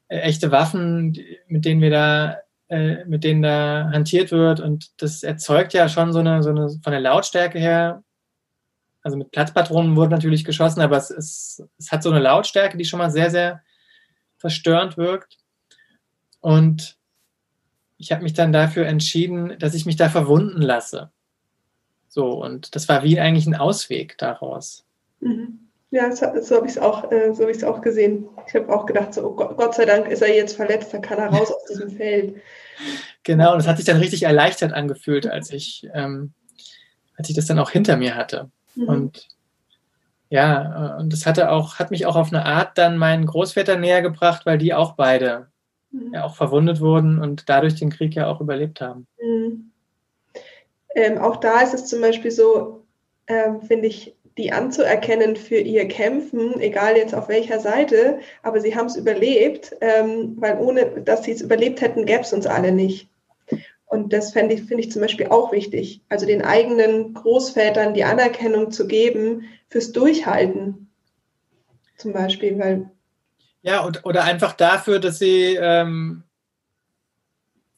echte 0.08 0.52
Waffen, 0.52 1.18
mit 1.48 1.66
denen 1.66 1.82
wir 1.82 1.90
da, 1.90 2.38
äh, 2.70 3.06
mit 3.06 3.24
denen 3.24 3.42
da 3.42 3.90
hantiert 3.92 4.32
wird. 4.32 4.60
Und 4.60 5.02
das 5.02 5.24
erzeugt 5.24 5.74
ja 5.74 5.90
schon 5.90 6.14
so 6.14 6.20
eine, 6.20 6.44
so 6.44 6.50
eine 6.50 6.70
von 6.70 6.92
der 6.92 7.02
Lautstärke 7.02 7.60
her, 7.60 8.04
also 9.08 9.18
mit 9.18 9.32
Platzpatronen 9.32 9.96
wurde 9.96 10.12
natürlich 10.12 10.44
geschossen, 10.44 10.82
aber 10.82 10.98
es, 10.98 11.10
ist, 11.10 11.64
es 11.78 11.92
hat 11.94 12.04
so 12.04 12.12
eine 12.12 12.20
Lautstärke, 12.20 12.78
die 12.78 12.84
schon 12.84 12.98
mal 13.00 13.10
sehr, 13.10 13.32
sehr 13.32 13.64
verstörend 14.36 14.98
wirkt. 14.98 15.38
Und 16.42 16.98
ich 17.98 18.12
habe 18.12 18.24
mich 18.24 18.34
dann 18.34 18.52
dafür 18.52 18.86
entschieden, 18.86 19.58
dass 19.60 19.76
ich 19.76 19.86
mich 19.86 19.96
da 19.96 20.10
verwunden 20.10 20.62
lasse. 20.62 21.10
So, 22.10 22.44
und 22.44 22.76
das 22.76 22.90
war 22.90 23.04
wie 23.04 23.18
eigentlich 23.18 23.48
ein 23.48 23.56
Ausweg 23.56 24.18
daraus. 24.18 24.86
Mhm. 25.22 25.67
Ja, 25.98 26.16
so, 26.16 26.28
so 26.42 26.58
habe 26.58 26.68
ich 26.68 26.74
es 26.74 26.78
auch, 26.78 27.12
äh, 27.12 27.34
so 27.34 27.48
hab 27.48 27.64
auch 27.64 27.82
gesehen. 27.82 28.30
Ich 28.46 28.54
habe 28.54 28.72
auch 28.72 28.86
gedacht, 28.86 29.16
so, 29.16 29.26
oh 29.26 29.36
Gott, 29.36 29.58
Gott, 29.58 29.74
sei 29.74 29.86
Dank 29.86 30.08
ist 30.08 30.22
er 30.22 30.32
jetzt 30.32 30.56
verletzt, 30.56 30.94
dann 30.94 31.02
kann 31.02 31.18
er 31.18 31.30
raus 31.30 31.52
aus 31.52 31.66
diesem 31.66 31.90
Feld. 31.90 32.36
Genau, 33.24 33.54
und 33.54 33.62
es 33.62 33.68
hat 33.68 33.78
sich 33.78 33.86
dann 33.88 33.98
richtig 33.98 34.22
erleichtert 34.22 34.74
angefühlt, 34.74 35.26
als 35.26 35.52
ich, 35.52 35.90
ähm, 35.96 36.34
als 37.18 37.30
ich 37.30 37.36
das 37.36 37.48
dann 37.48 37.58
auch 37.58 37.72
hinter 37.72 37.98
mir 37.98 38.14
hatte. 38.14 38.52
Mhm. 38.76 38.88
Und 38.88 39.28
ja, 40.30 40.98
äh, 40.98 41.02
und 41.02 41.14
das 41.14 41.26
hatte 41.26 41.50
auch, 41.50 41.80
hat 41.80 41.90
mich 41.90 42.06
auch 42.06 42.16
auf 42.16 42.28
eine 42.28 42.46
Art 42.46 42.78
dann 42.78 43.00
meinen 43.00 43.26
Großväter 43.26 43.76
näher 43.76 44.04
gebracht, 44.04 44.46
weil 44.46 44.60
die 44.60 44.76
auch 44.76 44.92
beide 44.92 45.48
mhm. 45.90 46.14
ja 46.14 46.26
auch 46.26 46.36
verwundet 46.36 46.80
wurden 46.80 47.20
und 47.20 47.50
dadurch 47.50 47.74
den 47.74 47.90
Krieg 47.90 48.14
ja 48.14 48.28
auch 48.28 48.40
überlebt 48.40 48.82
haben. 48.82 49.08
Mhm. 49.20 49.72
Ähm, 50.94 51.18
auch 51.18 51.38
da 51.38 51.62
ist 51.62 51.74
es 51.74 51.88
zum 51.88 52.02
Beispiel 52.02 52.30
so, 52.30 52.86
ähm, 53.26 53.64
finde 53.64 53.88
ich, 53.88 54.16
die 54.38 54.52
anzuerkennen 54.52 55.36
für 55.36 55.58
ihr 55.58 55.88
Kämpfen, 55.88 56.60
egal 56.60 56.96
jetzt 56.96 57.16
auf 57.16 57.28
welcher 57.28 57.60
Seite, 57.60 58.20
aber 58.44 58.62
sie 58.62 58.76
haben 58.76 58.86
es 58.86 58.96
überlebt, 58.96 59.76
ähm, 59.82 60.36
weil 60.38 60.58
ohne 60.60 61.02
dass 61.02 61.24
sie 61.24 61.32
es 61.32 61.42
überlebt 61.42 61.82
hätten, 61.82 62.06
gäbe 62.06 62.22
es 62.22 62.34
uns 62.34 62.46
alle 62.46 62.72
nicht. 62.72 63.10
Und 63.88 64.12
das 64.12 64.34
finde 64.34 64.56
ich, 64.56 64.64
finde 64.64 64.84
ich 64.84 64.92
zum 64.92 65.02
Beispiel 65.02 65.28
auch 65.28 65.52
wichtig. 65.52 66.02
Also 66.10 66.26
den 66.26 66.44
eigenen 66.44 67.14
Großvätern 67.14 67.94
die 67.94 68.04
Anerkennung 68.04 68.70
zu 68.70 68.86
geben 68.86 69.46
fürs 69.70 69.94
Durchhalten. 69.94 70.92
Zum 71.96 72.14
Beispiel, 72.14 72.60
weil. 72.60 72.92
Ja, 73.62 73.82
und, 73.82 74.06
oder 74.06 74.26
einfach 74.26 74.54
dafür, 74.54 75.00
dass 75.00 75.20
sie, 75.20 75.56
ähm, 75.56 76.24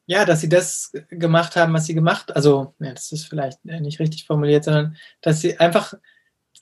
ja, 0.07 0.25
dass 0.25 0.41
sie 0.41 0.49
das 0.49 0.91
gemacht 1.09 1.55
haben, 1.55 1.73
was 1.73 1.85
sie 1.85 1.93
gemacht 1.93 2.35
Also, 2.35 2.73
ja, 2.79 2.91
das 2.91 3.11
ist 3.11 3.25
vielleicht 3.25 3.63
nicht 3.63 3.99
richtig 3.99 4.25
formuliert, 4.25 4.63
sondern 4.63 4.97
dass 5.21 5.41
sie 5.41 5.59
einfach 5.59 5.93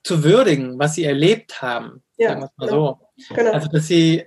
zu 0.03 0.23
würdigen, 0.23 0.79
was 0.79 0.95
sie 0.95 1.03
erlebt 1.03 1.61
haben. 1.61 2.03
Ja, 2.17 2.29
sagen 2.29 2.41
wir 2.41 2.51
mal 2.55 2.67
genau. 2.67 2.99
so. 3.17 3.35
Genau. 3.35 3.51
Also, 3.51 3.67
dass 3.69 3.87
sie, 3.87 4.25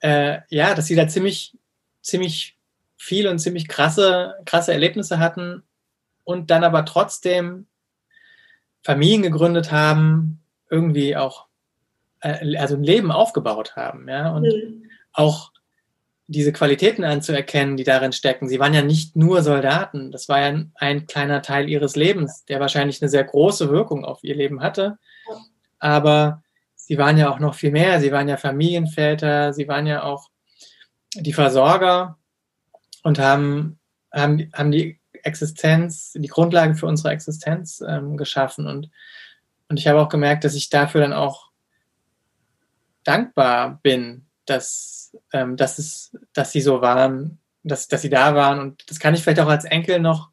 äh, 0.00 0.40
ja, 0.48 0.74
dass 0.74 0.86
sie 0.86 0.96
da 0.96 1.08
ziemlich, 1.08 1.56
ziemlich 2.02 2.58
viel 2.96 3.28
und 3.28 3.38
ziemlich 3.38 3.68
krasse, 3.68 4.36
krasse 4.44 4.72
Erlebnisse 4.72 5.18
hatten 5.18 5.62
und 6.24 6.50
dann 6.50 6.64
aber 6.64 6.84
trotzdem 6.84 7.66
Familien 8.82 9.22
gegründet 9.22 9.72
haben, 9.72 10.42
irgendwie 10.70 11.16
auch 11.16 11.46
äh, 12.20 12.56
also 12.56 12.76
ein 12.76 12.82
Leben 12.82 13.10
aufgebaut 13.10 13.76
haben, 13.76 14.08
ja, 14.08 14.30
und 14.30 14.44
mhm. 14.44 14.90
auch 15.12 15.52
diese 16.26 16.52
Qualitäten 16.52 17.04
anzuerkennen, 17.04 17.76
die 17.76 17.84
darin 17.84 18.12
stecken. 18.12 18.48
Sie 18.48 18.58
waren 18.58 18.72
ja 18.72 18.82
nicht 18.82 19.14
nur 19.14 19.42
Soldaten, 19.42 20.10
das 20.10 20.28
war 20.28 20.40
ja 20.40 20.64
ein 20.74 21.06
kleiner 21.06 21.42
Teil 21.42 21.68
ihres 21.68 21.96
Lebens, 21.96 22.44
der 22.46 22.60
wahrscheinlich 22.60 23.02
eine 23.02 23.10
sehr 23.10 23.24
große 23.24 23.70
Wirkung 23.70 24.04
auf 24.04 24.24
ihr 24.24 24.34
Leben 24.34 24.62
hatte. 24.62 24.98
Aber 25.78 26.42
sie 26.74 26.96
waren 26.96 27.18
ja 27.18 27.30
auch 27.30 27.40
noch 27.40 27.54
viel 27.54 27.70
mehr. 27.70 28.00
Sie 28.00 28.12
waren 28.12 28.28
ja 28.28 28.36
Familienväter, 28.36 29.52
sie 29.52 29.68
waren 29.68 29.86
ja 29.86 30.02
auch 30.02 30.30
die 31.14 31.32
Versorger 31.32 32.18
und 33.02 33.18
haben, 33.18 33.78
haben, 34.12 34.50
haben 34.54 34.70
die 34.70 34.98
Existenz, 35.22 36.12
die 36.14 36.28
Grundlage 36.28 36.74
für 36.74 36.86
unsere 36.86 37.10
Existenz 37.10 37.82
ähm, 37.86 38.16
geschaffen. 38.16 38.66
Und, 38.66 38.90
und 39.68 39.78
ich 39.78 39.86
habe 39.86 40.00
auch 40.00 40.08
gemerkt, 40.08 40.44
dass 40.44 40.54
ich 40.54 40.70
dafür 40.70 41.02
dann 41.02 41.12
auch 41.12 41.50
dankbar 43.04 43.80
bin, 43.82 44.26
dass, 44.46 45.16
ähm, 45.32 45.56
dass, 45.56 45.78
es, 45.78 46.16
dass 46.32 46.52
sie 46.52 46.60
so 46.60 46.80
waren, 46.80 47.38
dass, 47.62 47.88
dass 47.88 48.02
sie 48.02 48.10
da 48.10 48.34
waren. 48.34 48.60
Und 48.60 48.90
das 48.90 48.98
kann 48.98 49.14
ich 49.14 49.22
vielleicht 49.22 49.40
auch 49.40 49.48
als 49.48 49.64
Enkel 49.64 50.00
noch, 50.00 50.30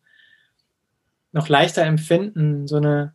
noch 1.31 1.47
leichter 1.47 1.83
empfinden, 1.83 2.67
so 2.67 2.77
eine, 2.77 3.13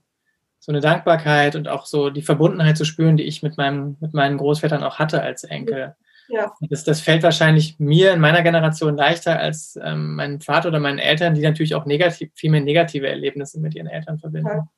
so 0.59 0.73
eine 0.73 0.81
Dankbarkeit 0.81 1.55
und 1.55 1.69
auch 1.69 1.87
so 1.87 2.11
die 2.11 2.23
Verbundenheit 2.23 2.77
zu 2.77 2.85
spüren, 2.85 3.17
die 3.17 3.25
ich 3.25 3.43
mit, 3.43 3.57
meinem, 3.57 3.97
mit 4.01 4.15
meinen 4.15 4.39
Großvätern 4.39 4.83
auch 4.83 4.99
hatte 4.99 5.23
als 5.23 5.45
Enkel. 5.45 5.95
Ja. 6.29 6.53
Das, 6.71 6.83
das 6.83 7.01
fällt 7.01 7.23
wahrscheinlich 7.23 7.79
mir 7.79 8.13
in 8.13 8.21
meiner 8.21 8.43
Generation 8.43 8.97
leichter 8.97 9.39
als 9.39 9.79
ähm, 9.81 10.17
meinem 10.17 10.41
Vater 10.41 10.69
oder 10.69 10.81
meinen 10.81 10.99
Eltern, 10.99 11.35
die 11.35 11.43
natürlich 11.43 11.75
auch 11.75 11.87
negativ, 11.87 12.31
viel 12.35 12.51
mehr 12.51 12.63
negative 12.63 13.07
Erlebnisse 13.07 13.61
mit 13.61 13.75
ihren 13.77 13.87
Eltern 13.87 14.19
verbinden. 14.19 14.49
Ja. 14.49 14.69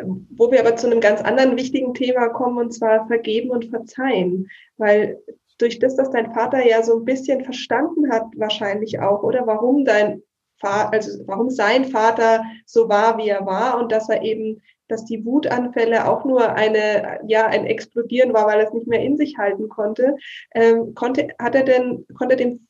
Ähm, 0.00 0.28
wo 0.30 0.50
wir 0.50 0.60
aber 0.60 0.76
zu 0.76 0.86
einem 0.86 1.00
ganz 1.00 1.20
anderen 1.22 1.56
wichtigen 1.56 1.94
Thema 1.94 2.28
kommen, 2.28 2.58
und 2.58 2.72
zwar 2.72 3.06
vergeben 3.06 3.50
und 3.50 3.66
verzeihen. 3.66 4.48
Weil 4.76 5.18
durch 5.58 5.78
das, 5.78 5.96
dass 5.96 6.10
dein 6.10 6.32
Vater 6.32 6.64
ja 6.66 6.82
so 6.82 6.98
ein 6.98 7.04
bisschen 7.04 7.44
verstanden 7.44 8.10
hat, 8.10 8.24
wahrscheinlich 8.36 9.00
auch, 9.00 9.22
oder 9.22 9.46
warum 9.46 9.84
dein 9.84 10.22
Vater, 10.58 10.92
also 10.92 11.22
warum 11.26 11.50
sein 11.50 11.84
Vater 11.84 12.44
so 12.64 12.88
war, 12.88 13.18
wie 13.18 13.28
er 13.28 13.44
war 13.44 13.78
und 13.78 13.92
dass 13.92 14.08
er 14.08 14.22
eben 14.22 14.62
dass 14.88 15.04
die 15.04 15.24
Wutanfälle 15.24 16.08
auch 16.08 16.24
nur 16.24 16.52
eine, 16.52 17.18
ja, 17.26 17.46
ein 17.46 17.66
Explodieren 17.66 18.32
war, 18.32 18.46
weil 18.46 18.60
er 18.60 18.68
es 18.68 18.72
nicht 18.72 18.86
mehr 18.86 19.02
in 19.02 19.16
sich 19.16 19.36
halten 19.38 19.68
konnte. 19.68 20.16
Ähm, 20.54 20.94
konnte, 20.94 21.28
hat 21.38 21.54
er 21.54 21.64
denn, 21.64 22.06
konnte 22.16 22.36
dem 22.36 22.66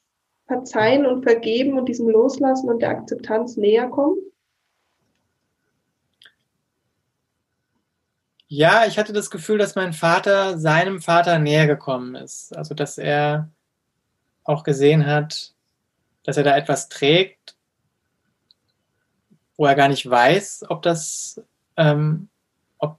Verzeihen 0.46 1.06
und 1.06 1.24
Vergeben 1.24 1.78
und 1.78 1.88
diesem 1.88 2.08
Loslassen 2.08 2.68
und 2.68 2.80
der 2.80 2.90
Akzeptanz 2.90 3.56
näher 3.56 3.88
kommen? 3.88 4.16
Ja, 8.48 8.86
ich 8.86 8.96
hatte 8.98 9.12
das 9.12 9.30
Gefühl, 9.30 9.58
dass 9.58 9.74
mein 9.74 9.92
Vater 9.92 10.58
seinem 10.58 11.00
Vater 11.00 11.38
näher 11.38 11.66
gekommen 11.66 12.14
ist. 12.14 12.56
Also, 12.56 12.74
dass 12.74 12.96
er 12.96 13.50
auch 14.44 14.62
gesehen 14.62 15.04
hat, 15.06 15.52
dass 16.22 16.36
er 16.36 16.44
da 16.44 16.56
etwas 16.56 16.88
trägt, 16.88 17.56
wo 19.56 19.66
er 19.66 19.74
gar 19.74 19.88
nicht 19.88 20.08
weiß, 20.08 20.66
ob 20.68 20.82
das 20.82 21.42
ähm, 21.76 22.28
ob, 22.78 22.98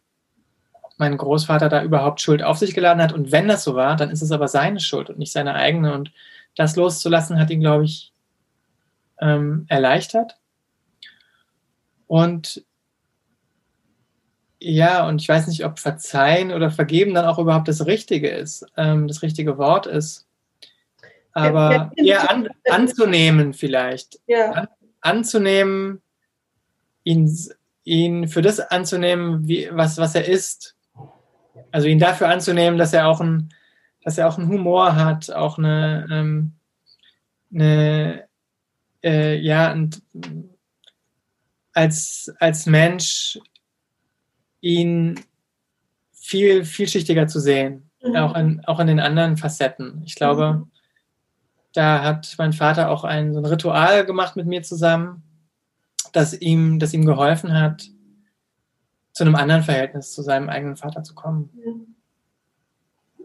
ob 0.74 0.92
mein 0.98 1.18
Großvater 1.18 1.70
da 1.70 1.84
überhaupt 1.84 2.22
Schuld 2.22 2.44
auf 2.44 2.58
sich 2.58 2.74
geladen 2.74 3.02
hat. 3.02 3.14
Und 3.14 3.32
wenn 3.32 3.48
das 3.48 3.64
so 3.64 3.76
war, 3.76 3.96
dann 3.96 4.10
ist 4.10 4.22
es 4.22 4.32
aber 4.32 4.50
seine 4.50 4.82
Schuld 4.82 5.10
und 5.10 5.20
nicht 5.20 5.32
seine 5.32 5.54
eigene. 5.56 5.94
Und 5.94 6.12
das 6.56 6.76
loszulassen 6.76 7.40
hat 7.40 7.50
ihn, 7.52 7.62
glaube 7.62 7.86
ich, 7.86 8.12
ähm, 9.22 9.66
erleichtert. 9.70 10.38
Und 12.08 12.64
ja, 14.60 15.08
und 15.08 15.22
ich 15.22 15.30
weiß 15.30 15.48
nicht, 15.48 15.66
ob 15.66 15.80
verzeihen 15.80 16.52
oder 16.52 16.72
vergeben 16.72 17.14
dann 17.14 17.26
auch 17.26 17.40
überhaupt 17.40 17.68
das 17.68 17.86
Richtige 17.86 18.30
ist, 18.30 18.66
ähm, 18.76 19.08
das 19.08 19.22
richtige 19.22 19.58
Wort 19.58 19.86
ist. 19.86 20.26
Aber 21.34 21.92
eher 21.96 22.32
an, 22.32 22.50
anzunehmen 22.70 23.54
vielleicht. 23.54 24.20
Ja. 24.26 24.52
An, 24.52 24.68
anzunehmen, 25.02 26.02
ihn 27.04 27.30
ihn 27.88 28.28
für 28.28 28.42
das 28.42 28.60
anzunehmen, 28.60 29.48
wie, 29.48 29.70
was, 29.72 29.98
was 29.98 30.14
er 30.14 30.28
ist. 30.28 30.76
Also 31.72 31.88
ihn 31.88 32.00
dafür 32.00 32.28
anzunehmen, 32.28 32.78
dass 32.78 32.92
er 32.92 33.08
auch 33.08 33.22
ein, 33.22 33.54
dass 34.04 34.18
er 34.18 34.28
auch 34.28 34.38
einen 34.38 34.50
Humor 34.50 34.96
hat, 34.96 35.32
auch 35.32 35.58
eine, 35.58 36.06
ähm, 36.12 36.54
eine 37.54 38.28
äh, 39.04 39.38
ja, 39.38 39.72
und 39.72 40.02
als, 41.74 42.34
als 42.40 42.66
Mensch 42.66 43.40
ihn 44.68 45.20
viel 46.12 46.66
vielschichtiger 46.66 47.28
zu 47.28 47.40
sehen, 47.40 47.90
mhm. 48.04 48.16
auch, 48.16 48.36
in, 48.36 48.66
auch 48.66 48.80
in 48.80 48.88
den 48.88 49.00
anderen 49.00 49.38
Facetten. 49.38 50.02
Ich 50.06 50.16
glaube, 50.16 50.54
mhm. 50.54 50.72
da 51.74 52.04
hat 52.04 52.36
mein 52.38 52.54
Vater 52.54 52.90
auch 52.90 53.04
ein, 53.04 53.34
so 53.34 53.40
ein 53.40 53.46
Ritual 53.46 54.06
gemacht 54.06 54.36
mit 54.36 54.46
mir 54.46 54.62
zusammen, 54.64 55.24
das 56.12 56.34
ihm, 56.34 56.80
das 56.80 56.94
ihm 56.94 57.06
geholfen 57.06 57.54
hat, 57.54 57.88
zu 59.14 59.24
einem 59.24 59.36
anderen 59.36 59.64
Verhältnis 59.64 60.12
zu 60.12 60.22
seinem 60.22 60.50
eigenen 60.50 60.76
Vater 60.76 61.04
zu 61.04 61.16
kommen. 61.16 61.97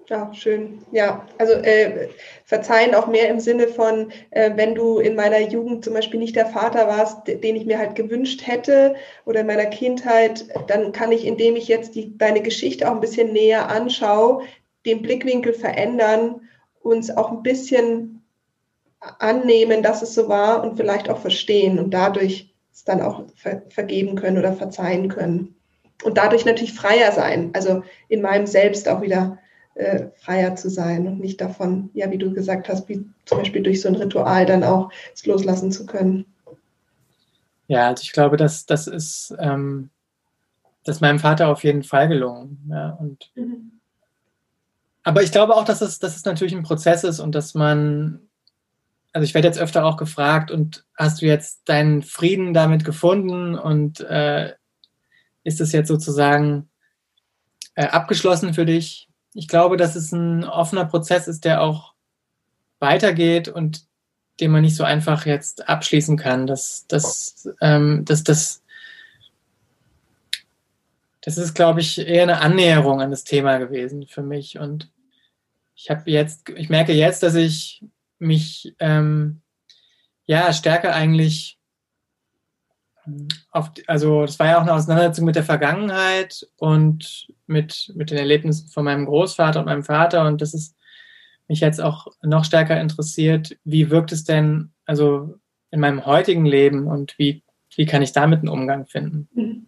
Ja, 0.09 0.33
schön. 0.35 0.85
Ja, 0.91 1.27
also 1.39 1.53
äh, 1.55 2.09
verzeihen 2.45 2.95
auch 2.95 3.07
mehr 3.07 3.29
im 3.29 3.39
Sinne 3.41 3.69
von, 3.69 4.11
äh, 4.31 4.51
wenn 4.57 4.75
du 4.75 4.99
in 4.99 5.15
meiner 5.15 5.41
Jugend 5.41 5.85
zum 5.85 5.95
Beispiel 5.95 6.19
nicht 6.19 6.35
der 6.35 6.47
Vater 6.47 6.89
warst, 6.89 7.29
den 7.29 7.57
ich 7.57 7.65
mir 7.67 7.79
halt 7.79 7.95
gewünscht 7.95 8.47
hätte 8.47 8.97
oder 9.25 9.41
in 9.41 9.47
meiner 9.47 9.67
Kindheit, 9.67 10.47
dann 10.67 10.93
kann 10.93 11.13
ich, 11.13 11.25
indem 11.25 11.55
ich 11.57 11.69
jetzt 11.69 11.95
die, 11.95 12.17
deine 12.19 12.43
Geschichte 12.43 12.89
auch 12.89 12.95
ein 12.95 13.01
bisschen 13.01 13.33
näher 13.33 13.69
anschaue, 13.69 14.43
den 14.85 15.03
Blickwinkel 15.03 15.53
verändern, 15.55 16.43
uns 16.83 17.17
auch 17.17 17.31
ein 17.31 17.43
bisschen 17.45 18.23
annehmen, 19.01 19.83
dass 19.83 20.03
es 20.03 20.15
so 20.15 20.29
war 20.29 20.63
und 20.65 20.77
vielleicht 20.77 21.09
auch 21.09 21.19
verstehen 21.19 21.79
und 21.79 21.91
dadurch 21.95 22.53
es 22.73 22.85
dann 22.85 23.01
auch 23.01 23.25
ver 23.37 23.63
vergeben 23.69 24.17
können 24.17 24.39
oder 24.39 24.53
verzeihen 24.53 25.09
können. 25.09 25.55
Und 26.05 26.19
dadurch 26.19 26.45
natürlich 26.45 26.75
freier 26.75 27.13
sein, 27.13 27.51
also 27.55 27.83
in 28.09 28.23
meinem 28.23 28.47
Selbst 28.47 28.89
auch 28.89 29.03
wieder 29.03 29.39
äh, 29.75 30.07
freier 30.17 30.57
zu 30.57 30.71
sein 30.71 31.07
und 31.07 31.21
nicht 31.21 31.41
davon, 31.41 31.91
ja, 31.95 32.11
wie 32.11 32.19
du 32.19 32.33
gesagt 32.33 32.69
hast, 32.69 32.89
wie 32.89 33.05
zum 33.25 33.39
Beispiel 33.39 33.63
durch 33.63 33.81
so 33.81 33.89
ein 33.89 33.95
Ritual 33.95 34.47
dann 34.47 34.65
auch 34.65 34.91
es 35.15 35.25
loslassen 35.27 35.73
zu 35.73 35.87
können. 35.87 36.27
Ja, 37.69 37.89
also 37.89 38.03
ich 38.03 38.13
glaube, 38.13 38.37
dass 38.37 38.67
das 38.67 38.87
ist, 38.87 39.35
ähm, 39.39 39.91
das 40.85 41.01
meinem 41.01 41.19
Vater 41.19 41.49
auf 41.49 41.65
jeden 41.65 41.85
Fall 41.85 42.09
gelungen. 42.09 42.59
Ja, 42.71 42.91
und 42.91 43.31
mhm. 43.35 43.73
Aber 45.05 45.23
ich 45.23 45.33
glaube 45.33 45.57
auch, 45.57 45.65
dass 45.65 45.81
es, 45.81 45.99
dass 45.99 46.17
es 46.17 46.25
natürlich 46.25 46.55
ein 46.55 46.63
Prozess 46.63 47.03
ist 47.03 47.19
und 47.19 47.35
dass 47.35 47.55
man 47.55 48.21
also 49.13 49.25
ich 49.25 49.35
werde 49.35 49.49
jetzt 49.49 49.59
öfter 49.59 49.85
auch 49.85 49.97
gefragt, 49.97 50.51
und 50.51 50.85
hast 50.97 51.21
du 51.21 51.27
jetzt 51.27 51.69
deinen 51.69 52.03
Frieden 52.03 52.55
damit 52.55 52.85
gefunden 52.85 53.55
und 53.55 54.01
äh, 54.01 54.55
ist 55.45 55.61
es 55.61 55.73
jetzt 55.73 55.89
sozusagen 55.89 56.71
äh, 57.75 57.87
abgeschlossen 57.87 58.55
für 58.55 58.65
dich? 58.65 59.09
Ich 59.35 59.49
glaube, 59.49 59.77
dass 59.77 59.97
es 59.97 60.13
ein 60.13 60.45
offener 60.45 60.85
Prozess 60.85 61.29
ist, 61.29 61.45
der 61.45 61.63
auch 61.63 61.95
weitergeht 62.79 63.49
und 63.49 63.87
den 64.41 64.51
man 64.51 64.63
nicht 64.63 64.77
so 64.77 64.85
einfach 64.85 65.27
jetzt 65.27 65.69
abschließen 65.69 66.17
kann. 66.17 66.47
Das, 66.47 66.87
das, 66.89 67.49
ähm, 67.61 68.05
das, 68.05 68.25
das, 68.25 68.63
das 71.21 71.39
ist, 71.39 71.55
glaube 71.55 71.81
ich, 71.81 71.99
eher 71.99 72.25
eine 72.25 72.41
Annäherung 72.41 73.01
an 73.01 73.11
das 73.11 73.25
Thema 73.25 73.59
gewesen 73.59 74.07
für 74.07 74.23
mich. 74.23 74.59
Und 74.59 74.91
ich 75.75 75.91
habe 75.91 76.11
jetzt, 76.11 76.49
ich 76.51 76.69
merke 76.69 76.93
jetzt, 76.93 77.23
dass 77.23 77.35
ich 77.35 77.85
mich 78.19 78.75
ähm, 78.79 79.41
ja 80.25 80.53
stärker 80.53 80.95
eigentlich 80.95 81.59
Oft, 83.51 83.83
also 83.89 84.23
das 84.23 84.39
war 84.39 84.47
ja 84.47 84.59
auch 84.59 84.63
eine 84.63 84.75
Auseinandersetzung 84.75 85.25
mit 85.25 85.37
der 85.37 85.43
Vergangenheit 85.43 86.47
und 86.57 87.27
mit, 87.47 87.93
mit 87.95 88.11
den 88.11 88.19
Erlebnissen 88.19 88.69
von 88.69 88.85
meinem 88.85 89.07
Großvater 89.07 89.61
und 89.61 89.67
meinem 89.67 89.83
Vater. 89.83 90.27
Und 90.27 90.41
das 90.41 90.55
ist 90.55 90.77
mich 91.49 91.61
jetzt 91.61 91.81
auch 91.81 92.07
noch 92.23 92.45
stärker 92.45 92.81
interessiert, 92.81 93.57
wie 93.65 93.91
wirkt 93.91 94.13
es 94.13 94.25
denn 94.25 94.71
also 94.87 95.35
in 95.71 95.81
meinem 95.81 96.07
heutigen 96.07 96.47
Leben 96.47 96.87
und 96.87 97.19
wie, 97.19 97.43
wie 97.77 97.87
kann 97.87 98.03
ich 98.03 98.13
damit 98.13 98.41
einen 98.41 98.49
Umgang 98.49 98.87
finden? 98.87 99.29
Mhm. 99.35 99.67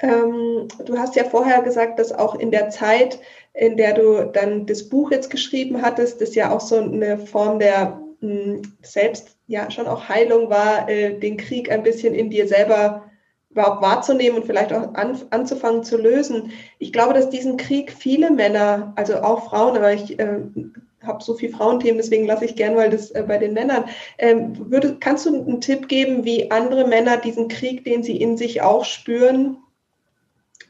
Ähm, 0.00 0.68
du 0.84 0.98
hast 0.98 1.14
ja 1.14 1.24
vorher 1.24 1.62
gesagt, 1.62 1.98
dass 1.98 2.12
auch 2.12 2.34
in 2.34 2.50
der 2.50 2.70
Zeit, 2.70 3.20
in 3.54 3.76
der 3.76 3.94
du 3.94 4.30
dann 4.32 4.66
das 4.66 4.88
Buch 4.88 5.12
jetzt 5.12 5.30
geschrieben 5.30 5.80
hattest, 5.80 6.20
das 6.20 6.34
ja 6.34 6.50
auch 6.50 6.60
so 6.60 6.76
eine 6.76 7.18
Form 7.18 7.60
der 7.60 8.00
mh, 8.20 8.30
hm, 8.30 8.62
selbst 8.82 9.36
ja 9.52 9.70
schon 9.70 9.86
auch 9.86 10.08
Heilung 10.08 10.50
war, 10.50 10.88
äh, 10.88 11.18
den 11.18 11.36
Krieg 11.36 11.70
ein 11.70 11.82
bisschen 11.82 12.14
in 12.14 12.30
dir 12.30 12.48
selber 12.48 13.04
überhaupt 13.50 13.82
wahrzunehmen 13.82 14.38
und 14.38 14.46
vielleicht 14.46 14.72
auch 14.72 14.94
an, 14.94 15.20
anzufangen 15.28 15.84
zu 15.84 15.98
lösen. 15.98 16.52
Ich 16.78 16.92
glaube, 16.92 17.12
dass 17.12 17.28
diesen 17.28 17.58
Krieg 17.58 17.92
viele 17.92 18.30
Männer, 18.30 18.94
also 18.96 19.16
auch 19.16 19.44
Frauen, 19.44 19.76
aber 19.76 19.92
ich 19.92 20.18
äh, 20.18 20.40
habe 21.02 21.22
so 21.22 21.34
viele 21.34 21.52
Frauenthemen, 21.52 21.98
deswegen 21.98 22.26
lasse 22.26 22.46
ich 22.46 22.56
gern 22.56 22.74
mal 22.74 22.88
das 22.88 23.10
äh, 23.10 23.22
bei 23.28 23.36
den 23.36 23.52
Männern. 23.52 23.84
Ähm, 24.16 24.70
würde, 24.70 24.96
kannst 24.98 25.26
du 25.26 25.34
einen 25.34 25.60
Tipp 25.60 25.86
geben, 25.86 26.24
wie 26.24 26.50
andere 26.50 26.86
Männer 26.86 27.18
diesen 27.18 27.48
Krieg, 27.48 27.84
den 27.84 28.02
sie 28.02 28.16
in 28.16 28.38
sich 28.38 28.62
auch 28.62 28.86
spüren, 28.86 29.58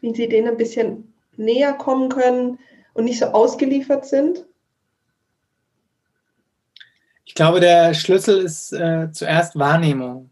wie 0.01 0.13
sie 0.13 0.29
denen 0.29 0.49
ein 0.49 0.57
bisschen 0.57 1.13
näher 1.37 1.73
kommen 1.75 2.09
können 2.09 2.59
und 2.95 3.05
nicht 3.05 3.21
so 3.21 3.27
ausgeliefert 3.27 4.07
sind? 4.07 4.45
Ich 7.33 7.35
glaube, 7.35 7.61
der 7.61 7.95
Schlüssel 7.95 8.43
ist 8.43 8.75
äh, 8.75 9.11
zuerst 9.11 9.59
Wahrnehmung. 9.59 10.29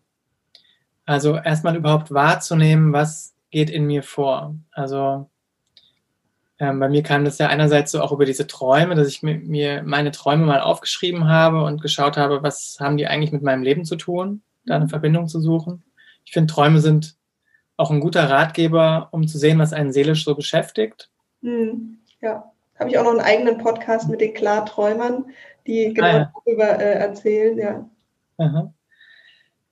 Also 1.06 1.34
erstmal 1.34 1.74
überhaupt 1.74 2.12
wahrzunehmen, 2.12 2.92
was 2.92 3.34
geht 3.50 3.70
in 3.70 3.86
mir 3.86 4.02
vor. 4.02 4.54
Also 4.70 5.30
ähm, 6.58 6.78
bei 6.78 6.90
mir 6.90 7.02
kam 7.02 7.24
das 7.24 7.38
ja 7.38 7.46
einerseits 7.46 7.92
so 7.92 8.02
auch 8.02 8.12
über 8.12 8.26
diese 8.26 8.46
Träume, 8.46 8.96
dass 8.96 9.08
ich 9.08 9.22
mir 9.22 9.82
meine 9.82 10.10
Träume 10.10 10.44
mal 10.44 10.60
aufgeschrieben 10.60 11.26
habe 11.26 11.64
und 11.64 11.80
geschaut 11.80 12.18
habe, 12.18 12.42
was 12.42 12.76
haben 12.80 12.98
die 12.98 13.06
eigentlich 13.06 13.32
mit 13.32 13.42
meinem 13.42 13.62
Leben 13.62 13.86
zu 13.86 13.96
tun, 13.96 14.42
da 14.66 14.76
eine 14.76 14.90
Verbindung 14.90 15.26
zu 15.26 15.40
suchen. 15.40 15.82
Ich 16.26 16.32
finde, 16.32 16.52
Träume 16.52 16.80
sind 16.80 17.16
auch 17.78 17.90
ein 17.90 18.00
guter 18.00 18.28
Ratgeber, 18.28 19.08
um 19.12 19.26
zu 19.26 19.38
sehen, 19.38 19.58
was 19.58 19.72
einen 19.72 19.94
seelisch 19.94 20.26
so 20.26 20.34
beschäftigt. 20.34 21.08
Hm, 21.40 22.00
ja, 22.20 22.52
habe 22.78 22.90
ich 22.90 22.98
auch 22.98 23.04
noch 23.04 23.12
einen 23.12 23.20
eigenen 23.20 23.56
Podcast 23.56 24.10
mit 24.10 24.20
den 24.20 24.34
Klarträumern, 24.34 25.24
die 25.66 25.92
genau 25.94 26.06
ah, 26.06 26.12
ja. 26.12 26.32
darüber 26.44 26.78
äh, 26.78 26.98
erzählen, 26.98 27.58
ja. 27.58 27.90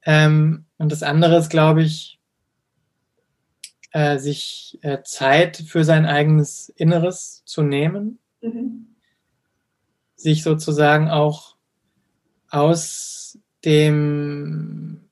Ähm, 0.05 0.65
und 0.79 0.93
das 0.93 1.03
andere 1.03 1.37
ist, 1.39 1.51
glaube 1.51 1.83
ich, 1.83 2.19
äh, 3.93 4.19
sich 4.19 4.79
äh, 4.83 5.03
Zeit 5.03 5.57
für 5.57 5.85
sein 5.85 6.07
eigenes 6.07 6.69
Inneres 6.69 7.43
zu 7.45 7.63
nehmen, 7.63 8.19
mhm. 8.41 8.95
sich 10.15 10.43
sozusagen 10.43 11.09
auch 11.09 11.57
aus 12.51 13.39
dem 13.65 15.05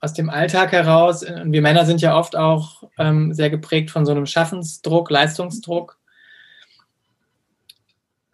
aus 0.00 0.12
dem 0.12 0.28
Alltag 0.28 0.72
heraus, 0.72 1.22
und 1.22 1.52
wir 1.52 1.62
Männer 1.62 1.86
sind 1.86 2.02
ja 2.02 2.14
oft 2.14 2.36
auch 2.36 2.84
ähm, 2.98 3.32
sehr 3.32 3.48
geprägt 3.48 3.90
von 3.90 4.04
so 4.04 4.12
einem 4.12 4.26
Schaffensdruck, 4.26 5.10
Leistungsdruck. 5.10 5.98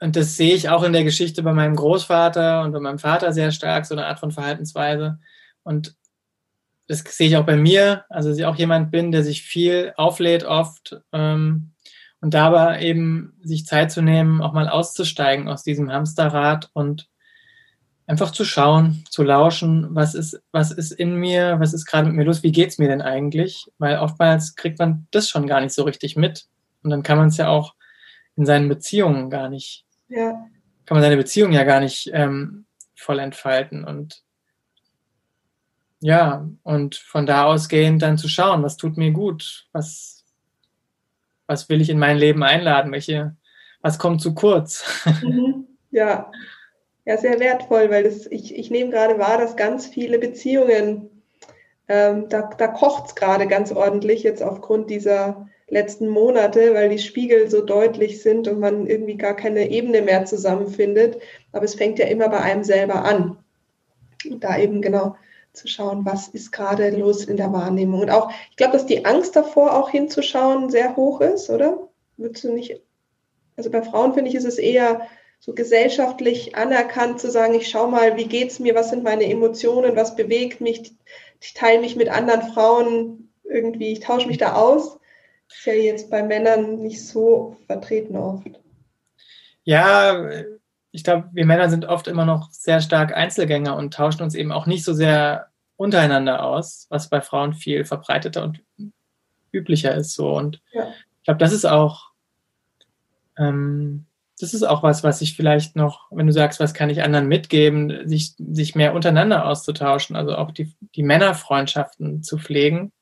Und 0.00 0.16
das 0.16 0.36
sehe 0.36 0.54
ich 0.54 0.68
auch 0.70 0.82
in 0.82 0.94
der 0.94 1.04
Geschichte 1.04 1.42
bei 1.42 1.52
meinem 1.52 1.76
Großvater 1.76 2.62
und 2.62 2.72
bei 2.72 2.80
meinem 2.80 2.98
Vater 2.98 3.32
sehr 3.32 3.52
stark, 3.52 3.84
so 3.84 3.94
eine 3.94 4.06
Art 4.06 4.18
von 4.18 4.30
Verhaltensweise. 4.30 5.18
Und 5.62 5.94
das 6.88 7.00
sehe 7.00 7.28
ich 7.28 7.36
auch 7.36 7.46
bei 7.46 7.56
mir, 7.56 8.04
also 8.08 8.30
dass 8.30 8.38
ich 8.38 8.46
auch 8.46 8.56
jemand 8.56 8.90
bin, 8.90 9.12
der 9.12 9.22
sich 9.22 9.42
viel 9.42 9.92
auflädt 9.96 10.44
oft 10.44 11.00
ähm, 11.12 11.72
und 12.20 12.34
dabei 12.34 12.82
eben 12.82 13.38
sich 13.42 13.66
Zeit 13.66 13.92
zu 13.92 14.02
nehmen, 14.02 14.42
auch 14.42 14.52
mal 14.52 14.68
auszusteigen 14.68 15.48
aus 15.48 15.62
diesem 15.62 15.92
Hamsterrad 15.92 16.70
und 16.72 17.08
einfach 18.06 18.32
zu 18.32 18.44
schauen, 18.44 19.04
zu 19.08 19.22
lauschen, 19.22 19.94
was 19.94 20.16
ist, 20.16 20.42
was 20.50 20.72
ist 20.72 20.90
in 20.90 21.14
mir, 21.14 21.60
was 21.60 21.72
ist 21.72 21.86
gerade 21.86 22.08
mit 22.08 22.16
mir 22.16 22.24
los, 22.24 22.42
wie 22.42 22.50
geht 22.50 22.70
es 22.70 22.78
mir 22.78 22.88
denn 22.88 23.02
eigentlich? 23.02 23.66
Weil 23.78 23.98
oftmals 23.98 24.56
kriegt 24.56 24.80
man 24.80 25.06
das 25.12 25.28
schon 25.28 25.46
gar 25.46 25.60
nicht 25.60 25.72
so 25.72 25.84
richtig 25.84 26.16
mit. 26.16 26.46
Und 26.82 26.90
dann 26.90 27.04
kann 27.04 27.18
man 27.18 27.28
es 27.28 27.36
ja 27.36 27.48
auch 27.48 27.74
in 28.34 28.46
seinen 28.46 28.68
Beziehungen 28.68 29.30
gar 29.30 29.48
nicht, 29.48 29.84
ja. 30.10 30.32
kann 30.84 30.96
man 30.96 31.02
seine 31.02 31.16
Beziehung 31.16 31.52
ja 31.52 31.64
gar 31.64 31.80
nicht 31.80 32.10
ähm, 32.12 32.66
voll 32.94 33.18
entfalten. 33.18 33.84
Und 33.84 34.22
ja, 36.00 36.48
und 36.62 36.96
von 36.96 37.26
da 37.26 37.44
ausgehend 37.44 38.02
dann 38.02 38.18
zu 38.18 38.28
schauen, 38.28 38.62
was 38.62 38.76
tut 38.76 38.96
mir 38.96 39.10
gut, 39.10 39.68
was, 39.72 40.24
was 41.46 41.68
will 41.68 41.80
ich 41.80 41.90
in 41.90 41.98
mein 41.98 42.16
Leben 42.16 42.42
einladen, 42.42 42.92
welche, 42.92 43.36
was 43.82 43.98
kommt 43.98 44.20
zu 44.20 44.34
kurz. 44.34 44.84
Mhm. 45.22 45.66
Ja, 45.92 46.30
ja, 47.04 47.16
sehr 47.16 47.40
wertvoll, 47.40 47.90
weil 47.90 48.04
das, 48.04 48.26
ich, 48.26 48.54
ich 48.54 48.70
nehme 48.70 48.90
gerade 48.90 49.18
wahr, 49.18 49.38
dass 49.38 49.56
ganz 49.56 49.88
viele 49.88 50.20
Beziehungen, 50.20 51.19
ähm, 51.90 52.28
da, 52.28 52.42
da 52.42 52.68
kocht 52.68 53.08
es 53.08 53.14
gerade 53.16 53.48
ganz 53.48 53.72
ordentlich 53.72 54.22
jetzt 54.22 54.44
aufgrund 54.44 54.90
dieser 54.90 55.48
letzten 55.66 56.06
Monate, 56.06 56.72
weil 56.72 56.88
die 56.88 57.00
Spiegel 57.00 57.50
so 57.50 57.62
deutlich 57.62 58.22
sind 58.22 58.46
und 58.46 58.60
man 58.60 58.86
irgendwie 58.86 59.16
gar 59.16 59.34
keine 59.34 59.68
Ebene 59.68 60.00
mehr 60.00 60.24
zusammenfindet. 60.24 61.20
Aber 61.50 61.64
es 61.64 61.74
fängt 61.74 61.98
ja 61.98 62.06
immer 62.06 62.28
bei 62.28 62.40
einem 62.42 62.62
selber 62.62 63.04
an. 63.04 63.38
Und 64.24 64.44
da 64.44 64.56
eben 64.56 64.82
genau 64.82 65.16
zu 65.52 65.66
schauen, 65.66 66.04
was 66.04 66.28
ist 66.28 66.52
gerade 66.52 66.90
los 66.90 67.24
in 67.24 67.36
der 67.36 67.52
Wahrnehmung. 67.52 68.02
Und 68.02 68.10
auch, 68.10 68.30
ich 68.50 68.56
glaube, 68.56 68.74
dass 68.74 68.86
die 68.86 69.04
Angst 69.04 69.34
davor, 69.34 69.76
auch 69.76 69.90
hinzuschauen, 69.90 70.70
sehr 70.70 70.94
hoch 70.94 71.20
ist, 71.20 71.50
oder? 71.50 71.88
Würdest 72.16 72.44
du 72.44 72.52
nicht, 72.52 72.80
also 73.56 73.68
bei 73.68 73.82
Frauen 73.82 74.14
finde 74.14 74.30
ich, 74.30 74.36
ist 74.36 74.44
es 74.44 74.58
eher 74.58 75.08
so 75.40 75.54
gesellschaftlich 75.54 76.54
anerkannt 76.54 77.18
zu 77.18 77.30
sagen, 77.30 77.54
ich 77.54 77.68
schaue 77.68 77.90
mal, 77.90 78.16
wie 78.16 78.26
geht 78.26 78.50
es 78.50 78.60
mir, 78.60 78.76
was 78.76 78.90
sind 78.90 79.02
meine 79.02 79.24
Emotionen, 79.24 79.96
was 79.96 80.14
bewegt 80.14 80.60
mich, 80.60 80.92
ich 81.40 81.54
teile 81.54 81.80
mich 81.80 81.96
mit 81.96 82.08
anderen 82.08 82.52
Frauen 82.52 83.32
irgendwie, 83.44 83.92
ich 83.92 84.00
tausche 84.00 84.28
mich 84.28 84.38
da 84.38 84.54
aus. 84.54 84.98
Das 85.48 85.58
ist 85.58 85.66
ja 85.66 85.72
jetzt 85.72 86.10
bei 86.10 86.22
Männern 86.22 86.78
nicht 86.78 87.04
so 87.04 87.56
vertreten 87.66 88.16
oft. 88.16 88.60
Ja, 89.64 90.30
ich 90.92 91.04
glaube, 91.04 91.28
wir 91.32 91.46
Männer 91.46 91.68
sind 91.68 91.84
oft 91.86 92.08
immer 92.08 92.24
noch 92.24 92.50
sehr 92.50 92.80
stark 92.80 93.14
Einzelgänger 93.14 93.76
und 93.76 93.94
tauschen 93.94 94.22
uns 94.22 94.34
eben 94.34 94.52
auch 94.52 94.66
nicht 94.66 94.84
so 94.84 94.92
sehr 94.92 95.48
untereinander 95.76 96.44
aus, 96.44 96.86
was 96.90 97.08
bei 97.08 97.20
Frauen 97.20 97.54
viel 97.54 97.84
verbreiteter 97.84 98.44
und 98.44 98.62
üblicher 99.52 99.94
ist 99.94 100.14
so. 100.14 100.36
Und 100.36 100.60
ja. 100.72 100.88
ich 101.18 101.24
glaube, 101.24 101.38
das 101.38 101.52
ist 101.52 101.64
auch, 101.64 102.10
ähm, 103.38 104.06
das 104.40 104.54
ist 104.54 104.62
auch 104.62 104.82
was, 104.82 105.04
was 105.04 105.20
ich 105.20 105.36
vielleicht 105.36 105.76
noch, 105.76 106.10
wenn 106.10 106.26
du 106.26 106.32
sagst, 106.32 106.60
was 106.60 106.74
kann 106.74 106.90
ich 106.90 107.02
anderen 107.02 107.28
mitgeben, 107.28 108.08
sich, 108.08 108.34
sich 108.38 108.74
mehr 108.74 108.94
untereinander 108.94 109.46
auszutauschen, 109.46 110.16
also 110.16 110.34
auch 110.34 110.50
die, 110.50 110.74
die 110.94 111.02
Männerfreundschaften 111.02 112.22
zu 112.22 112.38
pflegen. 112.38 112.92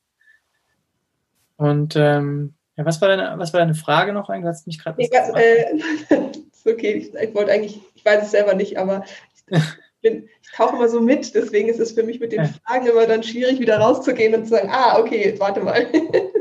Und 1.55 1.95
ähm, 1.95 2.55
ja, 2.75 2.85
was 2.85 3.01
war 3.01 3.09
deine, 3.09 3.37
was 3.37 3.53
war 3.53 3.59
deine 3.59 3.75
Frage 3.75 4.13
noch 4.13 4.29
eigentlich? 4.29 4.43
Du 4.43 4.49
hast 4.49 4.67
mich 4.67 4.79
gerade. 4.79 5.01
äh, 5.01 5.81
okay, 6.71 6.93
ich, 6.93 7.13
ich, 7.13 7.35
wollte 7.35 7.51
eigentlich, 7.51 7.79
ich 7.95 8.05
weiß 8.05 8.23
es 8.23 8.31
selber 8.31 8.53
nicht, 8.53 8.77
aber 8.77 9.03
ich, 9.47 9.61
bin, 10.01 10.29
ich 10.41 10.51
tauche 10.51 10.75
immer 10.75 10.89
so 10.89 11.01
mit, 11.01 11.33
deswegen 11.35 11.69
ist 11.69 11.79
es 11.79 11.93
für 11.93 12.03
mich 12.03 12.19
mit 12.19 12.31
den 12.33 12.43
ja. 12.43 12.49
Fragen 12.65 12.87
immer 12.87 13.05
dann 13.05 13.23
schwierig, 13.23 13.59
wieder 13.59 13.79
rauszugehen 13.79 14.35
und 14.35 14.43
zu 14.43 14.51
sagen, 14.51 14.69
ah, 14.71 14.99
okay, 14.99 15.35
warte 15.37 15.61
mal. 15.61 15.87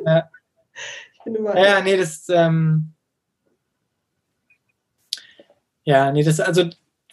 Ja, 0.05 0.31
ich 1.13 1.25
bin 1.25 1.35
immer, 1.35 1.57
ja 1.57 1.81
nee, 1.81 1.97
das, 1.97 2.29
ähm, 2.29 2.95
ja, 5.89 6.12
nee, 6.12 6.22
das, 6.22 6.39
also, 6.39 6.68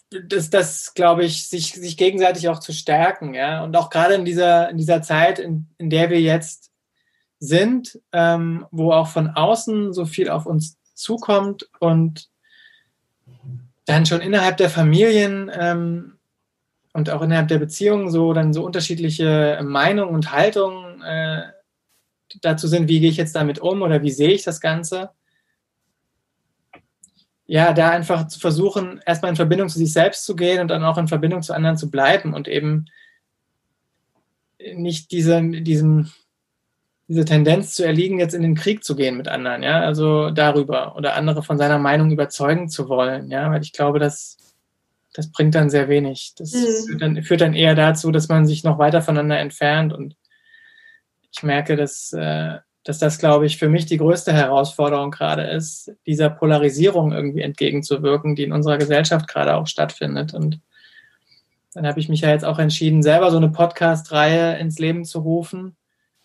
das, 0.09 0.49
das 0.49 0.93
glaube 0.95 1.23
ich, 1.23 1.47
sich, 1.47 1.71
sich 1.75 1.95
gegenseitig 1.95 2.49
auch 2.49 2.59
zu 2.59 2.73
stärken, 2.73 3.33
ja, 3.33 3.63
und 3.63 3.73
auch 3.77 3.89
gerade 3.89 4.15
in 4.15 4.25
dieser, 4.25 4.69
in 4.69 4.75
dieser 4.75 5.01
Zeit, 5.01 5.39
in, 5.39 5.67
in 5.77 5.89
der 5.89 6.09
wir 6.09 6.19
jetzt 6.19 6.71
sind, 7.39 7.97
ähm, 8.11 8.65
wo 8.71 8.91
auch 8.91 9.07
von 9.07 9.29
außen 9.29 9.93
so 9.93 10.05
viel 10.05 10.29
auf 10.29 10.45
uns 10.45 10.77
zukommt 10.93 11.69
und 11.79 12.27
dann 13.85 14.05
schon 14.05 14.19
innerhalb 14.19 14.57
der 14.57 14.69
Familien 14.69 15.49
ähm, 15.57 16.17
und 16.91 17.09
auch 17.09 17.21
innerhalb 17.21 17.47
der 17.47 17.59
Beziehungen 17.59 18.11
so 18.11 18.33
dann 18.33 18.51
so 18.51 18.65
unterschiedliche 18.65 19.61
Meinungen 19.63 20.13
und 20.13 20.33
Haltungen 20.33 21.01
äh, 21.01 21.43
dazu 22.41 22.67
sind, 22.67 22.89
wie 22.89 22.99
gehe 22.99 23.09
ich 23.09 23.17
jetzt 23.17 23.37
damit 23.37 23.59
um 23.59 23.83
oder 23.83 24.01
wie 24.01 24.11
sehe 24.11 24.31
ich 24.31 24.43
das 24.43 24.59
Ganze. 24.59 25.11
Ja, 27.47 27.73
da 27.73 27.91
einfach 27.91 28.27
zu 28.27 28.39
versuchen, 28.39 29.01
erstmal 29.05 29.29
in 29.29 29.35
Verbindung 29.35 29.69
zu 29.69 29.77
sich 29.77 29.93
selbst 29.93 30.25
zu 30.25 30.35
gehen 30.35 30.61
und 30.61 30.69
dann 30.69 30.83
auch 30.83 30.97
in 30.97 31.07
Verbindung 31.07 31.43
zu 31.43 31.53
anderen 31.53 31.77
zu 31.77 31.91
bleiben 31.91 32.33
und 32.33 32.47
eben 32.47 32.85
nicht 34.73 35.11
diese, 35.11 35.41
diesen 35.41 36.11
diese 37.07 37.23
Tendenz 37.23 37.75
zu 37.75 37.85
erliegen, 37.85 38.19
jetzt 38.19 38.33
in 38.33 38.41
den 38.41 38.55
Krieg 38.55 38.83
zu 38.83 38.95
gehen 38.95 39.15
mit 39.15 39.27
anderen, 39.27 39.61
ja, 39.61 39.81
also 39.81 40.31
darüber 40.31 40.95
oder 40.95 41.13
andere 41.15 41.43
von 41.43 41.59
seiner 41.59 41.77
Meinung 41.77 42.09
überzeugen 42.11 42.67
zu 42.67 42.89
wollen, 42.89 43.29
ja, 43.29 43.51
weil 43.51 43.61
ich 43.61 43.73
glaube, 43.73 43.99
dass 43.99 44.37
das 45.15 45.31
bringt 45.31 45.55
dann 45.55 45.69
sehr 45.69 45.87
wenig. 45.87 46.33
Das 46.37 46.53
mhm. 46.53 46.87
führt, 46.87 47.01
dann, 47.01 47.23
führt, 47.23 47.41
dann, 47.41 47.53
eher 47.53 47.73
dazu, 47.73 48.11
dass 48.11 48.27
man 48.27 48.45
sich 48.45 48.65
noch 48.65 48.77
weiter 48.77 49.01
voneinander 49.01 49.39
entfernt. 49.39 49.93
Und 49.93 50.17
ich 51.31 51.41
merke, 51.41 51.77
dass, 51.77 52.11
äh, 52.11 52.57
dass 52.85 52.99
das, 52.99 53.17
glaube 53.17 53.47
ich, 53.47 53.57
für 53.57 53.67
mich 53.67 53.87
die 53.87 53.97
größte 53.97 54.31
Herausforderung 54.31 55.09
gerade 55.09 55.41
ist, 55.41 55.91
dieser 56.05 56.29
Polarisierung 56.29 57.11
irgendwie 57.11 57.41
entgegenzuwirken, 57.41 58.35
die 58.35 58.43
in 58.43 58.53
unserer 58.53 58.77
Gesellschaft 58.77 59.27
gerade 59.27 59.55
auch 59.55 59.65
stattfindet. 59.65 60.35
Und 60.35 60.61
dann 61.73 61.87
habe 61.87 61.99
ich 61.99 62.09
mich 62.09 62.21
ja 62.21 62.29
jetzt 62.29 62.45
auch 62.45 62.59
entschieden, 62.59 63.01
selber 63.01 63.31
so 63.31 63.37
eine 63.37 63.49
Podcast-Reihe 63.49 64.59
ins 64.59 64.77
Leben 64.77 65.03
zu 65.03 65.19
rufen, 65.19 65.75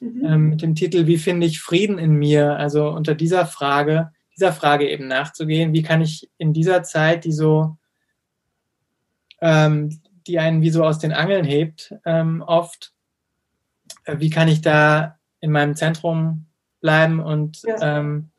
mhm. 0.01 0.25
ähm, 0.25 0.49
mit 0.51 0.61
dem 0.61 0.75
Titel 0.75 1.07
Wie 1.07 1.17
finde 1.17 1.47
ich 1.47 1.63
Frieden 1.63 1.99
in 1.99 2.13
mir? 2.13 2.57
Also 2.57 2.91
unter 2.91 3.15
dieser 3.15 3.47
Frage, 3.47 4.13
dieser 4.37 4.53
Frage 4.53 4.87
eben 4.91 5.09
nachzugehen, 5.09 5.73
wie 5.73 5.83
kann 5.83 6.03
ich 6.03 6.31
in 6.37 6.53
dieser 6.53 6.83
Zeit, 6.83 7.25
die 7.25 7.33
so, 7.33 7.79
ähm, 9.41 10.03
die 10.27 10.39
einen 10.39 10.61
wie 10.61 10.71
so 10.71 10.85
aus 10.85 10.99
den 10.99 11.13
Angeln 11.13 11.47
hebt, 11.47 11.95
ähm, 12.05 12.45
oft, 12.47 12.93
äh, 14.05 14.19
wie 14.19 14.29
kann 14.29 14.49
ich 14.49 14.61
da 14.61 15.17
in 15.41 15.53
meinem 15.53 15.75
Zentrum 15.75 16.45
bleiben 16.81 17.21
und 17.21 17.63
ja. 17.63 17.99
ähm, 17.99 18.31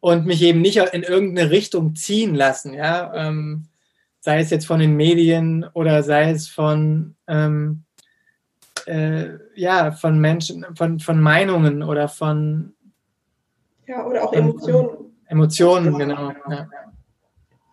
und 0.00 0.26
mich 0.26 0.42
eben 0.42 0.60
nicht 0.60 0.78
in 0.78 1.04
irgendeine 1.04 1.50
Richtung 1.50 1.94
ziehen 1.94 2.34
lassen, 2.34 2.74
ja, 2.74 3.12
ähm, 3.14 3.68
sei 4.20 4.40
es 4.40 4.50
jetzt 4.50 4.66
von 4.66 4.80
den 4.80 4.96
Medien 4.96 5.64
oder 5.74 6.02
sei 6.02 6.30
es 6.30 6.48
von 6.48 7.14
ähm, 7.28 7.84
äh, 8.86 9.30
ja 9.54 9.92
von 9.92 10.18
Menschen, 10.20 10.66
von, 10.76 10.98
von 10.98 11.20
Meinungen 11.20 11.82
oder 11.82 12.08
von 12.08 12.74
ja, 13.86 14.06
oder 14.06 14.24
auch 14.24 14.32
Emotionen. 14.32 15.12
Emotionen, 15.26 15.98
genau. 15.98 16.32
Ja. 16.50 16.68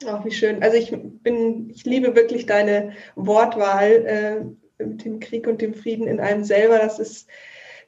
Ach, 0.08 0.24
wie 0.24 0.32
schön. 0.32 0.64
Also 0.64 0.78
ich 0.78 0.92
bin, 1.24 1.70
ich 1.70 1.84
liebe 1.86 2.16
wirklich 2.16 2.46
deine 2.46 2.94
Wortwahl 3.16 3.92
äh, 4.06 4.84
mit 4.84 5.04
dem 5.04 5.20
Krieg 5.20 5.46
und 5.46 5.62
dem 5.62 5.74
Frieden 5.74 6.08
in 6.08 6.20
einem 6.20 6.44
selber. 6.44 6.80
Das 6.80 7.00
ist 7.00 7.28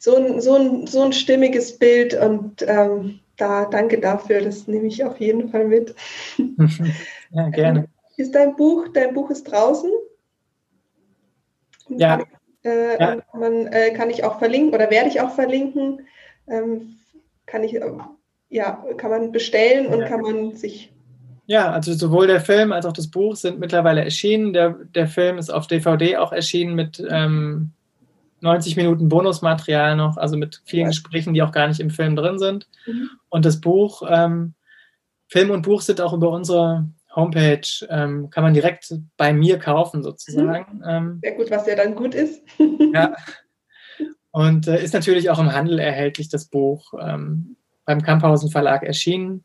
so 0.02 0.16
ein, 0.16 0.41
so 0.41 0.56
ein, 0.56 0.88
so 0.88 1.04
ein 1.04 1.14
stimmiges 1.14 1.78
Bild 1.78 2.16
und 2.16 2.66
ähm, 2.68 3.20
da 3.38 3.66
danke 3.66 3.99
dafür. 3.99 4.41
Das 4.41 4.68
nehme 4.68 4.88
ich 4.88 5.04
auf 5.04 5.20
jeden 5.20 5.49
Fall 5.49 5.66
mit. 5.66 5.93
ja, 7.32 7.49
gerne. 7.49 7.88
Ist 8.18 8.34
dein 8.34 8.56
Buch, 8.56 8.88
dein 8.93 9.14
Buch 9.14 9.30
ist 9.30 9.43
draußen? 9.43 9.91
ja. 11.89 12.18
Kann, 12.18 12.28
äh, 12.64 12.99
ja. 12.99 13.18
Man 13.34 13.68
äh, 13.68 13.91
kann 13.91 14.10
ich 14.10 14.24
auch 14.24 14.39
verlinken 14.39 14.74
oder 14.74 14.89
werde 14.89 15.08
ich 15.08 15.22
auch 15.22 15.36
verlinken. 15.36 16.08
Ähm, 16.47 16.95
kann 17.45 17.64
ich, 17.64 17.80
ja, 18.49 18.84
kann 18.97 19.12
man 19.12 19.32
bestellen 19.32 19.86
und 19.86 19.99
ja. 19.99 20.08
kann 20.08 20.22
man 20.22 20.56
sich. 20.56 20.91
Ja, 21.45 21.72
also 21.72 21.93
sowohl 21.93 22.26
der 22.26 22.41
Film 22.41 22.72
als 22.72 22.88
auch 22.88 22.93
das 22.93 23.12
Buch 23.12 23.36
sind 23.36 23.60
mittlerweile 23.60 24.04
erschienen. 24.04 24.54
Der, 24.54 24.72
der 24.95 25.06
Film 25.06 25.38
ist 25.38 25.52
auf 25.52 25.68
DVD 25.68 26.18
auch 26.18 26.32
erschienen 26.32 26.74
mit 26.74 27.04
ähm, 27.08 27.74
90 28.42 28.76
Minuten 28.76 29.10
Bonusmaterial 29.10 29.96
noch, 29.96 30.18
also 30.18 30.38
mit 30.38 30.62
vielen. 30.66 30.88
Gesprächen, 30.88 31.34
die 31.34 31.42
auch 31.42 31.52
gar 31.52 31.68
nicht 31.68 31.80
im 31.80 31.89
Film 31.89 32.16
drin 32.16 32.39
sind. 32.39 32.68
Mhm. 32.86 33.10
Und 33.30 33.46
das 33.46 33.62
Buch, 33.62 34.04
ähm, 34.08 34.54
Film 35.28 35.52
und 35.52 35.62
Buch 35.62 35.82
sind 35.82 36.02
auch 36.02 36.14
über 36.14 36.30
unsere 36.32 36.89
Homepage, 37.16 37.68
ähm, 37.89 38.30
kann 38.30 38.44
man 38.44 38.54
direkt 38.54 38.94
bei 39.18 39.34
mir 39.34 39.60
kaufen 39.60 40.04
sozusagen. 40.04 40.78
Mhm. 40.78 40.84
Ähm, 40.86 41.20
Sehr 41.22 41.36
gut, 41.36 41.52
was 41.52 41.68
ja 41.68 41.76
dann 41.76 41.96
gut 41.96 42.16
ist. 42.16 42.44
ja. 42.94 43.16
Und 44.34 44.68
äh, 44.68 44.82
ist 44.82 44.94
natürlich 44.94 45.30
auch 45.30 45.39
im 45.39 45.54
Handel 45.54 45.78
erhältlich, 45.78 46.30
das 46.30 46.46
Buch. 46.46 46.94
Ähm, 47.00 47.58
beim 47.86 48.02
Kamphausen 48.02 48.50
Verlag 48.50 48.84
erschienen. 48.84 49.44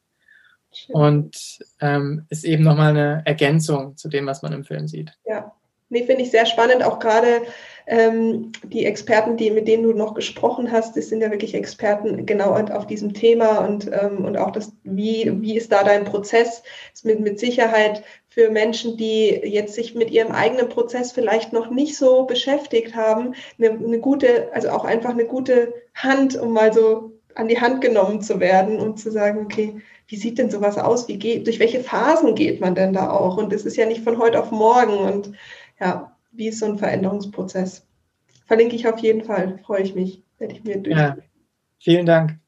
Schön. 0.72 0.94
Und 0.94 1.58
ähm, 1.80 2.26
ist 2.28 2.44
eben 2.44 2.62
nochmal 2.62 2.90
eine 2.90 3.22
Ergänzung 3.24 3.96
zu 3.96 4.08
dem, 4.08 4.26
was 4.26 4.42
man 4.42 4.52
im 4.52 4.64
Film 4.64 4.86
sieht. 4.86 5.12
Ja, 5.24 5.52
nee, 5.88 6.04
finde 6.04 6.22
ich 6.22 6.30
sehr 6.30 6.46
spannend. 6.46 6.84
Auch 6.84 6.98
gerade 6.98 7.42
ähm, 7.86 8.50
die 8.64 8.84
Experten, 8.84 9.36
die, 9.36 9.50
mit 9.50 9.68
denen 9.68 9.84
du 9.84 9.92
noch 9.92 10.14
gesprochen 10.14 10.72
hast, 10.72 10.96
das 10.96 11.08
sind 11.08 11.20
ja 11.20 11.30
wirklich 11.30 11.54
Experten 11.54 12.26
genau 12.26 12.52
auf 12.52 12.86
diesem 12.86 13.14
Thema 13.14 13.58
und, 13.58 13.88
ähm, 13.92 14.24
und 14.24 14.36
auch 14.36 14.50
das, 14.50 14.72
wie, 14.82 15.32
wie 15.40 15.56
ist 15.56 15.70
da 15.70 15.84
dein 15.84 16.04
Prozess? 16.04 16.62
Ist 16.92 17.04
mit, 17.04 17.20
mit 17.20 17.38
Sicherheit 17.38 18.02
für 18.28 18.50
Menschen, 18.50 18.96
die 18.96 19.28
jetzt 19.44 19.74
sich 19.74 19.94
mit 19.94 20.10
ihrem 20.10 20.32
eigenen 20.32 20.68
Prozess 20.68 21.12
vielleicht 21.12 21.52
noch 21.52 21.70
nicht 21.70 21.96
so 21.96 22.24
beschäftigt 22.24 22.96
haben, 22.96 23.34
eine, 23.58 23.70
eine 23.70 24.00
gute, 24.00 24.52
also 24.52 24.70
auch 24.70 24.84
einfach 24.84 25.10
eine 25.10 25.26
gute 25.26 25.72
Hand, 25.94 26.36
um 26.36 26.52
mal 26.52 26.72
so 26.72 27.12
an 27.36 27.48
die 27.48 27.60
Hand 27.60 27.82
genommen 27.82 28.20
zu 28.20 28.40
werden 28.40 28.80
und 28.80 28.98
zu 28.98 29.12
sagen, 29.12 29.44
okay, 29.44 29.80
wie 30.08 30.16
sieht 30.16 30.38
denn 30.38 30.50
sowas 30.50 30.78
aus? 30.78 31.06
Wie 31.08 31.18
geht, 31.18 31.46
durch 31.46 31.60
welche 31.60 31.80
Phasen 31.80 32.34
geht 32.34 32.60
man 32.60 32.74
denn 32.74 32.92
da 32.92 33.10
auch? 33.10 33.36
Und 33.36 33.52
es 33.52 33.64
ist 33.64 33.76
ja 33.76 33.86
nicht 33.86 34.02
von 34.02 34.18
heute 34.18 34.40
auf 34.40 34.50
morgen. 34.50 34.98
Und 34.98 35.32
ja, 35.80 36.15
wie 36.36 36.48
ist 36.48 36.60
so 36.60 36.66
ein 36.66 36.78
Veränderungsprozess? 36.78 37.86
Verlinke 38.46 38.76
ich 38.76 38.86
auf 38.86 38.98
jeden 39.00 39.24
Fall, 39.24 39.58
freue 39.64 39.82
ich 39.82 39.94
mich, 39.94 40.22
werde 40.38 40.54
ich 40.54 40.64
mir 40.64 40.78
durch. 40.78 40.96
Ja, 40.96 41.16
vielen 41.78 42.06
Dank. 42.06 42.38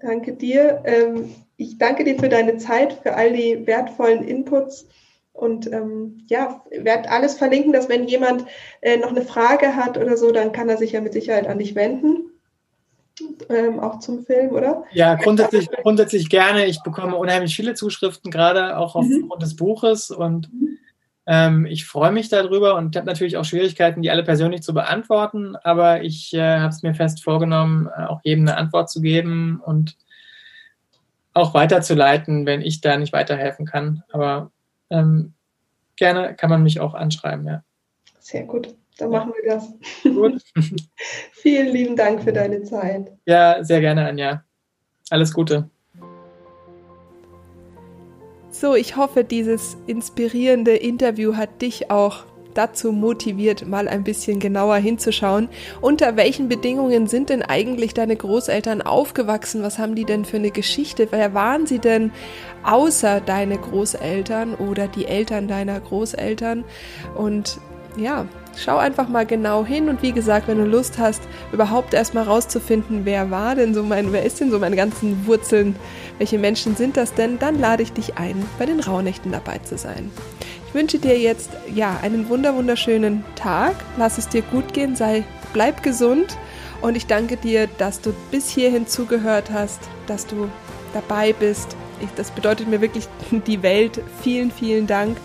Danke 0.00 0.34
dir. 0.34 0.82
Ähm, 0.84 1.30
ich 1.56 1.78
danke 1.78 2.04
dir 2.04 2.18
für 2.18 2.28
deine 2.28 2.56
Zeit, 2.58 2.94
für 3.02 3.14
all 3.14 3.32
die 3.32 3.66
wertvollen 3.66 4.24
Inputs. 4.24 4.86
Und 5.32 5.70
ähm, 5.70 6.24
ja, 6.28 6.62
werde 6.70 7.10
alles 7.10 7.34
verlinken, 7.34 7.72
dass 7.72 7.88
wenn 7.88 8.08
jemand 8.08 8.46
äh, 8.80 8.96
noch 8.96 9.10
eine 9.10 9.22
Frage 9.22 9.76
hat 9.76 9.98
oder 9.98 10.16
so, 10.16 10.32
dann 10.32 10.52
kann 10.52 10.68
er 10.68 10.78
sich 10.78 10.92
ja 10.92 11.00
mit 11.00 11.12
Sicherheit 11.12 11.46
an 11.46 11.58
dich 11.58 11.74
wenden 11.74 12.30
ähm, 13.48 13.80
auch 13.80 13.98
zum 14.00 14.24
Film, 14.24 14.50
oder? 14.50 14.84
Ja, 14.92 15.14
grundsätzlich, 15.14 15.68
grundsätzlich 15.82 16.28
gerne. 16.28 16.66
Ich 16.66 16.82
bekomme 16.82 17.16
unheimlich 17.16 17.56
viele 17.56 17.74
Zuschriften, 17.74 18.30
gerade 18.30 18.76
auch 18.76 18.94
aufgrund 18.94 19.34
mhm. 19.34 19.40
des 19.40 19.56
Buches 19.56 20.10
und 20.10 20.50
ähm, 21.26 21.66
ich 21.66 21.84
freue 21.84 22.12
mich 22.12 22.28
darüber 22.28 22.76
und 22.76 22.94
habe 22.96 23.06
natürlich 23.06 23.36
auch 23.36 23.44
Schwierigkeiten, 23.44 24.00
die 24.00 24.10
alle 24.10 24.22
persönlich 24.22 24.62
zu 24.62 24.72
beantworten, 24.72 25.56
aber 25.56 26.02
ich 26.02 26.32
äh, 26.34 26.58
habe 26.58 26.68
es 26.68 26.82
mir 26.82 26.94
fest 26.94 27.24
vorgenommen, 27.24 27.88
äh, 27.96 28.04
auch 28.04 28.20
jedem 28.22 28.46
eine 28.46 28.56
Antwort 28.56 28.88
zu 28.90 29.00
geben 29.00 29.60
und 29.64 29.96
auch 31.34 31.52
weiterzuleiten, 31.52 32.46
wenn 32.46 32.62
ich 32.62 32.80
da 32.80 32.96
nicht 32.96 33.12
weiterhelfen 33.12 33.66
kann. 33.66 34.04
Aber 34.10 34.52
ähm, 34.88 35.34
gerne 35.96 36.34
kann 36.34 36.48
man 36.48 36.62
mich 36.62 36.80
auch 36.80 36.94
anschreiben, 36.94 37.46
ja. 37.46 37.62
Sehr 38.20 38.44
gut. 38.44 38.74
Dann 38.98 39.10
machen 39.10 39.32
wir 39.34 39.54
das. 39.54 39.72
Gut. 40.02 40.42
Vielen 41.32 41.68
lieben 41.68 41.96
Dank 41.96 42.22
für 42.22 42.32
deine 42.32 42.62
Zeit. 42.62 43.12
Ja, 43.26 43.62
sehr 43.62 43.80
gerne, 43.80 44.06
Anja. 44.06 44.44
Alles 45.10 45.32
Gute. 45.34 45.68
So, 48.58 48.74
ich 48.74 48.96
hoffe, 48.96 49.22
dieses 49.22 49.76
inspirierende 49.86 50.74
Interview 50.76 51.36
hat 51.36 51.60
dich 51.60 51.90
auch 51.90 52.24
dazu 52.54 52.90
motiviert, 52.90 53.68
mal 53.68 53.86
ein 53.86 54.02
bisschen 54.02 54.40
genauer 54.40 54.76
hinzuschauen. 54.76 55.50
Unter 55.82 56.16
welchen 56.16 56.48
Bedingungen 56.48 57.06
sind 57.06 57.28
denn 57.28 57.42
eigentlich 57.42 57.92
deine 57.92 58.16
Großeltern 58.16 58.80
aufgewachsen? 58.80 59.62
Was 59.62 59.78
haben 59.78 59.94
die 59.94 60.06
denn 60.06 60.24
für 60.24 60.38
eine 60.38 60.50
Geschichte? 60.50 61.08
Wer 61.10 61.34
waren 61.34 61.66
sie 61.66 61.80
denn 61.80 62.12
außer 62.62 63.20
deine 63.20 63.58
Großeltern 63.58 64.54
oder 64.54 64.88
die 64.88 65.04
Eltern 65.04 65.48
deiner 65.48 65.78
Großeltern? 65.78 66.64
Und 67.14 67.60
ja, 67.98 68.26
schau 68.62 68.78
einfach 68.78 69.08
mal 69.08 69.26
genau 69.26 69.64
hin 69.64 69.88
und 69.88 70.02
wie 70.02 70.12
gesagt, 70.12 70.48
wenn 70.48 70.58
du 70.58 70.64
Lust 70.64 70.98
hast, 70.98 71.22
überhaupt 71.52 71.94
erstmal 71.94 72.24
rauszufinden, 72.24 73.04
wer 73.04 73.30
war 73.30 73.54
denn 73.54 73.74
so 73.74 73.82
mein, 73.82 74.12
wer 74.12 74.24
ist 74.24 74.40
denn 74.40 74.50
so 74.50 74.58
meine 74.58 74.76
ganzen 74.76 75.26
Wurzeln, 75.26 75.76
welche 76.18 76.38
Menschen 76.38 76.76
sind 76.76 76.96
das 76.96 77.14
denn, 77.14 77.38
dann 77.38 77.58
lade 77.58 77.82
ich 77.82 77.92
dich 77.92 78.16
ein, 78.16 78.44
bei 78.58 78.66
den 78.66 78.80
Rauhnächten 78.80 79.32
dabei 79.32 79.58
zu 79.58 79.76
sein. 79.78 80.10
Ich 80.68 80.74
wünsche 80.74 80.98
dir 80.98 81.18
jetzt 81.18 81.50
ja 81.74 81.98
einen 82.02 82.28
wunder 82.28 82.54
wunderschönen 82.54 83.24
Tag, 83.34 83.74
lass 83.96 84.18
es 84.18 84.28
dir 84.28 84.42
gut 84.42 84.74
gehen, 84.74 84.96
sei 84.96 85.24
bleib 85.52 85.82
gesund 85.82 86.36
und 86.82 86.96
ich 86.96 87.06
danke 87.06 87.36
dir, 87.36 87.68
dass 87.78 88.00
du 88.00 88.12
bis 88.30 88.48
hierhin 88.48 88.86
zugehört 88.86 89.50
hast, 89.52 89.80
dass 90.06 90.26
du 90.26 90.48
dabei 90.92 91.32
bist. 91.32 91.76
Ich, 92.00 92.08
das 92.16 92.30
bedeutet 92.30 92.68
mir 92.68 92.80
wirklich 92.80 93.08
die 93.30 93.62
Welt. 93.62 94.02
Vielen, 94.22 94.50
vielen 94.50 94.86
Dank 94.86 95.16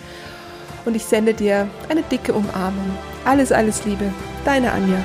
und 0.85 0.95
ich 0.95 1.05
sende 1.05 1.33
dir 1.33 1.67
eine 1.89 2.01
dicke 2.03 2.33
Umarmung. 2.33 2.97
Alles, 3.25 3.51
alles 3.51 3.85
Liebe, 3.85 4.05
deine 4.45 4.71
Anja. 4.71 4.97